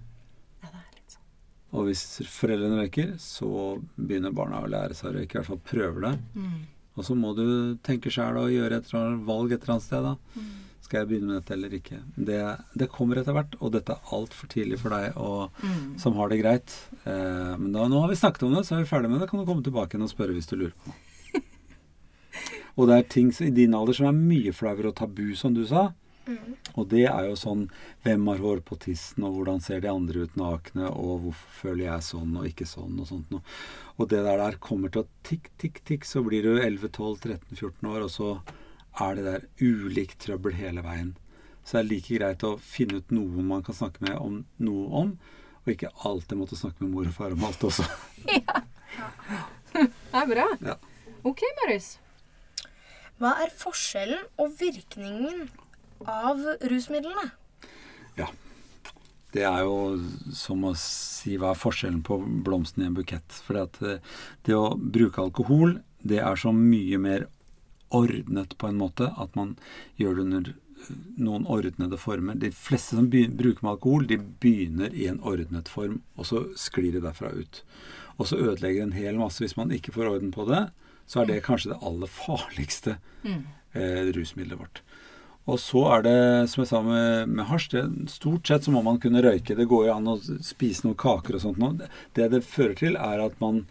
Ja, 0.64 0.70
det 0.70 0.80
er 0.80 0.96
litt 0.96 1.16
sånn. 1.16 1.26
Og 1.76 1.90
hvis 1.90 2.04
foreldrene 2.32 2.84
røyker, 2.84 3.14
så 3.22 3.50
begynner 3.98 4.36
barna 4.36 4.64
å 4.64 4.70
lære 4.72 4.98
seg 4.98 5.12
å 5.12 5.16
røyke. 5.18 5.34
I 5.34 5.40
hvert 5.40 5.50
fall 5.52 5.62
prøver 5.72 6.08
det. 6.08 6.14
Mm. 6.40 6.60
Og 7.00 7.08
så 7.08 7.16
må 7.16 7.34
du 7.38 7.46
tenke 7.86 8.12
sjæl 8.12 8.40
og 8.42 8.54
gjøre 8.54 8.82
et 8.82 8.90
valg 9.28 9.54
et 9.54 9.62
eller 9.62 9.76
annet 9.76 9.88
sted, 9.88 10.08
da. 10.08 10.16
Mm. 10.36 10.50
Skal 10.82 11.02
jeg 11.04 11.10
begynne 11.10 11.28
med 11.30 11.38
dette 11.42 11.54
eller 11.54 11.74
ikke? 11.78 12.00
Det, 12.16 12.40
det 12.82 12.88
kommer 12.90 13.20
etter 13.22 13.36
hvert, 13.36 13.54
og 13.60 13.74
dette 13.76 13.94
er 13.94 14.14
altfor 14.16 14.50
tidlig 14.50 14.80
for 14.82 14.96
deg 14.96 15.18
og, 15.22 15.52
Mm. 15.62 16.00
som 16.02 16.16
har 16.18 16.30
det 16.32 16.40
greit. 16.42 16.74
Eh, 17.04 17.54
men 17.60 17.72
da, 17.76 17.86
nå 17.92 18.02
har 18.02 18.10
vi 18.10 18.16
snakket 18.18 18.44
om 18.48 18.56
det, 18.56 18.66
så 18.66 18.76
er 18.78 18.84
vi 18.86 18.90
ferdig 18.90 19.10
med 19.12 19.20
det. 19.22 19.30
Kan 19.30 19.40
du 19.44 19.46
komme 19.46 19.64
tilbake 19.66 19.94
igjen 19.98 20.08
og 20.08 20.14
spørre 20.14 20.34
hvis 20.34 20.50
du 20.50 20.56
lurer 20.58 20.74
på 20.80 20.90
noe. 20.90 21.06
Og 22.80 22.88
det 22.88 22.96
er 22.98 23.10
ting 23.12 23.30
i 23.44 23.50
din 23.52 23.74
alder 23.76 23.94
som 23.98 24.08
er 24.10 24.16
mye 24.18 24.54
flauere 24.56 24.90
og 24.94 24.96
tabu, 24.96 25.28
som 25.36 25.54
du 25.54 25.66
sa. 25.68 25.90
Mm. 26.30 26.56
Og 26.78 26.86
det 26.92 27.08
er 27.10 27.26
jo 27.26 27.36
sånn 27.40 27.64
Hvem 28.06 28.28
har 28.30 28.38
hår 28.44 28.60
på 28.68 28.78
tissen, 28.80 29.24
og 29.26 29.34
hvordan 29.36 29.62
ser 29.66 29.82
de 29.82 29.90
andre 29.90 30.28
ut 30.28 30.36
nakne, 30.40 30.86
og 30.94 31.24
hvorfor 31.26 31.56
føler 31.64 31.86
jeg 31.88 32.06
sånn 32.06 32.38
og 32.38 32.46
ikke 32.48 32.68
sånn, 32.70 33.00
og 33.02 33.10
sånt 33.10 33.32
noe. 33.34 33.42
Og 33.98 34.08
det 34.12 34.22
der, 34.24 34.38
der 34.40 34.58
kommer 34.64 34.94
til 34.94 35.04
å 35.04 35.10
tikk, 35.28 35.50
tikk, 35.60 35.82
tikk, 35.90 36.06
så 36.08 36.22
blir 36.24 36.46
du 36.46 36.54
11-12-13-14 36.62 37.90
år, 37.90 38.06
og 38.06 38.14
så 38.14 38.30
er 38.98 39.18
det 39.18 39.26
der 39.26 39.46
ulikt 39.62 40.20
trøbbel 40.26 40.56
hele 40.58 40.84
veien. 40.86 41.14
Så 41.64 41.78
det 41.78 41.82
er 41.84 41.90
like 41.92 42.18
greit 42.18 42.46
å 42.48 42.56
finne 42.64 43.00
ut 43.00 43.14
noen 43.14 43.48
man 43.48 43.64
kan 43.66 43.78
snakke 43.78 44.02
med 44.06 44.18
om 44.18 44.42
noe 44.58 44.90
om, 45.04 45.16
og 45.62 45.74
ikke 45.74 45.92
alltid 46.08 46.40
måtte 46.40 46.58
snakke 46.58 46.82
med 46.84 46.96
mor 46.96 47.10
og 47.10 47.16
far 47.16 47.36
om 47.36 47.46
alt 47.46 47.66
også. 47.68 47.86
ja. 48.40 48.62
Det 49.76 49.88
er 50.18 50.30
bra. 50.32 50.48
Ja. 50.66 50.78
Ok, 51.28 51.44
Marius. 51.62 51.98
Hva 53.20 53.36
er 53.44 53.52
forskjellen 53.54 54.22
og 54.40 54.54
virkningen 54.60 55.50
av 56.08 56.40
rusmidlene? 56.72 57.28
Ja. 58.18 58.30
Det 59.30 59.44
er 59.46 59.62
jo 59.62 60.00
som 60.34 60.64
å 60.66 60.72
si 60.80 61.36
hva 61.38 61.52
er 61.54 61.60
forskjellen 61.60 62.00
på 62.08 62.18
blomsten 62.46 62.82
i 62.82 62.88
en 62.90 62.96
bukett. 62.98 63.36
For 63.46 63.60
det 63.62 64.56
å 64.58 64.72
bruke 64.74 65.22
alkohol, 65.22 65.78
det 66.02 66.24
er 66.24 66.40
så 66.40 66.54
mye 66.56 66.98
mer 67.04 67.28
ordnet 67.96 68.58
på 68.58 68.68
en 68.70 68.78
måte 68.80 69.12
at 69.18 69.36
man 69.36 69.56
gjør 70.00 70.16
det 70.20 70.26
under 70.26 70.50
eh, 70.54 70.96
noen 71.18 71.46
ordnede 71.50 71.98
former. 72.00 72.36
De 72.40 72.52
fleste 72.56 72.96
som 72.98 73.10
bruker 73.12 73.62
med 73.64 73.72
alkohol, 73.76 74.08
de 74.10 74.18
begynner 74.18 74.94
i 74.94 75.08
en 75.12 75.20
ordnet 75.22 75.68
form, 75.72 76.02
og 76.16 76.26
så 76.30 76.44
sklir 76.60 76.94
de 76.98 77.02
derfra 77.06 77.32
ut. 77.36 77.64
Og 78.20 78.28
så 78.28 78.38
ødelegger 78.38 78.84
en 78.84 78.96
hel 78.98 79.18
masse. 79.20 79.40
Hvis 79.44 79.58
man 79.58 79.72
ikke 79.72 79.94
får 79.96 80.10
orden 80.12 80.32
på 80.36 80.46
det, 80.50 80.66
så 81.10 81.22
er 81.24 81.26
det 81.32 81.44
kanskje 81.46 81.72
det 81.74 81.82
aller 81.82 82.08
farligste 82.12 82.98
Mm. 83.24 83.44
eh, 83.74 84.06
rusmiddelet 84.16 84.60
vårt. 84.60 84.82
Og 85.50 85.58
så 85.60 85.82
er 85.96 86.04
det, 86.06 86.50
som 86.52 86.62
jeg 86.62 86.68
sa 86.70 86.80
med, 86.86 87.30
med 87.34 87.46
hasj, 87.50 87.70
det, 87.74 87.82
stort 88.14 88.46
sett 88.48 88.64
så 88.64 88.72
må 88.72 88.84
man 88.86 89.00
kunne 89.02 89.22
røyke. 89.26 89.56
Det 89.58 89.66
går 89.68 89.88
jo 89.88 89.94
an 89.96 90.08
å 90.12 90.18
spise 90.46 90.86
noen 90.86 90.96
kaker 91.00 91.36
og 91.36 91.42
sånt. 91.42 91.82
Det 92.14 92.28
det 92.32 92.44
fører 92.46 92.76
til, 92.78 92.96
er 92.96 93.20
at 93.26 93.40
man, 93.42 93.64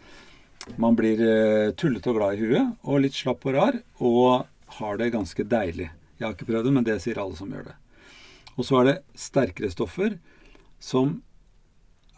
man 0.79 0.97
blir 0.97 1.21
eh, 1.23 1.71
tullete 1.79 2.11
og 2.11 2.19
glad 2.19 2.35
i 2.35 2.43
huet, 2.43 2.73
og 2.83 3.03
litt 3.03 3.17
slapp 3.17 3.45
og 3.47 3.55
rar, 3.55 3.79
og 3.99 4.47
har 4.79 4.99
det 4.99 5.13
ganske 5.15 5.45
deilig. 5.49 5.89
Jeg 6.19 6.27
har 6.27 6.35
ikke 6.35 6.49
prøvd 6.49 6.67
det, 6.67 6.75
men 6.75 6.87
det 6.87 6.99
sier 7.03 7.21
alle 7.21 7.37
som 7.39 7.51
gjør 7.51 7.71
det. 7.71 7.77
Og 8.59 8.67
så 8.67 8.81
er 8.81 8.89
det 8.89 8.97
sterkere 9.17 9.71
stoffer 9.71 10.17
som 10.83 11.21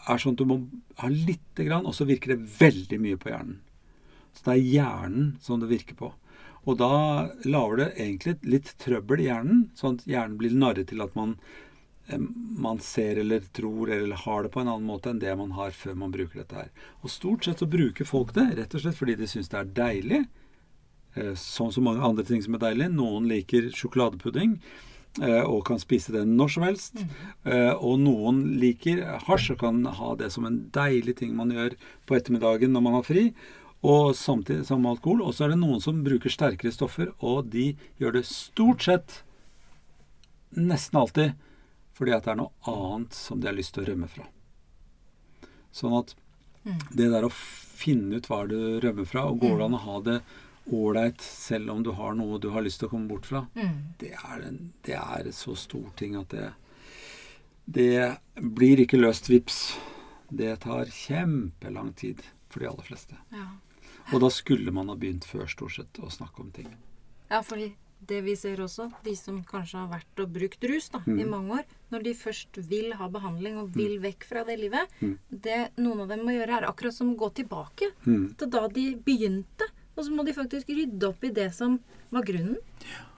er 0.10 0.22
sånn 0.22 0.34
at 0.34 0.42
du 0.42 0.48
må 0.50 0.58
ha 1.02 1.10
lite 1.12 1.68
grann, 1.68 1.86
og 1.86 1.94
så 1.96 2.08
virker 2.10 2.34
det 2.34 2.56
veldig 2.58 2.98
mye 3.04 3.20
på 3.22 3.30
hjernen. 3.30 3.60
Så 4.34 4.48
det 4.48 4.56
er 4.56 4.72
hjernen 4.74 5.30
som 5.44 5.62
det 5.62 5.70
virker 5.70 5.98
på. 6.00 6.12
Og 6.70 6.78
da 6.78 6.94
lager 7.46 7.80
det 7.80 7.90
egentlig 7.96 8.36
litt 8.46 8.72
trøbbel 8.82 9.24
i 9.24 9.28
hjernen, 9.30 9.62
sånn 9.78 9.98
at 10.00 10.08
hjernen 10.10 10.38
blir 10.42 10.54
narret 10.54 10.90
til 10.92 11.02
at 11.06 11.14
man, 11.18 11.36
man 12.18 12.80
ser 12.80 13.18
eller 13.22 13.40
tror 13.54 13.90
eller 13.92 14.16
har 14.16 14.44
det 14.44 14.52
på 14.52 14.62
en 14.62 14.68
annen 14.68 14.88
måte 14.88 15.12
enn 15.12 15.20
det 15.22 15.34
man 15.38 15.54
har 15.56 15.72
før 15.76 15.96
man 15.96 16.12
bruker 16.12 16.42
dette 16.42 16.56
her. 16.58 16.70
Og 17.02 17.14
stort 17.14 17.46
sett 17.46 17.62
så 17.62 17.70
bruker 17.70 18.08
folk 18.08 18.34
det 18.36 18.50
rett 18.58 18.76
og 18.76 18.84
slett 18.84 18.98
fordi 19.00 19.16
de 19.20 19.30
syns 19.30 19.52
det 19.52 19.60
er 19.60 19.74
deilig. 19.78 20.22
Sånn 21.16 21.36
Som 21.36 21.72
så 21.76 21.84
mange 21.84 22.04
andre 22.08 22.24
ting 22.24 22.42
som 22.44 22.56
er 22.56 22.64
deilig. 22.64 22.90
Noen 22.96 23.28
liker 23.28 23.70
sjokoladepudding 23.76 24.58
eh, 25.22 25.44
og 25.44 25.66
kan 25.68 25.80
spise 25.80 26.14
det 26.16 26.26
når 26.28 26.54
som 26.56 26.64
helst. 26.64 27.02
Eh, 27.44 27.74
Og 27.76 28.00
noen 28.00 28.44
liker 28.60 29.04
hasj 29.28 29.54
og 29.56 29.60
kan 29.60 29.84
ha 29.86 30.16
det 30.16 30.32
som 30.32 30.46
en 30.48 30.70
deilig 30.72 31.18
ting 31.20 31.36
man 31.36 31.52
gjør 31.52 31.76
på 32.08 32.16
ettermiddagen 32.16 32.72
når 32.72 32.86
man 32.88 33.00
har 33.00 33.08
fri. 33.08 33.30
Og 33.82 34.16
samtidig 34.16 34.66
som 34.68 34.86
alkohol. 34.86 35.24
Og 35.26 35.34
så 35.36 35.46
er 35.46 35.54
det 35.54 35.62
noen 35.62 35.82
som 35.82 36.04
bruker 36.06 36.30
sterkere 36.30 36.72
stoffer, 36.72 37.12
og 37.20 37.50
de 37.50 37.74
gjør 38.00 38.20
det 38.20 38.28
stort 38.30 38.84
sett 38.86 39.24
nesten 40.52 41.00
alltid 41.00 41.34
fordi 42.02 42.16
at 42.18 42.26
det 42.26 42.32
er 42.34 42.40
noe 42.42 42.52
annet 42.72 43.14
som 43.14 43.40
de 43.42 43.46
har 43.52 43.54
lyst 43.54 43.76
til 43.76 43.84
å 43.86 43.90
rømme 43.92 44.08
fra. 44.10 44.26
Sånn 45.72 45.94
at 46.00 46.16
det 46.94 47.10
der 47.14 47.26
å 47.28 47.30
finne 47.34 48.18
ut 48.18 48.28
hva 48.30 48.40
du 48.50 48.58
rømmer 48.82 49.06
fra, 49.10 49.28
og 49.30 49.40
går 49.42 49.60
det 49.62 49.68
an 49.68 49.78
å 49.78 49.84
ha 49.86 50.00
det 50.08 50.16
ålreit 50.72 51.22
selv 51.26 51.72
om 51.74 51.84
du 51.86 51.92
har 51.98 52.14
noe 52.18 52.38
du 52.42 52.50
har 52.54 52.62
lyst 52.66 52.82
til 52.82 52.90
å 52.90 52.94
komme 52.96 53.10
bort 53.10 53.26
fra, 53.30 53.44
Mm. 53.58 53.94
det 54.02 54.12
er, 54.14 54.42
en, 54.48 54.60
det 54.86 54.94
er 54.98 55.30
så 55.34 55.56
stor 55.58 55.90
ting 55.98 56.16
at 56.20 56.30
det 56.34 56.52
Det 57.72 58.18
blir 58.36 58.80
ikke 58.82 58.98
løst 59.00 59.30
vips. 59.30 59.78
Det 60.34 60.60
tar 60.64 60.86
kjempelang 60.86 61.94
tid 61.96 62.20
for 62.50 62.60
de 62.60 62.68
aller 62.68 62.84
fleste. 62.84 63.16
Ja. 63.32 63.46
Og 64.12 64.20
da 64.22 64.30
skulle 64.34 64.72
man 64.74 64.90
ha 64.90 64.96
begynt 64.96 65.24
før 65.30 65.48
stort 65.48 65.76
sett 65.78 66.00
å 66.02 66.10
snakke 66.12 66.42
om 66.42 66.50
ting. 66.52 66.68
ja, 67.30 67.42
fordi 67.42 67.74
det 68.08 68.24
vi 68.26 68.36
ser 68.36 68.58
også, 68.58 68.92
de 69.04 69.16
som 69.16 69.44
kanskje 69.44 69.78
har 69.80 69.88
vært 69.92 70.20
og 70.24 70.32
brukt 70.34 70.64
rus 70.70 70.90
da, 70.90 71.00
Mm. 71.06 71.20
i 71.20 71.24
mange 71.26 71.52
år, 71.60 71.66
når 71.92 72.04
de 72.04 72.14
først 72.14 72.58
vil 72.70 72.94
ha 72.94 73.08
behandling 73.08 73.58
og 73.58 73.74
vil 73.76 74.00
vekk 74.00 74.24
fra 74.24 74.44
det 74.44 74.60
livet, 74.60 74.88
Mm. 75.02 75.18
det 75.32 75.72
noen 75.78 76.02
av 76.02 76.08
dem 76.10 76.20
må 76.26 76.32
gjøre, 76.34 76.58
er 76.62 76.68
akkurat 76.68 76.94
som 76.94 77.14
å 77.16 77.18
gå 77.18 77.34
tilbake 77.34 77.92
Mm. 78.06 78.36
til 78.38 78.50
da 78.50 78.68
de 78.68 78.96
begynte. 78.96 79.70
Og 79.98 80.06
så 80.06 80.10
må 80.16 80.26
de 80.26 80.34
faktisk 80.34 80.68
rydde 80.68 81.04
opp 81.08 81.24
i 81.24 81.30
det 81.30 81.54
som 81.54 81.80
var 82.12 82.24
grunnen 82.24 82.58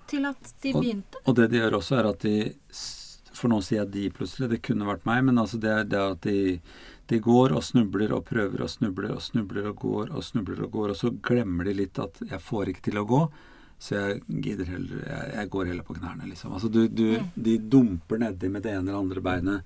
til 0.08 0.26
at 0.26 0.54
de 0.62 0.74
Og- 0.74 0.84
begynte. 0.84 1.16
Og 1.26 1.36
det 1.36 1.50
de 1.52 1.58
gjør 1.60 1.72
også, 1.80 2.00
er 2.00 2.08
at 2.10 2.20
de 2.20 2.54
For 3.34 3.50
nå 3.50 3.58
sier 3.64 3.80
jeg 3.80 3.92
de 3.92 4.10
plutselig, 4.12 4.48
det 4.48 4.62
kunne 4.62 4.86
vært 4.86 5.06
meg, 5.08 5.24
men 5.26 5.36
altså 5.38 5.60
det 5.60 5.70
er 5.72 5.84
det 5.84 6.00
at 6.00 6.22
de, 6.22 6.62
de 7.08 7.20
går 7.20 7.52
og 7.52 7.64
snubler 7.64 8.12
og 8.14 8.26
prøver 8.26 8.62
og 8.62 8.70
snubler 8.70 9.10
og 9.12 9.22
snubler 9.22 9.68
og 9.70 9.76
går 9.80 10.12
og 10.16 10.22
snubler 10.24 10.62
og 10.64 10.72
går, 10.72 10.90
og 10.92 10.96
så 10.96 11.10
glemmer 11.20 11.64
de 11.66 11.74
litt 11.74 11.98
at 12.00 12.14
'jeg 12.20 12.40
får 12.40 12.68
ikke 12.68 12.82
til 12.84 12.94
å 12.94 13.08
gå', 13.08 13.32
så 13.80 13.96
jeg 13.96 14.22
gidder 14.44 14.66
heller 14.66 15.02
Jeg, 15.08 15.32
jeg 15.36 15.50
går 15.50 15.66
heller 15.66 15.84
på 15.84 15.94
knærne, 15.98 16.28
liksom. 16.30 16.54
Altså 16.54 16.70
du, 16.72 16.88
du, 16.88 17.20
De 17.36 17.58
dumper 17.58 18.18
nedi 18.22 18.48
med 18.50 18.64
det 18.64 18.72
ene 18.72 18.88
eller 18.90 19.00
andre 19.00 19.22
beinet, 19.22 19.64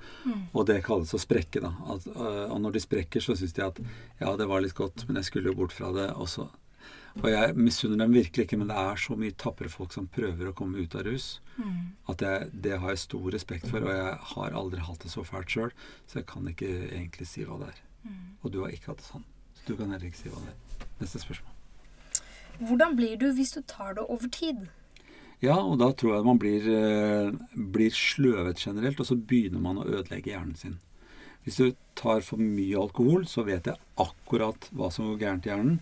og 0.54 0.66
det 0.66 0.84
kalles 0.86 1.14
å 1.14 1.20
sprekke, 1.22 1.62
da. 1.62 1.74
At, 1.94 2.08
øh, 2.08 2.46
og 2.52 2.62
når 2.62 2.72
de 2.78 2.80
sprekker, 2.80 3.22
så 3.22 3.36
syns 3.38 3.54
de 3.54 3.62
at 3.66 3.80
'ja, 4.20 4.36
det 4.38 4.48
var 4.48 4.62
litt 4.62 4.74
godt, 4.76 5.06
men 5.08 5.16
jeg 5.18 5.26
skulle 5.26 5.50
jo 5.52 5.56
bort 5.56 5.72
fra 5.74 5.92
det', 5.94 6.14
også. 6.16 6.48
og 7.18 7.30
jeg 7.32 7.56
misunner 7.58 7.98
dem 7.98 8.14
virkelig 8.14 8.46
ikke, 8.46 8.58
men 8.58 8.68
det 8.70 8.78
er 8.78 8.96
så 8.96 9.16
mye 9.18 9.32
tapre 9.34 9.70
folk 9.70 9.92
som 9.94 10.08
prøver 10.08 10.50
å 10.50 10.54
komme 10.54 10.78
ut 10.78 10.96
av 10.96 11.02
rus, 11.06 11.40
Mm. 11.58 11.94
at 12.10 12.22
jeg, 12.22 12.52
det 12.62 12.80
har 12.80 12.90
jeg 12.90 12.98
stor 13.00 13.32
respekt 13.34 13.66
for. 13.68 13.80
Og 13.82 13.90
jeg 13.90 14.18
har 14.22 14.52
aldri 14.54 14.80
hatt 14.80 15.00
det 15.02 15.10
så 15.12 15.24
fælt 15.26 15.50
sjøl, 15.50 15.72
så 16.08 16.20
jeg 16.20 16.26
kan 16.28 16.46
ikke 16.48 16.70
egentlig 16.94 17.26
si 17.28 17.44
hva 17.44 17.58
det 17.58 17.68
er. 17.74 17.82
Og 18.44 18.52
du 18.52 18.62
har 18.62 18.70
ikke 18.70 18.88
hatt 18.94 18.98
det 19.02 19.06
sånn. 19.10 19.24
Så 19.56 19.66
du 19.66 19.76
kan 19.76 19.90
heller 19.90 20.06
ikke 20.06 20.22
si 20.22 20.30
hva 20.30 20.38
det 20.46 20.54
er. 20.54 20.86
Neste 21.02 21.18
spørsmål. 21.20 21.57
Hvordan 22.60 22.98
blir 22.98 23.18
du 23.22 23.30
hvis 23.38 23.54
du 23.54 23.62
tar 23.62 23.94
det 23.98 24.06
over 24.08 24.30
tid? 24.34 24.68
Ja, 25.44 25.60
og 25.62 25.78
da 25.78 25.92
tror 25.94 26.16
jeg 26.16 26.26
man 26.26 26.40
blir, 26.42 26.66
eh, 26.66 27.32
blir 27.54 27.94
sløvet 27.94 28.58
generelt, 28.58 29.00
og 29.00 29.06
så 29.06 29.16
begynner 29.16 29.62
man 29.62 29.78
å 29.78 29.86
ødelegge 29.86 30.34
hjernen 30.34 30.56
sin. 30.58 30.80
Hvis 31.44 31.58
du 31.58 31.76
tar 31.96 32.22
for 32.22 32.38
mye 32.42 32.76
alkohol, 32.76 33.26
så 33.26 33.46
vet 33.46 33.70
jeg 33.70 33.78
akkurat 33.98 34.70
hva 34.74 34.90
som 34.92 35.06
går 35.06 35.22
gærent 35.22 35.46
i 35.46 35.50
hjernen. 35.50 35.80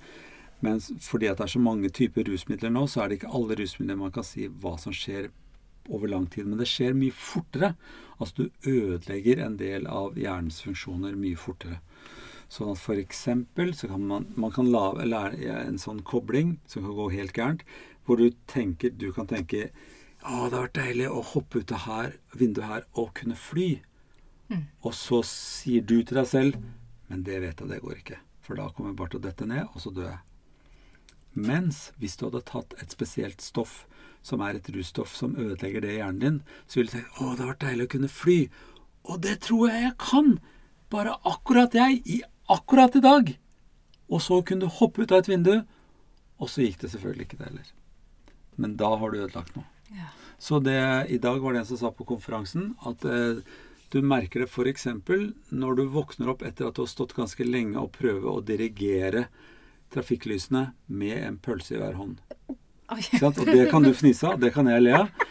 Men 0.62 0.80
fordi 0.80 1.28
det 1.28 1.42
er 1.42 1.48
så 1.48 1.60
mange 1.60 1.90
typer 1.90 2.28
rusmidler 2.28 2.70
nå, 2.70 2.86
så 2.88 3.04
er 3.04 3.10
det 3.10 3.20
ikke 3.20 3.34
alle 3.34 3.56
rusmidler 3.56 3.98
man 3.98 4.12
kan 4.12 4.24
si 4.24 4.48
hva 4.48 4.76
som 4.80 4.94
skjer 4.94 5.32
over 5.90 6.08
lang 6.08 6.28
tid. 6.28 6.46
Men 6.46 6.60
det 6.60 6.68
skjer 6.68 6.94
mye 6.98 7.16
fortere. 7.16 7.76
Altså 8.20 8.46
du 8.46 8.70
ødelegger 8.70 9.42
en 9.46 9.58
del 9.58 9.88
av 9.88 10.16
hjernens 10.20 10.62
funksjoner 10.66 11.18
mye 11.20 11.40
fortere. 11.40 11.80
Sånn 12.52 12.72
at 12.72 12.82
for 12.82 13.00
eksempel 13.02 13.74
så 13.76 13.90
kan 13.92 14.06
man, 14.08 14.28
man 14.40 14.54
kan 14.54 14.70
lave, 14.72 15.06
lære 15.08 15.58
en 15.64 15.80
sånn 15.82 16.04
kobling 16.06 16.58
som 16.70 16.86
kan 16.86 16.96
gå 16.98 17.10
helt 17.16 17.36
gærent, 17.36 17.66
hvor 18.06 18.22
du 18.22 18.30
tenker, 18.50 18.94
du 18.94 19.12
kan 19.14 19.28
tenke 19.30 19.70
Å, 20.26 20.48
det 20.50 20.58
har 20.58 20.64
vært 20.64 20.78
deilig 20.80 21.10
å 21.10 21.22
hoppe 21.22 21.62
ut 21.62 21.72
av 21.76 21.84
her, 21.86 22.16
vinduet 22.34 22.66
her 22.70 22.86
og 22.98 23.12
kunne 23.18 23.36
fly. 23.38 23.68
Og 24.82 24.94
så 24.94 25.22
sier 25.26 25.82
du 25.82 26.00
til 26.04 26.18
deg 26.20 26.28
selv 26.30 26.58
Men 27.10 27.24
det 27.26 27.40
vet 27.42 27.60
jeg, 27.62 27.70
det 27.70 27.82
går 27.84 28.00
ikke. 28.00 28.18
For 28.42 28.58
da 28.58 28.70
kommer 28.74 28.92
jeg 28.92 28.98
bare 28.98 29.14
til 29.14 29.20
å 29.20 29.26
dette 29.26 29.46
ned, 29.50 29.68
og 29.74 29.82
så 29.82 29.92
dør 29.94 30.08
jeg. 30.10 30.22
Mens 31.36 31.92
hvis 32.02 32.16
du 32.18 32.28
hadde 32.28 32.42
tatt 32.48 32.74
et 32.82 32.94
spesielt 32.94 33.44
stoff 33.44 33.84
som 34.26 34.42
er 34.42 34.58
et 34.58 34.70
russtoff 34.74 35.14
som 35.14 35.36
ødelegger 35.38 35.84
det 35.86 35.92
i 35.94 36.00
hjernen 36.00 36.22
din, 36.24 36.38
så 36.66 36.80
ville 36.80 36.90
du 36.90 36.96
tenkt 36.96 37.20
å, 37.20 37.34
det 37.36 37.44
har 37.44 37.52
vært 37.52 37.66
deilig 37.68 37.86
å 37.86 37.92
kunne 37.94 38.10
fly. 38.10 38.38
Og 39.06 39.22
det 39.22 39.36
tror 39.46 39.70
jeg 39.70 39.84
jeg 39.84 39.98
kan! 40.02 40.32
Bare 40.94 41.18
akkurat 41.26 41.74
jeg, 41.78 42.02
i 42.06 42.22
akkurat 42.52 42.96
i 42.96 43.04
dag. 43.04 43.32
Og 44.12 44.22
så 44.22 44.42
kunne 44.46 44.68
du 44.68 44.78
hoppe 44.80 45.04
ut 45.04 45.14
av 45.14 45.24
et 45.24 45.30
vindu, 45.32 45.56
og 46.38 46.52
så 46.52 46.66
gikk 46.66 46.84
det 46.84 46.92
selvfølgelig 46.94 47.28
ikke 47.28 47.40
det 47.40 47.48
heller. 47.50 47.72
Men 48.62 48.76
da 48.80 48.92
har 49.00 49.12
du 49.12 49.22
ødelagt 49.24 49.56
noe. 49.58 49.68
Ja. 49.96 50.10
Så 50.38 50.60
det, 50.60 50.78
i 51.10 51.18
dag 51.22 51.40
var 51.42 51.54
det 51.54 51.64
en 51.64 51.70
som 51.70 51.80
sa 51.80 51.92
på 51.96 52.08
konferansen 52.08 52.74
at 52.86 53.06
eh, 53.08 53.42
du 53.94 54.02
merker 54.04 54.44
det 54.44 54.50
f.eks. 54.52 54.88
når 55.50 55.78
du 55.78 55.84
våkner 55.94 56.32
opp 56.34 56.44
etter 56.44 56.68
at 56.68 56.76
du 56.76 56.84
har 56.84 56.92
stått 56.92 57.16
ganske 57.16 57.46
lenge 57.48 57.80
og 57.80 57.94
prøver 57.96 58.28
å 58.28 58.44
dirigere 58.44 59.28
trafikklysene 59.94 60.68
med 60.92 61.18
en 61.22 61.38
pølse 61.40 61.78
i 61.78 61.80
hver 61.80 61.96
hånd. 61.96 62.20
Ikke 62.98 63.22
sant? 63.22 63.40
Og 63.40 63.50
det 63.50 63.70
kan 63.72 63.86
du 63.86 63.94
fnise 63.96 64.28
av, 64.34 64.42
det 64.42 64.52
kan 64.56 64.68
jeg 64.70 64.84
le 64.84 64.98
av. 65.06 65.26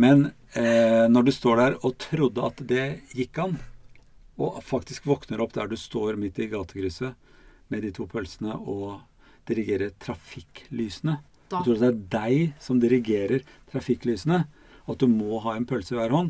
Men 0.00 0.28
eh, 0.52 1.06
når 1.10 1.26
du 1.26 1.32
står 1.34 1.62
der 1.62 1.78
og 1.80 1.96
trodde 2.02 2.44
at 2.46 2.60
det 2.68 2.86
gikk 3.16 3.40
an, 3.42 3.56
og 4.40 4.62
faktisk 4.64 5.06
våkner 5.10 5.42
opp 5.44 5.52
der 5.56 5.68
du 5.70 5.76
står 5.78 6.16
midt 6.20 6.38
i 6.40 6.48
gatekrysset 6.52 7.14
med 7.70 7.84
de 7.84 7.92
to 7.94 8.06
pølsene 8.10 8.56
og 8.58 9.00
dirigerer 9.48 9.92
trafikklysene 10.02 11.18
Da. 11.50 11.58
Du 11.64 11.72
tror 11.72 11.80
det 11.80 11.88
er 11.88 12.02
deg 12.14 12.52
som 12.62 12.78
dirigerer 12.78 13.42
trafikklysene, 13.72 14.44
og 14.86 14.92
at 14.94 15.00
du 15.02 15.08
må 15.10 15.40
ha 15.42 15.56
en 15.58 15.64
pølse 15.66 15.96
i 15.96 15.98
hver 15.98 16.12
hånd. 16.14 16.28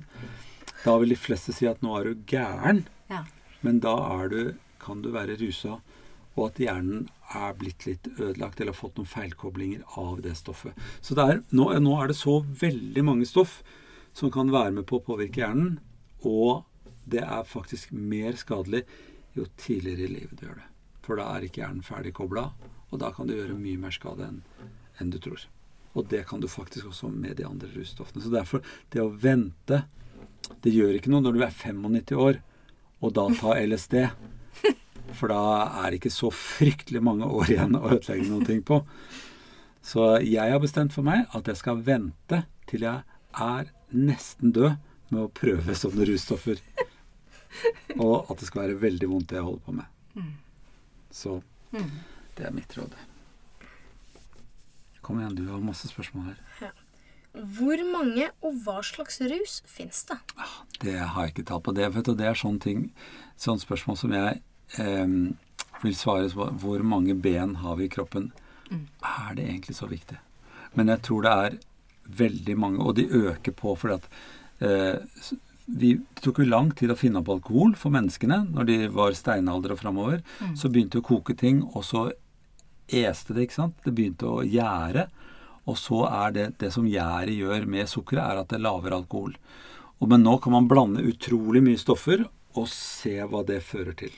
Da 0.81 0.95
vil 0.97 1.13
de 1.13 1.19
fleste 1.21 1.53
si 1.53 1.67
at 1.69 1.83
nå 1.85 1.93
er 1.99 2.09
du 2.09 2.23
gæren, 2.31 2.87
Ja. 3.11 3.27
men 3.61 3.81
da 3.85 3.93
du, 4.33 4.55
kan 4.81 5.03
du 5.03 5.11
være 5.13 5.37
rusa, 5.37 5.83
og 6.37 6.47
at 6.47 6.57
hjernen 6.63 7.11
er 7.35 7.53
blitt 7.53 7.85
litt 7.85 8.09
ødelagt 8.17 8.61
eller 8.61 8.73
har 8.73 8.81
fått 8.81 8.97
noen 8.97 9.13
feilkoblinger 9.13 9.83
av 10.01 10.23
det 10.25 10.33
stoffet. 10.41 10.73
Så 11.03 11.13
er, 11.21 11.43
nå, 11.53 11.69
nå 11.85 12.01
er 12.01 12.09
det 12.09 12.17
så 12.17 12.41
veldig 12.41 13.05
mange 13.05 13.27
stoff 13.29 13.63
som 14.15 14.31
kan 14.33 14.49
være 14.51 14.73
med 14.73 14.87
på 14.89 15.03
å 15.03 15.05
påvirke 15.05 15.43
hjernen, 15.45 15.81
og 16.25 16.65
det 17.05 17.23
er 17.25 17.47
faktisk 17.49 17.93
mer 17.93 18.37
skadelig 18.39 18.85
jo 19.37 19.47
tidligere 19.61 20.07
i 20.07 20.13
livet 20.19 20.37
du 20.39 20.47
gjør 20.47 20.59
det. 20.61 20.69
For 21.07 21.19
da 21.19 21.31
er 21.35 21.47
ikke 21.47 21.63
hjernen 21.63 21.87
ferdig 21.87 22.13
kobla, 22.17 22.51
og 22.91 23.01
da 23.01 23.11
kan 23.15 23.29
du 23.29 23.35
gjøre 23.37 23.59
mye 23.59 23.81
mer 23.81 23.95
skade 23.95 24.27
enn 24.27 24.43
en 25.01 25.11
du 25.11 25.19
tror. 25.23 25.47
Og 25.97 26.07
det 26.11 26.27
kan 26.29 26.43
du 26.43 26.49
faktisk 26.51 26.91
også 26.91 27.09
med 27.11 27.39
de 27.39 27.47
andre 27.47 27.71
russtoffene. 27.75 28.23
Så 28.23 28.31
derfor, 28.31 28.63
det 28.91 29.03
å 29.03 29.11
vente 29.11 29.85
Det 30.65 30.73
gjør 30.73 30.97
ikke 30.97 31.11
noe 31.13 31.23
når 31.23 31.37
du 31.37 31.43
er 31.45 31.53
95 31.53 32.17
år 32.17 32.39
og 33.05 33.13
da 33.15 33.27
ta 33.39 33.55
LSD. 33.61 33.97
For 35.17 35.31
da 35.31 35.43
er 35.83 35.91
det 35.91 36.01
ikke 36.01 36.13
så 36.13 36.31
fryktelig 36.35 37.03
mange 37.05 37.29
år 37.29 37.53
igjen 37.53 37.77
å 37.79 37.85
ødelegge 37.93 38.41
ting 38.49 38.63
på. 38.67 38.81
Så 39.83 40.17
jeg 40.25 40.53
har 40.53 40.61
bestemt 40.63 40.95
for 40.97 41.07
meg 41.07 41.31
at 41.37 41.49
jeg 41.49 41.61
skal 41.61 41.81
vente 41.87 42.43
til 42.71 42.85
jeg 42.87 43.05
er 43.31 43.71
nesten 43.95 44.53
død 44.57 44.77
med 45.11 45.23
å 45.23 45.31
prøve 45.35 45.77
sånne 45.77 46.07
russtoffer. 46.09 46.61
Og 48.05 48.31
at 48.31 48.41
det 48.41 48.49
skal 48.49 48.67
være 48.67 48.81
veldig 48.83 49.09
vondt 49.11 49.31
det 49.33 49.41
jeg 49.41 49.47
holder 49.47 49.65
på 49.67 49.77
med. 49.79 50.29
Så 51.11 51.41
det 52.39 52.47
er 52.47 52.55
mitt 52.55 52.77
råd. 52.79 52.95
Kom 55.01 55.21
igjen, 55.21 55.35
du 55.35 55.49
har 55.51 55.63
masse 55.65 55.89
spørsmål 55.91 56.31
her. 56.31 56.73
Hvor 57.31 57.83
mange 57.87 58.27
og 58.43 58.57
hva 58.65 58.81
slags 58.83 59.21
rus 59.23 59.61
fins 59.71 60.03
det? 60.09 60.19
Det 60.83 60.97
har 60.99 61.27
jeg 61.27 61.35
ikke 61.35 61.47
tall 61.51 61.63
på. 61.63 61.75
Det, 61.77 61.87
du, 62.03 62.13
det 62.19 62.27
er 62.27 62.39
sånne 62.39 62.63
ting, 62.63 62.89
sånne 63.39 63.63
spørsmål 63.63 63.99
som 64.01 64.15
jeg 64.15 64.41
eh, 64.83 65.15
vil 65.85 65.97
svare 65.99 66.31
på. 66.35 66.49
Hvor 66.63 66.83
mange 66.87 67.15
ben 67.15 67.57
har 67.63 67.79
vi 67.79 67.87
i 67.87 67.93
kroppen? 67.93 68.33
Er 68.71 69.35
det 69.39 69.47
egentlig 69.47 69.77
så 69.79 69.87
viktig? 69.91 70.19
Men 70.79 70.91
jeg 70.93 71.03
tror 71.07 71.27
det 71.27 71.37
er 71.45 71.59
veldig 72.21 72.57
mange, 72.59 72.83
og 72.83 72.97
de 72.99 73.07
øker 73.07 73.55
på 73.55 73.75
fordi 73.79 73.99
at 73.99 74.07
eh, 74.67 75.33
vi, 75.77 75.95
Det 75.95 76.25
tok 76.25 76.41
jo 76.43 76.49
lang 76.49 76.71
tid 76.77 76.91
å 76.91 76.99
finne 76.99 77.21
opp 77.21 77.31
alkohol 77.33 77.75
for 77.79 77.95
menneskene 77.95 78.43
når 78.51 78.69
de 78.69 78.79
var 78.95 79.17
steinalder 79.17 79.75
og 79.75 79.81
framover. 79.83 80.23
Så 80.59 80.69
begynte 80.69 80.99
det 80.99 81.05
å 81.05 81.11
koke 81.11 81.37
ting, 81.39 81.63
og 81.75 81.85
så 81.87 82.11
este 82.91 83.35
det, 83.35 83.47
ikke 83.47 83.61
sant. 83.61 83.77
Det 83.85 83.95
begynte 83.95 84.27
å 84.27 84.45
gjære. 84.45 85.09
Og 85.71 85.77
så 85.79 86.03
er 86.09 86.33
det 86.35 86.47
det 86.59 86.73
som 86.75 86.89
gjæret 86.89 87.37
gjør 87.37 87.69
med 87.71 87.91
sukkeret, 87.91 88.25
er 88.25 88.43
at 88.43 88.51
det 88.51 88.63
laver 88.63 88.97
alkohol. 88.97 89.37
Og 90.01 90.09
Men 90.09 90.25
nå 90.25 90.39
kan 90.41 90.53
man 90.53 90.69
blande 90.69 91.05
utrolig 91.05 91.63
mye 91.63 91.79
stoffer 91.79 92.25
og 92.57 92.67
se 92.69 93.21
hva 93.21 93.45
det 93.47 93.61
fører 93.63 93.95
til. 93.95 94.13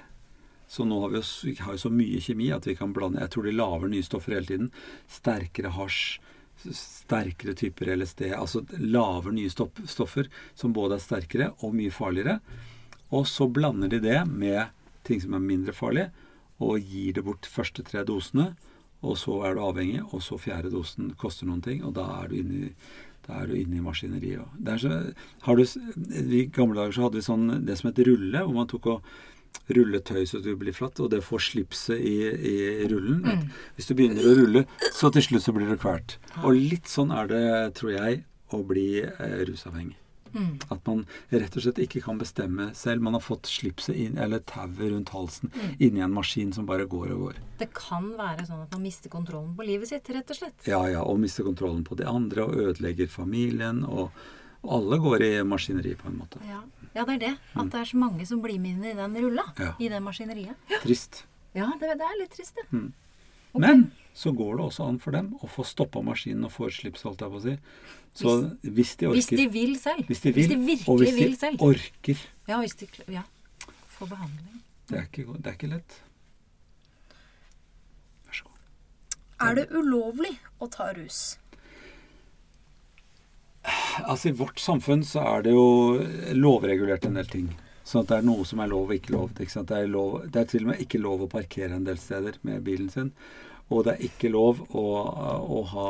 Så 0.72 0.86
nå 0.88 1.02
har 1.02 1.10
vi, 1.12 1.18
jo, 1.20 1.24
vi 1.44 1.56
har 1.60 1.74
jo 1.74 1.82
så 1.82 1.90
mye 1.92 2.20
kjemi 2.22 2.48
at 2.54 2.64
vi 2.64 2.74
kan 2.78 2.94
blande 2.96 3.20
Jeg 3.20 3.34
tror 3.34 3.44
de 3.44 3.52
lager 3.52 3.90
nye 3.92 4.06
stoffer 4.06 4.38
hele 4.38 4.48
tiden. 4.48 4.70
Sterkere 5.10 5.74
hasj, 5.74 6.20
sterkere 6.76 7.54
typer 7.58 7.92
LSD. 7.96 8.28
Altså 8.36 8.62
lager 8.78 9.34
nye 9.34 9.50
stoff, 9.52 9.80
stoffer 9.90 10.28
som 10.54 10.74
både 10.76 10.98
er 10.98 11.04
sterkere 11.04 11.50
og 11.60 11.74
mye 11.76 11.92
farligere. 11.94 12.38
Og 13.12 13.26
så 13.28 13.48
blander 13.52 13.90
de 13.92 14.00
det 14.02 14.20
med 14.28 14.72
ting 15.06 15.20
som 15.20 15.34
er 15.36 15.44
mindre 15.44 15.74
farlige, 15.76 16.12
og 16.62 16.78
gir 16.78 17.16
det 17.16 17.24
bort 17.26 17.48
første 17.50 17.84
tre 17.84 18.04
dosene. 18.06 18.52
Og 19.02 19.18
så 19.18 19.34
er 19.46 19.56
du 19.56 19.64
avhengig, 19.66 20.00
og 20.14 20.22
så 20.22 20.38
fjerde 20.38 20.70
dosen 20.70 21.10
koster 21.18 21.48
noen 21.48 21.62
ting, 21.64 21.82
og 21.82 21.96
da 21.96 22.06
er 22.20 22.30
du 22.30 22.36
inne 22.38 22.68
i, 22.68 22.70
inne 23.58 23.80
i 23.80 23.82
maskineriet. 23.82 24.46
er 24.62 24.78
så, 24.78 25.00
du, 25.58 25.64
I 26.22 26.46
gamle 26.54 26.78
dager 26.78 26.94
så 26.94 27.08
hadde 27.08 27.18
vi 27.18 27.26
sånn, 27.26 27.48
det 27.66 27.78
som 27.80 27.90
het 27.90 27.98
rulle, 28.06 28.44
hvor 28.44 28.54
man 28.54 28.70
tok 28.70 28.86
og 28.94 29.10
rullet 29.72 30.04
tøy 30.08 30.24
så 30.28 30.42
det 30.42 30.56
blir 30.60 30.76
flatt, 30.76 31.00
og 31.00 31.12
det 31.12 31.22
får 31.24 31.46
slipset 31.50 32.00
i, 32.00 32.16
i 32.52 32.56
rullen. 32.90 33.22
Mm. 33.24 33.48
Hvis 33.76 33.88
du 33.90 33.96
begynner 33.98 34.28
å 34.28 34.36
rulle, 34.40 34.66
så 34.92 35.12
til 35.14 35.26
slutt 35.28 35.46
så 35.46 35.56
blir 35.56 35.70
det 35.70 35.80
kvalt. 35.82 36.18
Og 36.42 36.54
litt 36.56 36.90
sånn 36.90 37.14
er 37.14 37.30
det, 37.30 37.48
tror 37.78 37.94
jeg, 37.94 38.22
å 38.52 38.62
bli 38.66 38.88
eh, 39.04 39.42
rusavhengig. 39.48 39.98
At 40.72 40.86
man 40.86 41.04
rett 41.28 41.56
og 41.56 41.64
slett 41.64 41.80
ikke 41.84 42.00
kan 42.04 42.20
bestemme 42.20 42.70
selv. 42.76 43.04
Man 43.04 43.16
har 43.16 43.24
fått 43.24 43.50
slipset 43.50 43.96
inn, 43.98 44.18
eller 44.20 44.42
tauet 44.48 44.80
rundt 44.80 45.12
halsen 45.12 45.52
inni 45.78 46.00
en 46.04 46.14
maskin 46.14 46.54
som 46.56 46.68
bare 46.68 46.86
går 46.88 47.12
og 47.12 47.26
går. 47.26 47.40
Det 47.60 47.68
kan 47.76 48.12
være 48.18 48.46
sånn 48.48 48.64
at 48.64 48.72
man 48.72 48.86
mister 48.86 49.12
kontrollen 49.12 49.52
på 49.58 49.66
livet 49.68 49.92
sitt, 49.92 50.08
rett 50.14 50.32
og 50.32 50.40
slett. 50.40 50.56
Ja, 50.68 50.80
ja, 50.88 51.02
og 51.04 51.20
mister 51.22 51.46
kontrollen 51.46 51.84
på 51.84 51.98
de 52.00 52.08
andre 52.08 52.46
og 52.46 52.56
ødelegger 52.68 53.12
familien. 53.12 53.84
Og, 53.84 54.08
og 54.62 54.74
alle 54.78 55.00
går 55.04 55.26
i 55.28 55.32
maskineri 55.44 55.94
på 56.00 56.08
en 56.08 56.18
måte. 56.22 56.40
Ja. 56.48 56.62
Ja, 56.94 57.04
det 57.08 57.14
er 57.14 57.20
det. 57.22 57.32
At 57.56 57.70
det 57.72 57.80
er 57.80 57.88
så 57.88 57.96
mange 58.00 58.26
som 58.28 58.42
blir 58.44 58.58
med 58.60 58.76
inn 58.78 58.84
i 58.90 58.94
den 58.98 59.14
rulla. 59.24 59.44
Ja. 59.58 59.72
I 59.80 59.88
det 59.88 60.00
maskineriet. 60.04 60.56
Trist. 60.82 61.22
Ja, 61.56 61.70
det, 61.80 61.94
det 62.00 62.06
er 62.08 62.18
litt 62.20 62.32
trist, 62.36 62.54
det. 62.60 62.66
Ok. 63.52 63.60
Men 63.60 63.82
så 64.16 64.32
går 64.36 64.56
det 64.58 64.64
også 64.70 64.86
an 64.88 64.98
for 65.00 65.12
dem 65.16 65.34
å 65.44 65.48
få 65.48 65.64
stoppa 65.68 66.00
maskinen 66.04 66.44
og 66.48 66.52
få 66.54 66.68
et 66.68 66.76
slips, 66.78 67.02
holdt 67.08 67.20
jeg 67.24 67.32
på 67.32 67.40
å 67.40 67.44
si. 67.44 67.56
Så 68.16 68.32
hvis 68.64 68.94
de 69.00 69.08
orker 69.08 69.16
Hvis 69.18 69.28
de 69.32 69.46
vil 69.52 69.74
selv. 69.80 70.06
hvis 70.08 70.20
de 70.24 70.32
vil, 70.36 70.48
virkelig 70.52 70.88
og 70.88 70.98
hvis 71.00 71.12
de 71.16 71.24
vil 71.24 71.36
selv. 71.40 71.62
orker 71.64 72.24
Ja, 72.48 72.58
hvis 72.60 72.74
de 72.80 72.88
ja. 73.12 73.22
Få 73.92 74.08
behandling. 74.08 74.62
det 74.88 74.98
er, 74.98 75.06
ikke, 75.08 75.24
det 75.38 75.46
er 75.52 75.56
ikke 75.56 75.70
lett. 75.72 75.98
Vær 78.26 78.36
så 78.36 78.44
god. 78.48 78.58
Er 79.48 79.54
det 79.60 79.66
ulovlig 79.72 80.34
å 80.60 80.68
ta 80.72 80.90
rus? 80.96 81.38
Altså 84.04 84.30
I 84.30 84.36
vårt 84.38 84.60
samfunn 84.62 85.04
så 85.04 85.22
er 85.34 85.44
det 85.46 85.52
jo 85.54 86.00
lovregulert 86.38 87.06
en 87.06 87.18
del 87.18 87.28
ting. 87.28 87.52
Sånn 87.84 88.04
at 88.04 88.12
det 88.12 88.18
er 88.20 88.26
noe 88.28 88.46
som 88.48 88.62
er 88.62 88.70
lov 88.70 88.90
og 88.90 88.96
ikke 88.96 89.14
lov. 89.14 89.32
Ikke? 89.34 89.64
Det, 89.68 89.78
er 89.78 89.90
lov 89.90 90.18
det 90.32 90.42
er 90.42 90.50
til 90.52 90.64
og 90.64 90.72
med 90.72 90.82
ikke 90.84 91.02
lov 91.02 91.24
å 91.24 91.30
parkere 91.32 91.76
en 91.76 91.86
del 91.88 91.98
steder 92.00 92.38
med 92.46 92.62
bilen 92.66 92.90
sin. 92.92 93.10
Og 93.72 93.86
det 93.86 93.96
er 93.96 94.06
ikke 94.08 94.30
lov 94.32 94.62
å, 94.76 94.86
å 95.42 95.62
ha 95.72 95.88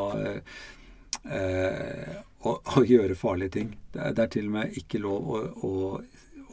eh, 1.28 2.16
å, 2.42 2.56
å 2.58 2.84
gjøre 2.86 3.18
farlige 3.18 3.56
ting. 3.58 3.74
Det 3.92 4.00
er, 4.02 4.16
det 4.16 4.24
er 4.24 4.32
til 4.36 4.48
og 4.48 4.56
med 4.56 4.78
ikke 4.80 5.02
lov 5.02 5.28
å, 5.36 5.42
å, 5.68 5.72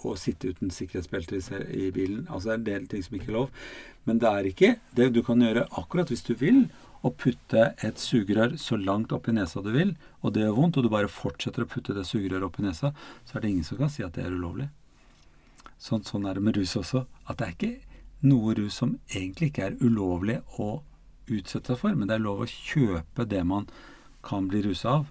å 0.09 0.15
sitte 0.19 0.51
uten 0.51 0.73
sikkerhetsbelte 0.73 1.41
i 1.75 1.89
bilen. 1.95 2.25
Altså 2.27 2.49
det 2.49 2.53
er 2.53 2.59
en 2.59 2.67
del 2.69 2.91
ting 2.91 3.05
som 3.05 3.17
ikke 3.17 3.31
er 3.31 3.39
lov. 3.39 3.63
Men 4.09 4.21
det 4.21 4.29
er 4.33 4.51
ikke 4.51 4.75
det 4.97 5.12
du 5.15 5.23
kan 5.25 5.41
gjøre 5.43 5.67
akkurat 5.81 6.12
hvis 6.12 6.25
du 6.27 6.33
vil. 6.39 6.65
Å 6.99 7.12
putte 7.15 7.69
et 7.85 8.01
sugerør 8.01 8.57
så 8.59 8.75
langt 8.79 9.13
opp 9.15 9.29
i 9.31 9.35
nesa 9.35 9.62
du 9.63 9.71
vil, 9.71 9.93
og 10.19 10.33
det 10.35 10.43
gjør 10.43 10.57
vondt, 10.57 10.79
og 10.79 10.85
du 10.85 10.91
bare 10.91 11.12
fortsetter 11.12 11.63
å 11.63 11.69
putte 11.71 11.95
det 11.95 12.03
sugerøret 12.07 12.47
opp 12.49 12.59
i 12.59 12.65
nesa, 12.65 12.91
så 13.25 13.38
er 13.38 13.45
det 13.45 13.53
ingen 13.53 13.67
som 13.67 13.79
kan 13.79 13.91
si 13.93 14.03
at 14.03 14.17
det 14.17 14.25
er 14.25 14.35
ulovlig. 14.35 14.67
Sånn, 15.79 16.03
sånn 16.03 16.27
er 16.27 16.35
det 16.35 16.43
med 16.43 16.59
rus 16.59 16.75
også. 16.75 17.05
At 17.31 17.39
det 17.39 17.45
er 17.45 17.55
ikke 17.55 17.99
noe 18.27 18.55
rus 18.57 18.81
som 18.81 18.97
egentlig 19.07 19.53
ikke 19.53 19.69
er 19.69 19.77
ulovlig 19.79 20.41
å 20.59 20.81
utsette 21.29 21.71
seg 21.71 21.79
for, 21.79 21.95
men 21.95 22.09
det 22.09 22.17
er 22.17 22.25
lov 22.25 22.43
å 22.43 22.49
kjøpe 22.51 23.27
det 23.31 23.45
man 23.47 23.69
kan 24.25 24.49
bli 24.51 24.65
rusa 24.65 24.99
av. 24.99 25.07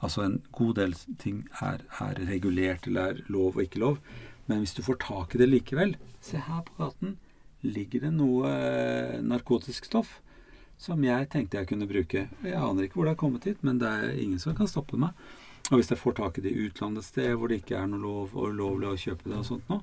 Altså 0.00 0.24
en 0.24 0.38
god 0.54 0.78
del 0.78 0.94
ting 1.20 1.42
er, 1.60 1.82
er 2.00 2.20
regulert 2.28 2.86
eller 2.86 3.12
er 3.12 3.22
lov 3.28 3.58
og 3.58 3.64
ikke 3.64 3.82
lov. 3.82 3.98
Men 4.48 4.62
hvis 4.62 4.76
du 4.78 4.84
får 4.86 5.00
tak 5.02 5.34
i 5.34 5.42
det 5.42 5.50
likevel 5.50 5.98
Se 6.24 6.40
her 6.40 6.62
på 6.64 6.78
gaten 6.78 7.18
ligger 7.60 8.06
det 8.06 8.12
noe 8.14 8.48
eh, 8.48 9.18
narkotisk 9.20 9.88
stoff 9.90 10.20
som 10.78 11.02
jeg 11.04 11.28
tenkte 11.32 11.58
jeg 11.58 11.68
kunne 11.72 11.88
bruke. 11.90 12.24
Jeg 12.44 12.54
aner 12.54 12.86
ikke 12.86 13.00
hvor 13.00 13.08
det 13.08 13.14
har 13.16 13.20
kommet 13.20 13.46
hit, 13.48 13.62
men 13.66 13.80
det 13.82 13.90
er 13.90 14.14
ingen 14.14 14.40
som 14.42 14.54
kan 14.56 14.70
stoppe 14.70 14.98
meg. 15.00 15.16
Og 15.68 15.80
hvis 15.80 15.90
jeg 15.92 16.00
får 16.00 16.16
tak 16.16 16.38
i 16.38 16.44
det 16.44 16.52
i 16.54 16.68
utlandet 16.68 17.02
et 17.02 17.08
sted 17.10 17.34
hvor 17.36 17.50
det 17.50 17.60
ikke 17.60 17.76
er 17.76 17.90
noe 17.90 18.00
lov 18.00 18.36
ulovlig 18.38 18.88
å 18.88 19.00
kjøpe 19.00 19.28
det, 19.28 19.40
og 19.40 19.48
sånt 19.48 19.68
nå, 19.68 19.82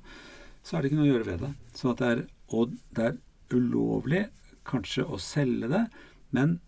så 0.66 0.76
er 0.76 0.82
det 0.82 0.90
ikke 0.90 0.98
noe 0.98 1.06
å 1.06 1.12
gjøre 1.12 1.28
ved 1.28 1.44
det. 1.44 1.52
Så 1.78 1.92
det 1.98 2.08
er, 2.10 2.22
og 2.50 2.72
det 2.96 3.10
er 3.10 3.20
ulovlig 3.54 4.24
kanskje 4.66 5.04
å 5.06 5.20
selge 5.22 5.70
det, 5.70 5.84
men 6.34 6.58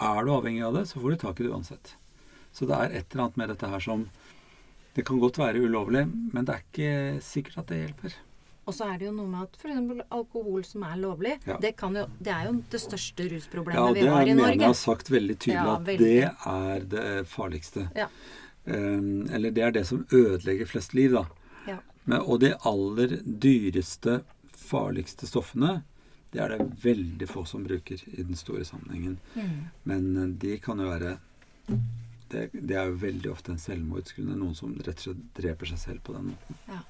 er 0.00 0.24
du 0.24 0.32
avhengig 0.32 0.64
av 0.64 0.78
det, 0.78 0.86
så 0.88 1.02
får 1.02 1.12
du 1.12 1.20
tak 1.20 1.40
i 1.42 1.46
det 1.46 1.52
uansett. 1.52 1.94
Så 2.52 2.68
det 2.68 2.78
er 2.78 2.96
et 2.96 3.12
eller 3.12 3.26
annet 3.26 3.40
med 3.40 3.52
dette 3.52 3.72
her 3.74 3.82
som 3.82 4.08
Det 4.92 5.06
kan 5.08 5.16
godt 5.16 5.38
være 5.40 5.62
ulovlig, 5.64 6.02
men 6.04 6.44
det 6.44 6.52
er 6.52 6.64
ikke 6.66 7.20
sikkert 7.24 7.62
at 7.62 7.70
det 7.70 7.78
hjelper. 7.78 8.16
Og 8.66 8.74
så 8.76 8.86
er 8.92 8.98
det 9.00 9.08
jo 9.08 9.12
noe 9.16 9.26
med 9.26 9.42
at 9.48 9.56
f.eks. 9.58 10.02
alkohol 10.14 10.62
som 10.64 10.84
er 10.86 11.00
lovlig, 11.02 11.32
Ja. 11.46 11.56
det, 11.58 11.72
kan 11.76 11.96
jo, 11.98 12.04
det 12.22 12.30
er 12.30 12.46
jo 12.46 12.52
det 12.70 12.80
største 12.80 13.26
rusproblemet 13.32 13.80
Ja, 13.80 13.92
vi 13.92 14.06
har 14.06 14.22
i 14.22 14.34
Norge. 14.34 14.36
mener 14.36 14.52
jeg 14.62 14.70
har 14.70 14.78
sagt 14.78 15.10
veldig 15.10 15.36
tydelig 15.38 15.56
Ja, 15.56 15.74
at 15.74 15.86
det 15.98 16.12
er 16.22 16.84
det 16.94 17.26
farligste. 17.28 17.88
Ja. 17.98 18.06
Um, 18.64 19.26
eller 19.34 19.50
det 19.50 19.62
er 19.66 19.72
det 19.74 19.86
som 19.88 20.04
ødelegger 20.12 20.66
flest 20.70 20.94
liv, 20.94 21.10
da. 21.18 21.24
Ja. 21.66 21.78
Men, 22.04 22.20
og 22.20 22.38
de 22.40 22.52
aller 22.64 23.16
dyreste, 23.26 24.20
farligste 24.54 25.26
stoffene, 25.26 25.82
det 26.32 26.40
er 26.40 26.54
det 26.54 26.68
veldig 26.84 27.28
få 27.28 27.42
som 27.44 27.64
bruker 27.66 27.98
i 28.06 28.22
den 28.22 28.38
store 28.38 28.64
sammenhengen. 28.64 29.18
Mm. 29.34 29.58
Men 29.84 30.06
eh, 30.16 30.28
de 30.40 30.54
kan 30.62 30.78
jo 30.80 30.86
være 30.88 31.16
det, 32.32 32.46
det 32.54 32.76
er 32.78 32.86
jo 32.88 32.96
veldig 33.02 33.30
ofte 33.34 33.52
en 33.52 33.60
selvmordsgrunn. 33.60 34.30
Noen 34.40 34.54
som 34.56 34.72
rett 34.78 34.96
og 35.02 35.04
slett 35.10 35.26
dreper 35.36 35.68
seg 35.74 35.82
selv 35.82 36.00
på 36.06 36.14
den 36.16 36.30
måten. 36.30 36.60
Ja. 36.70 36.80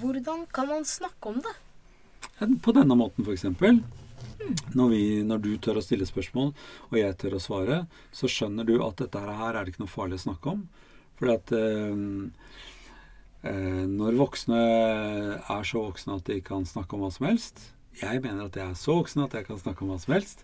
Hvordan 0.00 0.46
kan 0.52 0.68
man 0.68 0.84
snakke 0.88 1.30
om 1.30 1.42
det? 1.44 1.54
På 2.62 2.74
denne 2.76 2.96
måten, 2.98 3.24
f.eks. 3.24 3.46
Når, 4.74 4.94
når 5.24 5.40
du 5.40 5.52
tør 5.62 5.78
å 5.80 5.84
stille 5.84 6.06
spørsmål, 6.08 6.50
og 6.90 6.96
jeg 6.98 7.16
tør 7.20 7.38
å 7.38 7.42
svare, 7.42 7.78
så 8.12 8.28
skjønner 8.28 8.66
du 8.68 8.76
at 8.84 8.98
dette 9.00 9.20
her 9.22 9.54
er 9.54 9.62
det 9.62 9.74
ikke 9.74 9.84
noe 9.84 9.92
farlig 9.92 10.18
å 10.20 10.24
snakke 10.26 10.52
om. 10.52 10.64
Fordi 11.18 11.36
at 11.38 11.52
eh, 11.56 11.94
eh, 13.50 13.84
når 13.90 14.18
voksne 14.18 14.60
er 15.38 15.68
så 15.68 15.84
voksne 15.86 16.18
at 16.18 16.28
de 16.28 16.40
kan 16.44 16.66
snakke 16.68 16.96
om 16.96 17.04
hva 17.04 17.12
som 17.14 17.28
helst 17.28 17.68
Jeg 18.00 18.24
mener 18.24 18.48
at 18.48 18.56
jeg 18.58 18.66
er 18.66 18.78
så 18.78 18.96
voksen 18.98 19.22
at 19.22 19.36
jeg 19.38 19.46
kan 19.46 19.60
snakke 19.60 19.84
om 19.84 19.92
hva 19.92 20.00
som 20.02 20.16
helst. 20.16 20.42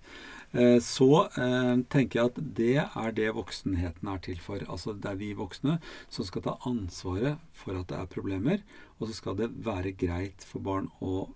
Eh, 0.52 0.78
så 0.82 1.08
eh, 1.38 1.74
tenker 1.92 2.20
jeg 2.20 2.30
at 2.30 2.38
det 2.58 2.76
er 2.82 3.16
det 3.16 3.30
voksenheten 3.36 4.08
er 4.10 4.22
til 4.24 4.40
for. 4.42 4.62
Altså 4.66 4.94
det 4.94 5.10
er 5.10 5.18
vi 5.20 5.32
voksne 5.38 5.78
som 6.08 6.26
skal 6.26 6.44
ta 6.46 6.56
ansvaret 6.68 7.38
for 7.52 7.78
at 7.78 7.88
det 7.90 7.98
er 7.98 8.12
problemer. 8.12 8.62
Og 8.98 9.08
så 9.08 9.18
skal 9.18 9.38
det 9.38 9.50
være 9.64 9.96
greit 9.98 10.44
for 10.46 10.62
barn 10.64 10.90
å 11.00 11.28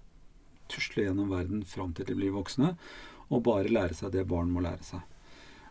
tusle 0.72 1.04
gjennom 1.06 1.32
verden 1.32 1.64
fram 1.68 1.92
til 1.94 2.08
de 2.08 2.16
blir 2.16 2.32
voksne, 2.34 2.74
og 3.28 3.42
bare 3.44 3.72
lære 3.72 3.96
seg 3.96 4.14
det 4.14 4.24
barn 4.28 4.50
må 4.52 4.62
lære 4.64 4.84
seg. 4.84 5.02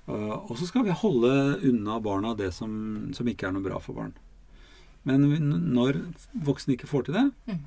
Uh, 0.03 0.35
og 0.51 0.57
så 0.59 0.67
skal 0.67 0.83
vi 0.83 0.95
holde 0.99 1.31
unna 1.63 1.95
barna 2.03 2.33
det 2.35 2.49
som, 2.53 2.73
som 3.15 3.27
ikke 3.29 3.47
er 3.47 3.53
noe 3.55 3.63
bra 3.63 3.79
for 3.81 3.95
barn. 3.95 4.11
Men 5.07 5.25
når 5.73 5.99
voksne 6.45 6.75
ikke 6.75 6.89
får 6.91 7.07
til 7.07 7.17
det, 7.17 7.25
Mm. 7.47 7.63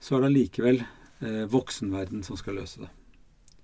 så 0.00 0.16
er 0.16 0.20
det 0.20 0.28
allikevel 0.30 0.78
eh, 1.20 1.44
voksenverden 1.52 2.22
som 2.24 2.36
skal 2.36 2.56
løse 2.60 2.80
det. 2.80 2.88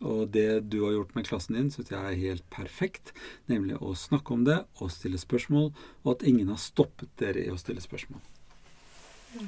Og 0.01 0.31
det 0.33 0.71
du 0.73 0.79
har 0.87 0.95
gjort 0.95 1.15
med 1.17 1.27
klassen 1.29 1.59
din, 1.59 1.69
syns 1.73 1.91
jeg 1.93 2.01
er 2.01 2.21
helt 2.23 2.47
perfekt. 2.53 3.13
Nemlig 3.51 3.77
å 3.85 3.93
snakke 3.99 4.33
om 4.33 4.47
det 4.47 4.63
og 4.81 4.93
stille 4.95 5.21
spørsmål, 5.21 5.73
og 6.05 6.13
at 6.15 6.25
ingen 6.29 6.49
har 6.49 6.61
stoppet 6.61 7.13
dere 7.21 7.45
i 7.45 7.53
å 7.53 7.59
stille 7.61 7.85
spørsmål. 7.85 8.23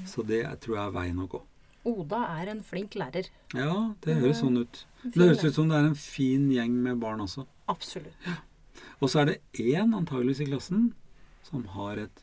Så 0.07 0.23
det 0.27 0.45
tror 0.63 0.77
jeg 0.77 0.85
er 0.85 0.95
veien 0.95 1.23
å 1.23 1.29
gå. 1.31 1.41
Oda 1.89 2.21
er 2.39 2.53
en 2.53 2.61
flink 2.63 2.95
lærer. 2.95 3.27
Ja, 3.57 3.95
det 4.05 4.21
høres 4.21 4.43
sånn 4.43 4.61
ut. 4.61 4.85
Det 5.03 5.19
høres 5.19 5.43
ut 5.43 5.57
som 5.57 5.73
det 5.73 5.81
er 5.81 5.89
en 5.89 5.99
fin 5.99 6.45
gjeng 6.53 6.77
med 6.85 7.01
barn 7.03 7.25
også. 7.25 7.47
Absolutt. 7.73 8.29
Og 9.03 9.11
så 9.11 9.23
er 9.23 9.33
det 9.33 9.41
én 9.59 9.97
antageligvis 9.97 10.45
i 10.45 10.51
klassen 10.53 10.93
som 11.49 11.65
har 11.75 11.99
et 12.05 12.23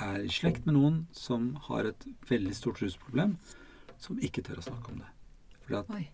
er 0.00 0.22
i 0.24 0.30
slekt 0.32 0.64
med 0.64 0.76
noen 0.78 1.02
som 1.12 1.50
har 1.66 1.88
et 1.90 2.06
veldig 2.30 2.54
stort 2.56 2.80
rusproblem, 2.80 3.34
som 4.00 4.20
ikke 4.24 4.44
tør 4.46 4.62
å 4.62 4.66
snakke 4.70 4.94
om 4.94 5.02
det. 5.02 5.10
Fordi 5.66 5.78
at 5.82 5.92
Oi. 5.92 6.06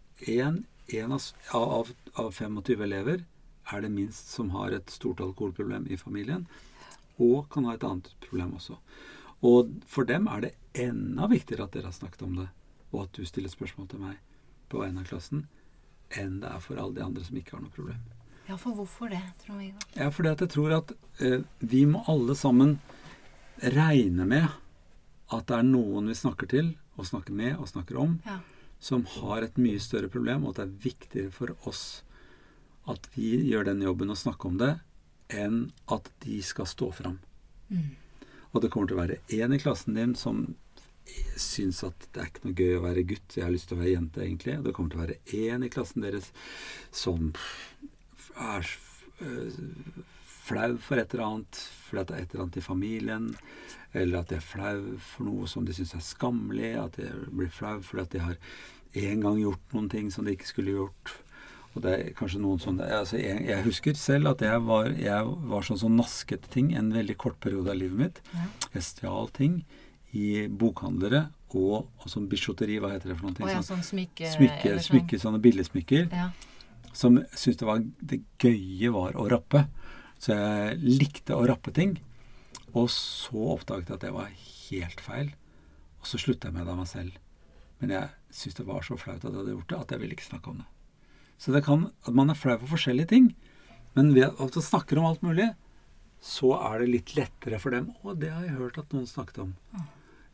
Én 0.88 1.04
en 1.04 1.12
av, 1.12 1.22
av, 1.52 1.90
av 2.14 2.32
25 2.32 2.82
elever 2.82 3.24
er 3.72 3.80
det 3.84 3.90
minst 3.92 4.30
som 4.32 4.50
har 4.50 4.72
et 4.72 4.90
stort 4.90 5.20
alkoholproblem 5.20 5.86
i 5.92 5.96
familien, 6.00 6.46
og 7.20 7.48
kan 7.52 7.66
ha 7.68 7.74
et 7.76 7.84
annet 7.84 8.08
problem 8.24 8.54
også. 8.56 8.78
Og 9.44 9.74
for 9.86 10.08
dem 10.08 10.28
er 10.32 10.46
det 10.46 10.52
enda 10.78 11.28
viktigere 11.28 11.66
at 11.66 11.74
dere 11.76 11.90
har 11.90 11.96
snakket 11.96 12.24
om 12.24 12.38
det, 12.40 12.48
og 12.92 13.02
at 13.04 13.18
du 13.18 13.26
stiller 13.28 13.52
spørsmål 13.52 13.88
til 13.90 14.00
meg 14.00 14.16
på 14.72 14.80
vegne 14.80 15.02
av 15.02 15.10
klassen, 15.10 15.44
enn 16.16 16.40
det 16.40 16.48
er 16.48 16.62
for 16.64 16.80
alle 16.80 16.96
de 16.96 17.04
andre 17.04 17.24
som 17.26 17.36
ikke 17.36 17.56
har 17.56 17.64
noe 17.64 17.74
problem. 17.74 18.00
Ja, 18.48 18.56
for 18.56 18.72
hvorfor 18.72 19.10
det, 19.12 19.20
tror 19.44 19.60
jeg? 19.60 19.74
Ja, 19.92 20.08
fordi 20.08 20.30
at 20.32 20.40
jeg 20.46 20.54
tror 20.54 20.72
at 20.78 20.94
eh, 21.20 21.42
vi 21.60 21.84
må 21.84 22.00
alle 22.08 22.32
sammen 22.38 22.78
regne 23.60 24.24
med 24.24 24.46
at 25.28 25.50
det 25.50 25.58
er 25.58 25.66
noen 25.68 26.08
vi 26.08 26.16
snakker 26.16 26.48
til, 26.48 26.70
og 26.96 27.06
snakker 27.06 27.36
med 27.36 27.58
og 27.60 27.68
snakker 27.68 28.00
om, 28.00 28.22
Ja. 28.24 28.38
Som 28.78 29.04
har 29.18 29.42
et 29.42 29.58
mye 29.58 29.80
større 29.82 30.10
problem, 30.12 30.44
og 30.44 30.54
at 30.54 30.60
det 30.60 30.66
er 30.66 30.84
viktigere 30.84 31.34
for 31.34 31.54
oss 31.68 31.86
at 32.88 33.08
vi 33.14 33.34
gjør 33.50 33.68
den 33.68 33.82
jobben 33.84 34.12
og 34.12 34.20
snakker 34.20 34.48
om 34.48 34.60
det, 34.60 34.74
enn 35.28 35.66
at 35.92 36.08
de 36.24 36.38
skal 36.46 36.68
stå 36.68 36.88
fram. 36.96 37.18
Mm. 37.68 37.90
Og 38.54 38.62
det 38.64 38.70
kommer 38.72 38.88
til 38.88 38.96
å 38.96 39.02
være 39.02 39.20
én 39.34 39.52
i 39.52 39.60
klassen 39.60 39.98
din 39.98 40.14
som 40.16 40.46
syns 41.40 41.82
at 41.86 42.08
det 42.12 42.20
er 42.20 42.30
ikke 42.30 42.46
noe 42.46 42.56
gøy 42.58 42.76
å 42.78 42.84
være 42.84 43.04
gutt, 43.08 43.36
jeg 43.36 43.44
har 43.44 43.52
lyst 43.52 43.70
til 43.70 43.78
å 43.78 43.82
være 43.82 43.94
jente, 43.94 44.22
egentlig. 44.24 44.56
Og 44.58 44.66
det 44.66 44.74
kommer 44.76 44.92
til 44.92 45.00
å 45.00 45.04
være 45.04 45.18
én 45.36 45.64
i 45.64 45.72
klassen 45.72 46.04
deres 46.04 46.30
som 46.94 47.30
er 48.38 48.72
øh, 49.24 49.60
flau 50.48 50.72
for 50.82 51.00
et 51.00 51.14
eller 51.14 51.26
annet, 51.26 51.60
fordi 51.88 52.04
det 52.08 52.16
er 52.16 52.24
et 52.24 52.34
eller 52.34 52.44
annet 52.46 52.58
i 52.60 52.64
familien, 52.64 53.30
eller 53.96 54.18
at 54.20 54.32
de 54.32 54.38
er 54.38 54.44
flau 54.44 54.82
for 55.12 55.28
noe 55.28 55.48
som 55.50 55.64
de 55.68 55.76
syns 55.76 55.94
er 55.96 56.04
skammelig, 56.04 56.74
at 56.80 56.98
de 57.00 57.08
blir 57.28 57.52
flau 57.52 57.78
fordi 57.84 58.04
at 58.04 58.12
de 58.16 58.26
har 58.26 58.36
en 58.98 59.24
gang 59.24 59.40
gjort 59.40 59.74
noen 59.76 59.88
ting 59.92 60.12
som 60.12 60.26
de 60.26 60.34
ikke 60.36 60.48
skulle 60.48 60.76
gjort. 60.76 61.14
Og 61.76 61.82
det 61.84 61.92
er 61.94 62.14
kanskje 62.16 62.40
noen 62.42 62.60
sånne 62.62 62.86
altså 62.96 63.20
jeg, 63.20 63.42
jeg 63.46 63.64
husker 63.66 63.98
selv 63.98 64.32
at 64.32 64.42
jeg 64.42 64.62
var, 64.66 64.88
jeg 64.98 65.34
var 65.50 65.66
sånn 65.66 65.80
som 65.80 65.96
nasket 65.98 66.48
ting 66.52 66.72
en 66.76 66.88
veldig 66.94 67.16
kort 67.20 67.38
periode 67.44 67.70
av 67.70 67.78
livet 67.78 68.00
mitt. 68.00 68.22
Ja. 68.32 68.46
Jeg 68.74 68.86
stjal 68.88 69.30
ting 69.36 69.60
i 70.16 70.46
bokhandlere 70.48 71.26
og, 71.52 71.88
og 72.00 72.08
sånn 72.10 72.28
bisjotteri, 72.28 72.78
hva 72.80 72.94
heter 72.94 73.12
det 73.12 73.18
for 73.18 73.28
noen 73.28 73.36
ting? 73.36 73.46
Å 73.46 73.52
ja, 73.52 73.60
sånn, 73.60 73.78
sånn 73.80 73.86
smykke... 73.92 74.30
smykke, 74.34 74.72
sånn. 74.74 74.84
smykke, 74.88 75.20
sånne 75.22 75.42
billedsmykker 75.44 76.08
Ja. 76.12 76.30
som 76.92 77.20
syntes 77.30 77.60
det 77.60 77.68
var 77.68 77.84
det 77.84 78.22
gøye 78.40 78.92
var 78.94 79.16
å 79.20 79.28
rappe. 79.30 79.66
Så 80.18 80.34
jeg 80.34 80.78
likte 80.82 81.36
å 81.36 81.46
rappe 81.48 81.72
ting. 81.74 81.96
Og 82.76 82.90
så 82.92 83.54
oppdaget 83.54 83.92
jeg 83.92 83.98
at 83.98 84.06
det 84.06 84.14
var 84.14 84.32
helt 84.34 85.02
feil. 85.02 85.30
Og 85.98 86.10
så 86.10 86.20
slutta 86.20 86.50
jeg 86.50 86.58
med 86.58 86.66
det 86.66 86.74
av 86.74 86.80
meg 86.82 86.90
selv. 86.90 87.14
Men 87.78 87.94
jeg 87.94 88.34
syntes 88.34 88.58
det 88.58 88.66
var 88.68 88.84
så 88.86 88.98
flaut 88.98 89.22
at 89.22 89.30
jeg 89.30 89.38
hadde 89.38 89.54
gjort 89.54 89.70
det, 89.70 89.78
at 89.78 89.94
jeg 89.94 90.02
ville 90.02 90.18
ikke 90.18 90.30
snakke 90.30 90.52
om 90.52 90.60
det. 90.62 90.68
Så 91.38 91.54
det 91.54 91.62
kan 91.66 91.86
at 91.86 92.14
man 92.18 92.32
er 92.32 92.38
flau 92.38 92.56
for 92.58 92.74
forskjellige 92.74 93.12
ting. 93.14 93.30
Men 93.94 94.12
ved 94.16 94.28
at 94.30 94.58
man 94.58 94.66
snakker 94.66 94.98
om 94.98 95.06
alt 95.08 95.22
mulig, 95.26 95.52
så 96.18 96.50
er 96.58 96.82
det 96.82 96.90
litt 96.90 97.14
lettere 97.14 97.60
for 97.62 97.74
dem. 97.74 97.92
Å, 98.02 98.14
det 98.18 98.32
har 98.34 98.42
jeg 98.46 98.58
hørt 98.58 98.80
at 98.82 98.94
noen 98.94 99.06
snakket 99.06 99.44
om. 99.44 99.54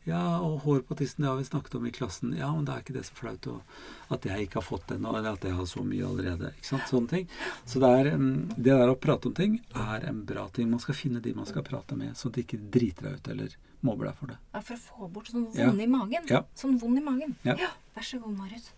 Ja, 0.05 0.37
og 0.45 0.59
hår 0.65 0.83
på 0.85 0.95
tissen, 0.99 1.23
det 1.23 1.29
har 1.31 1.37
vi 1.39 1.43
snakket 1.47 1.75
om 1.79 1.85
i 1.89 1.91
klassen. 1.93 2.33
Ja, 2.37 2.51
men 2.53 2.65
det 2.67 2.73
er 2.75 2.83
ikke 2.83 2.93
det 2.93 3.05
så 3.07 3.15
flaut 3.17 3.47
at 4.13 4.25
jeg 4.29 4.45
ikke 4.45 4.59
har 4.59 4.65
fått 4.67 4.83
det 4.91 4.99
ennå, 4.99 5.15
eller 5.17 5.33
at 5.33 5.45
jeg 5.47 5.55
har 5.57 5.65
så 5.65 5.81
mye 5.81 6.05
allerede. 6.05 6.51
Ikke 6.59 6.69
sant? 6.69 6.85
Sånne 6.91 7.09
ting. 7.09 7.25
Så 7.65 7.81
det, 7.81 7.89
er, 7.89 8.11
mm, 8.21 8.53
det 8.55 8.69
der 8.69 8.91
å 8.93 8.97
prate 9.01 9.31
om 9.31 9.33
ting 9.37 9.55
er 9.73 10.05
en 10.11 10.21
bra 10.29 10.45
ting. 10.53 10.69
Man 10.69 10.83
skal 10.83 10.97
finne 10.99 11.23
de 11.25 11.33
man 11.33 11.49
skal 11.49 11.65
prate 11.65 11.97
med, 11.97 12.13
sånn 12.19 12.29
at 12.33 12.37
de 12.37 12.45
ikke 12.45 12.61
driter 12.77 13.09
deg 13.09 13.17
ut 13.17 13.31
eller 13.33 13.57
mobber 13.85 14.11
deg 14.11 14.21
for 14.21 14.33
det. 14.33 14.37
Ja, 14.53 14.61
for 14.69 14.77
å 14.77 14.83
få 14.85 15.11
bort 15.17 15.33
sånn 15.33 15.47
Ja. 15.57 15.71
vond 15.71 15.81
i 15.81 15.89
magen. 15.97 16.29
Ja. 16.29 16.43
Sånn 16.57 16.77
vond 16.81 17.01
i 17.01 17.05
magen. 17.05 17.35
Ja. 17.45 17.57
Vær 17.97 18.05
så 18.05 18.21
god, 18.21 18.37
Marius. 18.37 18.69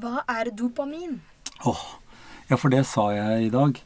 Hva 0.00 0.24
er 0.28 0.50
dopamin? 0.56 1.18
Åh, 1.68 1.84
ja, 2.48 2.56
for 2.56 2.72
det 2.72 2.86
sa 2.88 3.10
jeg 3.12 3.46
i 3.46 3.50
dag. 3.52 3.76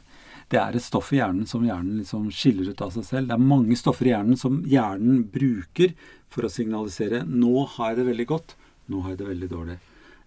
Det 0.47 0.59
er 0.61 0.75
et 0.79 0.83
stoff 0.83 1.09
i 1.11 1.17
hjernen 1.19 1.43
som 1.45 1.65
hjernen 1.67 1.97
liksom 1.99 2.29
skiller 2.31 2.69
ut 2.71 2.81
av 2.81 2.93
seg 2.95 3.03
selv. 3.03 3.27
Det 3.27 3.35
er 3.35 3.43
mange 3.43 3.75
stoffer 3.75 4.07
i 4.07 4.13
hjernen 4.13 4.37
som 4.39 4.61
hjernen 4.63 5.25
bruker 5.27 5.91
for 6.29 6.43
å 6.43 6.51
signalisere 6.51 7.23
'nå 7.23 7.67
har 7.75 7.89
jeg 7.89 7.97
det 7.97 8.07
veldig 8.11 8.27
godt', 8.27 8.55
'nå 8.89 9.01
har 9.01 9.09
jeg 9.11 9.17
det 9.17 9.27
veldig 9.27 9.49
dårlig'. 9.49 9.79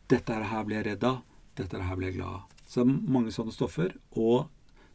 'Dette 0.09 0.33
her 0.33 0.65
blir 0.65 0.77
jeg 0.77 0.87
redd 0.87 1.05
av', 1.05 1.23
'dette 1.57 1.83
her 1.83 1.97
blir 1.97 2.09
jeg 2.09 2.17
glad 2.17 2.35
av'. 2.35 2.47
Så 2.67 2.85
det 2.85 2.91
er 2.91 3.11
mange 3.11 3.33
sånne 3.33 3.53
stoffer, 3.53 3.95
og 4.13 4.49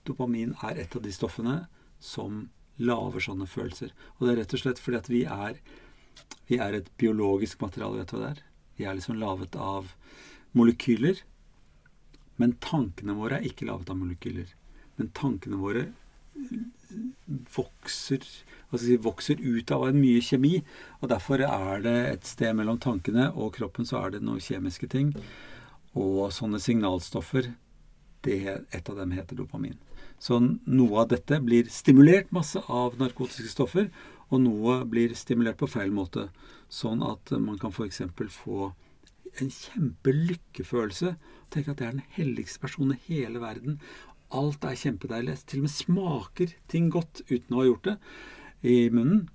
dopamin 0.06 0.56
er 0.64 0.78
et 0.80 0.96
av 0.96 1.02
de 1.02 1.12
stoffene 1.12 1.68
som 2.00 2.50
lager 2.80 3.20
sånne 3.20 3.48
følelser. 3.48 3.92
Og 4.18 4.28
det 4.28 4.34
er 4.34 4.40
rett 4.42 4.54
og 4.54 4.60
slett 4.60 4.80
fordi 4.80 4.98
at 4.98 5.10
vi 5.10 5.24
er, 5.24 5.60
vi 6.48 6.58
er 6.58 6.74
et 6.74 6.90
biologisk 6.98 7.62
materiale, 7.62 7.98
vet 8.00 8.12
du 8.12 8.18
hva 8.18 8.24
det 8.26 8.32
er? 8.36 8.44
Vi 8.78 8.86
er 8.86 8.96
liksom 8.98 9.20
laget 9.20 9.56
av 9.56 9.94
molekyler. 10.56 11.22
Men 12.38 12.58
tankene 12.64 13.16
våre 13.16 13.40
er 13.40 13.48
ikke 13.48 13.68
laget 13.70 13.90
av 13.90 14.00
molekyler. 14.00 14.50
Men 14.98 15.12
tankene 15.16 15.60
våre 15.60 15.86
vokser, 17.56 18.24
si, 18.76 18.98
vokser 18.98 19.42
ut 19.42 19.72
av 19.72 19.88
en 19.90 20.00
mye 20.00 20.22
kjemi. 20.24 20.60
Og 21.02 21.10
derfor 21.12 21.44
er 21.46 21.84
det 21.86 21.98
et 22.12 22.30
sted 22.30 22.56
mellom 22.58 22.80
tankene 22.82 23.32
og 23.34 23.56
kroppen 23.58 23.88
så 23.88 24.04
er 24.04 24.16
det 24.16 24.24
noen 24.26 24.44
kjemiske 24.44 24.90
ting. 24.92 25.14
Og 25.96 26.32
sånne 26.36 26.60
signalstoffer, 26.60 27.54
det, 28.26 28.40
et 28.74 28.90
av 28.90 28.98
dem 28.98 29.14
heter 29.16 29.38
dopamin. 29.38 29.78
Så 30.20 30.40
noe 30.42 31.04
av 31.04 31.12
dette 31.12 31.40
blir 31.44 31.70
stimulert 31.72 32.32
masse 32.36 32.62
av 32.72 32.96
narkotiske 33.00 33.52
stoffer, 33.52 33.90
og 34.34 34.42
noe 34.42 34.80
blir 34.90 35.14
stimulert 35.18 35.60
på 35.60 35.70
feil 35.70 35.94
måte. 35.94 36.30
Sånn 36.72 37.04
at 37.06 37.32
man 37.38 37.60
kan 37.62 37.74
f.eks. 37.76 38.02
få 38.34 38.72
en 39.42 39.52
kjempelykkefølelse. 39.52 41.16
Tenk 41.54 41.70
at 41.70 41.82
jeg 41.82 41.88
er 41.88 41.98
den 42.00 42.14
helligste 42.16 42.64
personen 42.64 42.96
i 42.98 43.20
hele 43.20 43.42
verden. 43.44 43.78
Alt 44.34 44.66
er 44.66 44.80
kjempedeilig. 44.80 45.38
Til 45.46 45.62
og 45.62 45.68
med 45.68 45.74
smaker 45.76 46.54
ting 46.72 46.90
godt 46.94 47.24
uten 47.30 47.56
å 47.56 47.62
ha 47.62 47.68
gjort 47.70 47.90
det 47.90 47.96
i 48.66 48.78
munnen. 48.94 49.28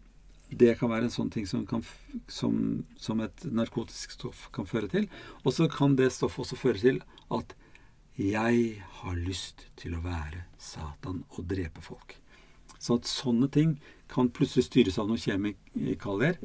Det 0.50 0.74
kan 0.80 0.90
være 0.90 1.06
en 1.06 1.14
sånn 1.14 1.30
ting 1.30 1.46
som, 1.46 1.62
kan, 1.68 1.84
som, 2.26 2.54
som 2.98 3.20
et 3.22 3.44
narkotisk 3.46 4.16
stoff 4.16 4.48
kan 4.54 4.66
føre 4.66 4.90
til. 4.90 5.06
Og 5.44 5.54
så 5.54 5.68
kan 5.70 5.94
det 5.98 6.10
stoffet 6.14 6.42
også 6.42 6.58
føre 6.58 6.82
til 6.82 6.98
at 7.30 7.54
jeg 8.20 8.80
har 9.00 9.14
lyst 9.16 9.68
til 9.80 9.94
å 9.96 10.02
være 10.04 10.42
Satan 10.60 11.22
og 11.30 11.46
drepe 11.48 11.84
folk. 11.84 12.16
Så 12.80 12.98
at 12.98 13.08
sånne 13.08 13.46
ting 13.52 13.76
kan 14.10 14.32
plutselig 14.34 14.66
styres 14.66 14.98
av 14.98 15.08
noen 15.08 15.20
kjemikalier. 15.22 16.40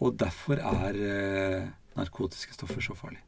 Og 0.00 0.16
derfor 0.20 0.60
er 0.60 0.98
eh, 1.02 1.68
narkotiske 1.96 2.56
stoffer 2.56 2.84
så 2.84 2.96
farlig. 2.96 3.20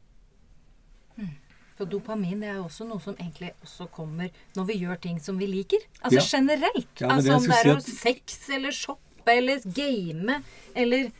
For 1.79 1.87
dopamin 1.87 2.41
det 2.43 2.49
er 2.51 2.57
jo 2.59 2.65
også 2.67 2.85
noe 2.89 2.99
som 2.99 3.15
egentlig 3.15 3.53
også 3.63 3.87
kommer 3.95 4.29
når 4.57 4.65
vi 4.67 4.75
gjør 4.81 4.99
ting 5.05 5.19
som 5.23 5.37
vi 5.39 5.47
liker. 5.47 5.79
Altså 6.03 6.19
Ja. 6.19 6.25
generelt. 6.37 6.91
Ja, 6.99 7.07
altså 7.15 7.37
om 7.37 7.43
det 7.47 7.55
er 7.55 7.63
si 7.63 7.69
å 7.71 7.77
at- 7.77 7.87
sex 7.87 8.49
eller 8.57 8.75
shoppe 8.75 9.31
eller 9.31 9.59
game 9.73 10.41
eller 10.75 11.11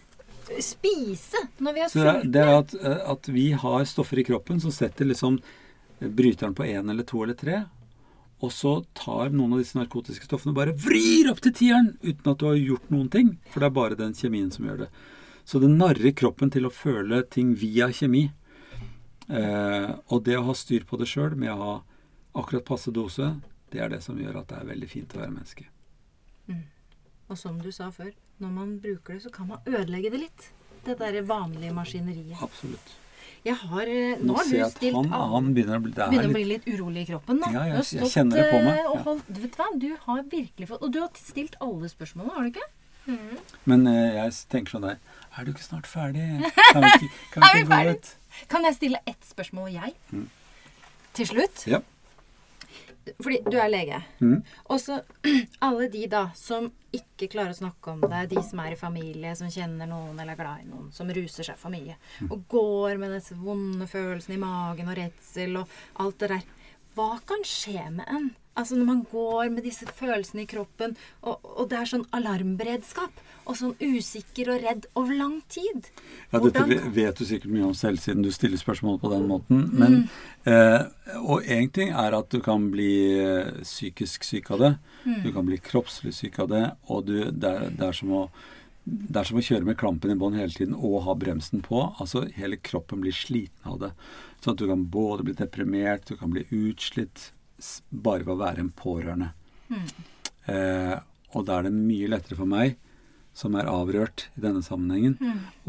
spise 0.60 1.38
når 1.62 1.74
vi 1.76 1.80
er 1.80 1.86
er, 1.86 1.90
sultne. 1.94 2.32
det 2.34 2.42
er 2.44 2.54
at, 2.58 2.74
eh, 2.76 3.12
at 3.12 3.28
vi 3.32 3.52
har 3.52 3.84
stoffer 3.86 4.20
i 4.20 4.24
kroppen 4.28 4.60
som 4.60 4.72
setter 4.72 5.06
liksom 5.06 5.40
eh, 6.02 6.08
bryteren 6.10 6.56
på 6.56 6.66
én 6.68 6.90
eller 6.90 7.04
to 7.04 7.24
eller 7.24 7.36
tre. 7.40 7.66
Og 8.42 8.52
så 8.56 8.86
tar 8.96 9.30
noen 9.36 9.54
av 9.54 9.60
disse 9.60 9.76
narkotiske 9.76 10.24
stoffene 10.26 10.54
og 10.54 10.56
bare 10.56 10.74
vrir 10.74 11.30
opp 11.30 11.42
til 11.44 11.52
tieren 11.52 11.98
uten 12.02 12.32
at 12.32 12.38
du 12.40 12.46
har 12.48 12.56
gjort 12.56 12.90
noen 12.90 13.10
ting. 13.12 13.38
For 13.52 13.60
det 13.60 13.68
er 13.68 13.76
bare 13.76 13.96
den 14.00 14.14
kjemien 14.16 14.52
som 14.52 14.66
gjør 14.66 14.78
det. 14.86 14.90
Så 15.46 15.60
det 15.60 15.70
narrer 15.70 16.14
kroppen 16.16 16.50
til 16.52 16.64
å 16.64 16.72
føle 16.72 17.24
ting 17.30 17.54
via 17.56 17.88
kjemi. 17.92 18.30
Eh, 19.30 19.90
og 20.10 20.24
det 20.26 20.38
å 20.40 20.46
ha 20.48 20.54
styr 20.58 20.86
på 20.90 20.98
det 20.98 21.08
sjøl 21.12 21.36
med 21.38 21.52
å 21.54 21.58
ha 21.62 21.74
akkurat 22.42 22.66
passe 22.66 22.92
dose, 22.94 23.36
det 23.72 23.82
er 23.84 23.90
det 23.94 24.02
som 24.04 24.18
gjør 24.18 24.40
at 24.42 24.48
det 24.50 24.58
er 24.64 24.70
veldig 24.72 24.90
fint 24.90 25.14
å 25.16 25.20
være 25.22 25.36
menneske. 25.36 25.68
Og 27.30 27.38
som 27.38 27.60
du 27.62 27.70
sa 27.72 27.92
før, 27.94 28.10
når 28.42 28.54
man 28.56 28.72
bruker 28.82 29.14
det, 29.14 29.22
så 29.28 29.30
kan 29.34 29.46
man 29.52 29.60
ødelegge 29.70 30.10
det 30.16 30.24
litt. 30.24 30.48
Det 30.86 30.96
derre 30.98 31.22
vanlige 31.28 31.74
maskineriet. 31.76 32.40
Absolutt. 32.42 32.96
Jeg 33.46 33.54
har 33.56 33.88
eh, 33.88 34.18
Nå 34.20 34.34
har 34.36 34.48
du 34.50 34.56
stilt 34.74 34.96
han, 34.98 35.12
av- 35.16 35.30
han 35.36 35.52
begynner 35.56 35.78
å 35.78 35.84
bli 35.86 35.92
er 35.94 36.10
begynner 36.10 36.26
å 36.26 36.32
litt 36.32 36.36
bli 36.36 36.48
litt 36.50 36.66
urolig 36.74 37.04
i 37.06 37.10
kroppen 37.12 37.38
nå. 37.40 37.52
Ja, 37.54 37.62
jeg- 37.70 38.00
jeg 38.02 38.10
kjenner 38.12 38.36
det 38.42 38.48
på 38.52 38.58
meg, 38.66 38.80
eh, 38.80 38.90
Og 38.90 38.96
ja. 38.98 39.04
holdt, 39.06 39.30
vet 39.30 39.52
du 39.54 39.58
hva, 39.62 39.68
du 39.80 39.96
har 40.08 40.24
virkelig 40.24 40.68
fått 40.68 40.82
Og 40.84 40.92
du 40.92 41.00
har 41.00 41.10
stilt 41.16 41.56
alle 41.62 41.88
spørsmålene, 41.88 42.34
har 42.36 42.42
du 42.44 42.50
ikke? 42.50 42.68
Men 43.66 43.88
eh, 43.88 44.16
jeg 44.18 44.34
tenker 44.52 44.72
sånn 44.76 44.82
der 44.90 44.98
Er 45.38 45.46
du 45.46 45.54
ikke 45.54 45.64
snart 45.70 45.88
ferdig? 45.88 46.26
Kan 46.74 46.84
vi 46.84 46.92
ikke, 46.98 47.10
kan 47.32 47.44
vi 47.46 47.60
ikke 47.64 47.70
gå 47.70 47.94
ut? 47.96 48.12
Kan 48.48 48.68
jeg 48.68 48.78
stille 48.78 49.02
ett 49.06 49.26
spørsmål, 49.26 49.72
jeg? 49.74 49.96
Til 51.18 51.28
slutt? 51.28 51.66
Ja. 51.68 51.82
Fordi 53.18 53.40
du 53.50 53.58
er 53.58 53.70
lege. 53.72 54.02
Mm. 54.20 54.42
Og 54.70 54.82
så 54.82 55.00
alle 55.66 55.88
de 55.92 56.06
da 56.12 56.28
som 56.38 56.70
ikke 56.96 57.30
klarer 57.32 57.54
å 57.54 57.60
snakke 57.60 57.94
om 57.94 58.04
det, 58.04 58.26
de 58.34 58.44
som 58.46 58.62
er 58.64 58.74
i 58.74 58.80
familie, 58.80 59.36
som 59.38 59.52
kjenner 59.54 59.90
noen 59.90 60.18
eller 60.18 60.34
er 60.34 60.42
glad 60.42 60.64
i 60.64 60.70
noen, 60.70 60.90
som 60.96 61.10
ruser 61.14 61.48
seg 61.48 61.60
for 61.60 61.74
mye, 61.74 61.98
og 62.30 62.46
går 62.50 63.02
med 63.02 63.14
disse 63.18 63.38
vonde 63.38 63.88
følelsene 63.90 64.38
i 64.38 64.42
magen 64.42 64.90
og 64.90 64.98
redsel 65.00 65.62
og 65.62 65.80
alt 66.04 66.20
det 66.24 66.32
der. 66.36 66.48
Hva 66.98 67.12
kan 67.30 67.46
skje 67.48 67.86
med 67.94 68.10
en? 68.10 68.32
Altså 68.60 68.76
når 68.76 68.88
man 68.90 69.04
går 69.08 69.50
med 69.54 69.64
disse 69.64 69.88
følelsene 69.96 70.44
i 70.44 70.50
kroppen, 70.50 70.96
og, 71.24 71.40
og 71.56 71.70
det 71.72 71.80
er 71.80 71.92
sånn 71.94 72.08
alarmberedskap, 72.16 73.22
og 73.50 73.58
sånn 73.58 73.76
usikker 73.80 74.52
og 74.54 74.66
redd 74.66 74.88
over 75.00 75.16
lang 75.18 75.38
tid. 75.52 75.88
Ja, 76.30 76.42
Hvordan 76.42 76.70
dette 76.70 76.92
vet 76.94 77.18
du 77.18 77.26
sikkert 77.26 77.54
mye 77.54 77.70
om 77.70 77.78
selv, 77.78 78.02
siden 78.04 78.26
du 78.26 78.30
stiller 78.36 78.62
spørsmål 78.62 79.00
på 79.02 79.14
den 79.14 79.26
måten. 79.30 79.64
Men, 79.80 79.98
eh, 80.44 80.84
og 81.24 81.48
én 81.48 81.72
ting 81.74 81.94
er 81.96 82.18
at 82.18 82.30
du 82.30 82.40
kan 82.46 82.70
bli 82.74 82.92
eh, 83.24 83.64
psykisk 83.64 84.28
syk 84.28 84.52
av 84.56 84.64
det. 84.66 84.74
Du 85.24 85.32
kan 85.34 85.48
bli 85.48 85.58
kroppslig 85.64 86.14
syk 86.14 86.40
av 86.44 86.52
det. 86.52 86.64
Og 86.92 87.06
du, 87.08 87.16
det, 87.32 87.50
er, 87.50 87.70
det, 87.72 87.88
er 87.88 87.98
som 87.98 88.14
å, 88.14 88.22
det 88.86 89.22
er 89.24 89.32
som 89.32 89.40
å 89.40 89.46
kjøre 89.50 89.72
med 89.72 89.80
klampen 89.80 90.14
i 90.14 90.20
bånn 90.20 90.38
hele 90.38 90.54
tiden 90.54 90.78
og 90.78 91.02
ha 91.08 91.18
bremsen 91.18 91.64
på. 91.66 91.88
Altså 91.98 92.28
Hele 92.38 92.60
kroppen 92.62 93.02
blir 93.06 93.16
sliten 93.16 93.72
av 93.72 93.82
det. 93.88 93.94
Sånn 94.44 94.56
at 94.56 94.62
du 94.62 94.70
kan 94.70 94.86
både 94.92 95.26
bli 95.26 95.38
deprimert, 95.40 96.08
du 96.08 96.20
kan 96.20 96.32
bli 96.36 96.46
utslitt 96.54 97.32
bare 97.90 98.26
ved 98.26 98.36
å 98.36 98.42
være 98.44 98.64
en 98.66 98.72
pårørende. 98.76 99.32
Eh, 100.50 100.96
og 101.36 101.46
da 101.46 101.60
er 101.60 101.68
det 101.68 101.76
mye 101.76 102.10
lettere 102.10 102.38
for 102.40 102.50
meg, 102.50 102.78
som 103.38 103.56
er 103.56 103.70
avrørt 103.70 104.28
i 104.36 104.44
denne 104.44 104.64
sammenhengen, 104.66 105.18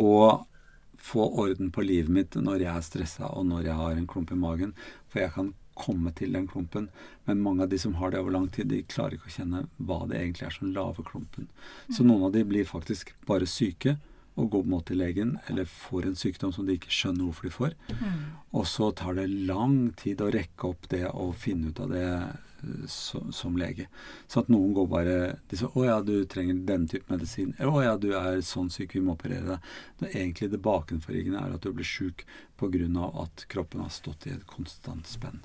å 0.00 0.46
få 1.00 1.26
orden 1.42 1.70
på 1.72 1.84
livet 1.84 2.12
mitt 2.12 2.36
når 2.36 2.64
jeg 2.64 2.72
er 2.72 2.84
stressa 2.84 3.30
og 3.32 3.46
når 3.48 3.70
jeg 3.70 3.76
har 3.78 3.96
en 3.96 4.08
klump 4.08 4.32
i 4.32 4.38
magen. 4.40 4.74
For 5.08 5.22
jeg 5.22 5.32
kan 5.36 5.54
komme 5.80 6.12
til 6.16 6.34
den 6.36 6.48
klumpen. 6.48 6.90
Men 7.24 7.40
mange 7.44 7.64
av 7.64 7.70
de 7.72 7.78
som 7.80 7.96
har 8.00 8.12
det 8.12 8.20
over 8.20 8.34
lang 8.34 8.48
tid, 8.52 8.68
de 8.68 8.82
klarer 8.84 9.16
ikke 9.16 9.30
å 9.30 9.36
kjenne 9.38 9.62
hva 9.78 10.02
det 10.10 10.18
egentlig 10.18 10.48
er 10.48 10.56
som 10.56 10.72
lager 10.74 11.06
klumpen. 11.06 11.48
Så 11.88 12.04
noen 12.04 12.26
av 12.28 12.34
de 12.36 12.44
blir 12.44 12.68
faktisk 12.68 13.14
bare 13.28 13.48
syke 13.48 13.96
og 14.40 14.50
går 14.54 14.68
måte 14.70 14.90
til 14.90 15.00
legen 15.02 15.34
eller 15.50 15.68
får 15.68 16.08
en 16.08 16.18
sykdom 16.18 16.52
som 16.54 16.66
de 16.66 16.76
ikke 16.78 16.92
skjønner 16.92 17.26
hvorfor 17.26 17.46
de 17.46 17.54
får. 17.54 17.74
Og 18.56 18.66
så 18.66 18.90
tar 18.96 19.18
det 19.18 19.26
lang 19.48 19.90
tid 20.00 20.22
å 20.24 20.30
rekke 20.32 20.70
opp 20.70 20.88
det 20.92 21.04
og 21.10 21.36
finne 21.38 21.70
ut 21.70 21.82
av 21.84 21.92
det 21.92 22.06
eh, 22.08 22.86
som, 22.90 23.30
som 23.32 23.58
lege. 23.60 23.86
Så 24.26 24.42
at 24.42 24.50
noen 24.52 24.72
går 24.76 24.88
bare 24.90 25.16
De 25.48 25.56
sier 25.56 25.70
'Å 25.70 25.84
ja, 25.86 26.00
du 26.02 26.24
trenger 26.24 26.64
den 26.66 26.88
type 26.88 27.12
medisin'. 27.12 27.54
'Å 27.58 27.84
ja, 27.84 27.96
du 27.96 28.10
er 28.16 28.40
sånn 28.40 28.70
syk, 28.70 28.94
vi 28.94 29.04
må 29.04 29.14
operere 29.16 29.54
deg'. 29.54 29.70
Det 30.00 30.10
egentlig 30.14 30.50
det 30.50 30.62
bakenforliggende 30.64 31.44
er 31.44 31.54
at 31.54 31.62
du 31.62 31.72
blir 31.72 31.84
sjuk 31.86 32.26
pga. 32.58 33.22
at 33.22 33.46
kroppen 33.48 33.80
har 33.80 33.90
stått 33.90 34.26
i 34.26 34.30
et 34.30 34.46
konstant 34.46 35.06
spenn. 35.06 35.40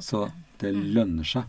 Så 0.00 0.30
det 0.58 0.72
lønner 0.72 1.24
seg 1.24 1.44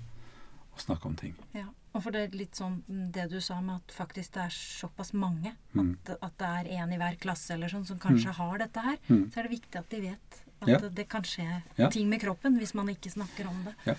å 0.76 0.80
snakke 0.80 1.08
om 1.08 1.16
ting. 1.16 1.36
Ja, 1.54 1.70
og 1.96 2.04
for 2.04 2.12
det 2.12 2.22
er 2.26 2.38
litt 2.38 2.56
sånn 2.60 2.82
mm, 2.90 3.12
det 3.16 3.30
du 3.32 3.40
sa 3.42 3.62
med 3.62 3.76
at 3.80 3.94
faktisk 3.96 4.34
det 4.36 4.42
er 4.44 4.54
såpass 4.54 5.14
mange, 5.16 5.54
Mm. 5.74 5.96
at, 6.06 6.18
at 6.22 6.38
det 6.38 6.48
er 6.48 6.82
en 6.82 6.92
i 6.94 6.98
hver 6.98 7.18
klasse 7.20 7.52
eller 7.56 7.68
sånn 7.72 7.86
som 7.88 7.98
kanskje 8.00 8.34
har 8.36 8.58
dette 8.60 8.80
her, 8.84 8.98
Mm. 9.10 9.32
så 9.32 9.40
er 9.40 9.44
det 9.48 9.52
viktig 9.60 9.80
at 9.80 9.90
de 9.90 10.02
vet 10.02 10.42
at 10.62 10.68
Ja. 10.70 10.78
det, 10.80 10.96
det 10.96 11.08
kan 11.10 11.22
skje 11.24 11.64
Ja. 11.78 11.90
ting 11.90 12.10
med 12.10 12.22
kroppen 12.22 12.58
hvis 12.60 12.74
man 12.76 12.88
ikke 12.88 13.10
snakker 13.12 13.48
om 13.48 13.64
det. 13.66 13.74
Ja. 13.86 13.96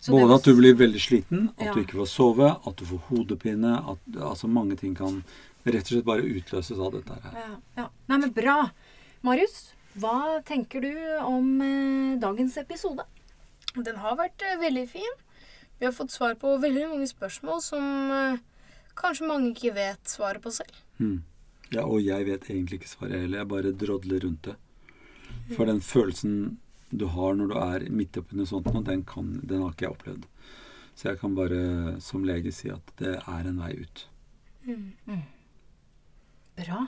Så 0.00 0.12
det 0.12 0.20
Både 0.22 0.28
var- 0.28 0.36
at 0.38 0.44
du 0.44 0.54
blir 0.56 0.74
veldig 0.74 1.00
sliten, 1.00 1.48
at 1.58 1.66
Ja. 1.66 1.74
du 1.74 1.80
ikke 1.84 1.98
får 2.00 2.08
sove, 2.08 2.66
at 2.66 2.76
du 2.76 2.84
får 2.86 3.00
hodepine 3.10 3.76
at, 3.90 3.98
Altså 4.22 4.48
mange 4.48 4.76
ting 4.78 4.94
kan 4.94 5.22
rett 5.66 5.82
og 5.82 5.86
slett 5.86 6.04
bare 6.04 6.22
utløses 6.22 6.78
av 6.78 6.92
dette 6.92 7.22
her. 7.22 7.32
ja, 7.34 7.56
ja. 7.76 7.88
Nei, 8.08 8.16
men 8.18 8.30
bra. 8.32 8.70
Marius, 9.22 9.72
hva 9.98 10.42
tenker 10.44 10.80
du 10.80 11.18
om 11.22 11.60
eh, 11.60 12.16
dagens 12.18 12.56
episode? 12.56 13.04
Den 13.76 13.96
har 13.96 14.16
vært 14.16 14.40
eh, 14.42 14.56
veldig 14.56 14.88
fin. 14.88 15.12
Vi 15.80 15.88
har 15.88 15.92
fått 15.96 16.12
svar 16.12 16.34
på 16.36 16.52
veldig 16.60 16.88
mange 16.90 17.06
spørsmål 17.08 17.62
som 17.64 17.84
eh, 18.12 18.40
kanskje 19.00 19.28
mange 19.30 19.54
ikke 19.54 19.72
vet 19.78 20.10
svaret 20.12 20.44
på 20.44 20.52
selv. 20.52 20.76
Mm. 21.00 21.22
Ja, 21.70 21.86
og 21.86 22.02
jeg 22.04 22.26
vet 22.26 22.50
egentlig 22.50 22.80
ikke 22.80 22.90
svaret 22.90 23.22
heller. 23.22 23.40
Jeg 23.40 23.48
bare 23.48 23.72
drodler 23.80 24.26
rundt 24.26 24.50
det. 24.50 24.56
For 25.54 25.64
den 25.70 25.80
følelsen 25.80 26.58
du 26.90 27.06
har 27.14 27.34
når 27.38 27.48
du 27.48 27.56
er 27.62 27.86
midt 27.94 28.18
oppi 28.20 28.36
noe 28.36 28.50
sånt 28.50 28.68
nå, 28.74 28.82
den, 28.84 29.06
kan, 29.08 29.32
den 29.40 29.64
har 29.64 29.72
ikke 29.72 29.86
jeg 29.86 29.96
opplevd. 29.96 30.28
Så 30.98 31.08
jeg 31.08 31.20
kan 31.22 31.36
bare 31.38 31.60
som 32.04 32.26
lege 32.28 32.52
si 32.52 32.68
at 32.74 32.94
det 33.00 33.16
er 33.22 33.48
en 33.48 33.60
vei 33.62 33.72
ut. 33.80 34.06
Bra. 36.60 36.84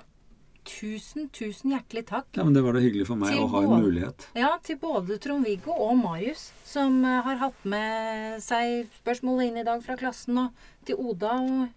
Tusen, 0.82 1.28
tusen 1.30 1.70
hjertelig 1.70 2.08
takk. 2.08 2.26
Ja, 2.34 2.42
men 2.42 2.56
Det 2.56 2.62
var 2.64 2.74
da 2.74 2.80
hyggelig 2.82 3.04
for 3.06 3.14
meg 3.20 3.36
å 3.38 3.44
ha 3.52 3.60
en 3.62 3.84
mulighet. 3.84 4.24
Ja, 4.34 4.58
til 4.66 4.80
både 4.82 5.14
Trond-Viggo 5.22 5.70
og 5.70 5.94
Marius, 6.00 6.48
som 6.66 7.04
eh, 7.06 7.20
har 7.22 7.38
hatt 7.38 7.60
med 7.62 8.42
seg 8.42 8.90
spørsmålet 8.98 9.46
inn 9.46 9.60
i 9.62 9.64
dag 9.68 9.78
fra 9.86 9.94
klassen, 10.00 10.34
og 10.42 10.50
til 10.88 10.98
Oda 10.98 11.38
og 11.38 11.70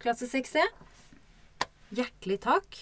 klasse 0.00 0.24
6C. 0.30 0.64
Hjertelig 2.00 2.40
takk. 2.48 2.80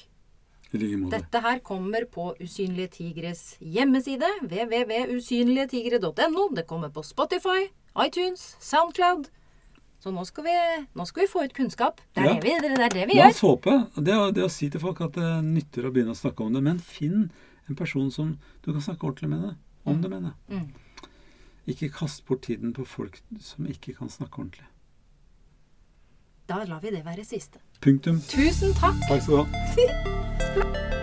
Dette 1.10 1.42
her 1.42 1.58
kommer 1.66 2.06
på 2.10 2.36
Usynlige 2.42 2.88
tigres 3.00 3.56
hjemmeside, 3.58 4.26
www.usynligetigre.no. 4.46 6.48
Det 6.54 6.66
kommer 6.70 6.90
på 6.94 7.02
Spotify, 7.06 7.66
iTunes, 7.98 8.54
Soundcloud. 8.62 9.26
Så 10.04 10.10
nå 10.12 10.20
skal 10.28 10.44
vi, 10.44 10.54
nå 10.92 11.06
skal 11.08 11.22
vi 11.24 11.30
få 11.32 11.46
ut 11.46 11.52
kunnskap. 11.56 12.00
Det 12.12 12.20
er, 12.20 12.26
Ja. 12.26 12.34
det, 12.34 12.42
vi, 12.44 12.50
det 12.60 12.78
er 12.78 12.92
det 12.92 13.06
vi 13.08 13.14
La 13.16 13.28
oss 13.30 13.40
håpe. 13.40 13.72
Det, 13.96 14.16
det 14.36 14.42
å 14.44 14.50
si 14.52 14.68
til 14.68 14.82
folk 14.82 15.00
at 15.00 15.16
det 15.16 15.30
nytter 15.46 15.86
å 15.88 15.92
begynne 15.94 16.12
å 16.12 16.18
snakke 16.18 16.44
om 16.44 16.52
det. 16.52 16.60
Men 16.60 16.78
finn 16.78 17.30
en 17.70 17.78
person 17.78 18.10
som 18.12 18.34
du 18.60 18.72
kan 18.72 18.82
snakke 18.84 19.06
ordentlig 19.08 19.30
med 19.32 19.46
det, 19.48 19.54
om 19.88 20.02
det 20.02 20.10
med 20.12 20.26
det. 20.28 20.34
Mm. 20.52 21.08
Ikke 21.72 21.88
kast 21.88 22.26
bort 22.28 22.44
tiden 22.44 22.74
på 22.76 22.84
folk 22.84 23.16
som 23.40 23.64
ikke 23.64 23.96
kan 23.96 24.12
snakke 24.12 24.44
ordentlig. 24.44 24.68
Da 26.52 26.60
lar 26.68 26.84
vi 26.84 26.92
det 26.92 27.00
være 27.06 27.24
siste. 27.24 27.64
Punktum. 27.80 28.20
Tusen 28.28 28.76
takk. 28.76 29.00
Takk 29.08 29.24
skal 29.24 29.40
du 29.40 30.60
ha. 30.84 30.93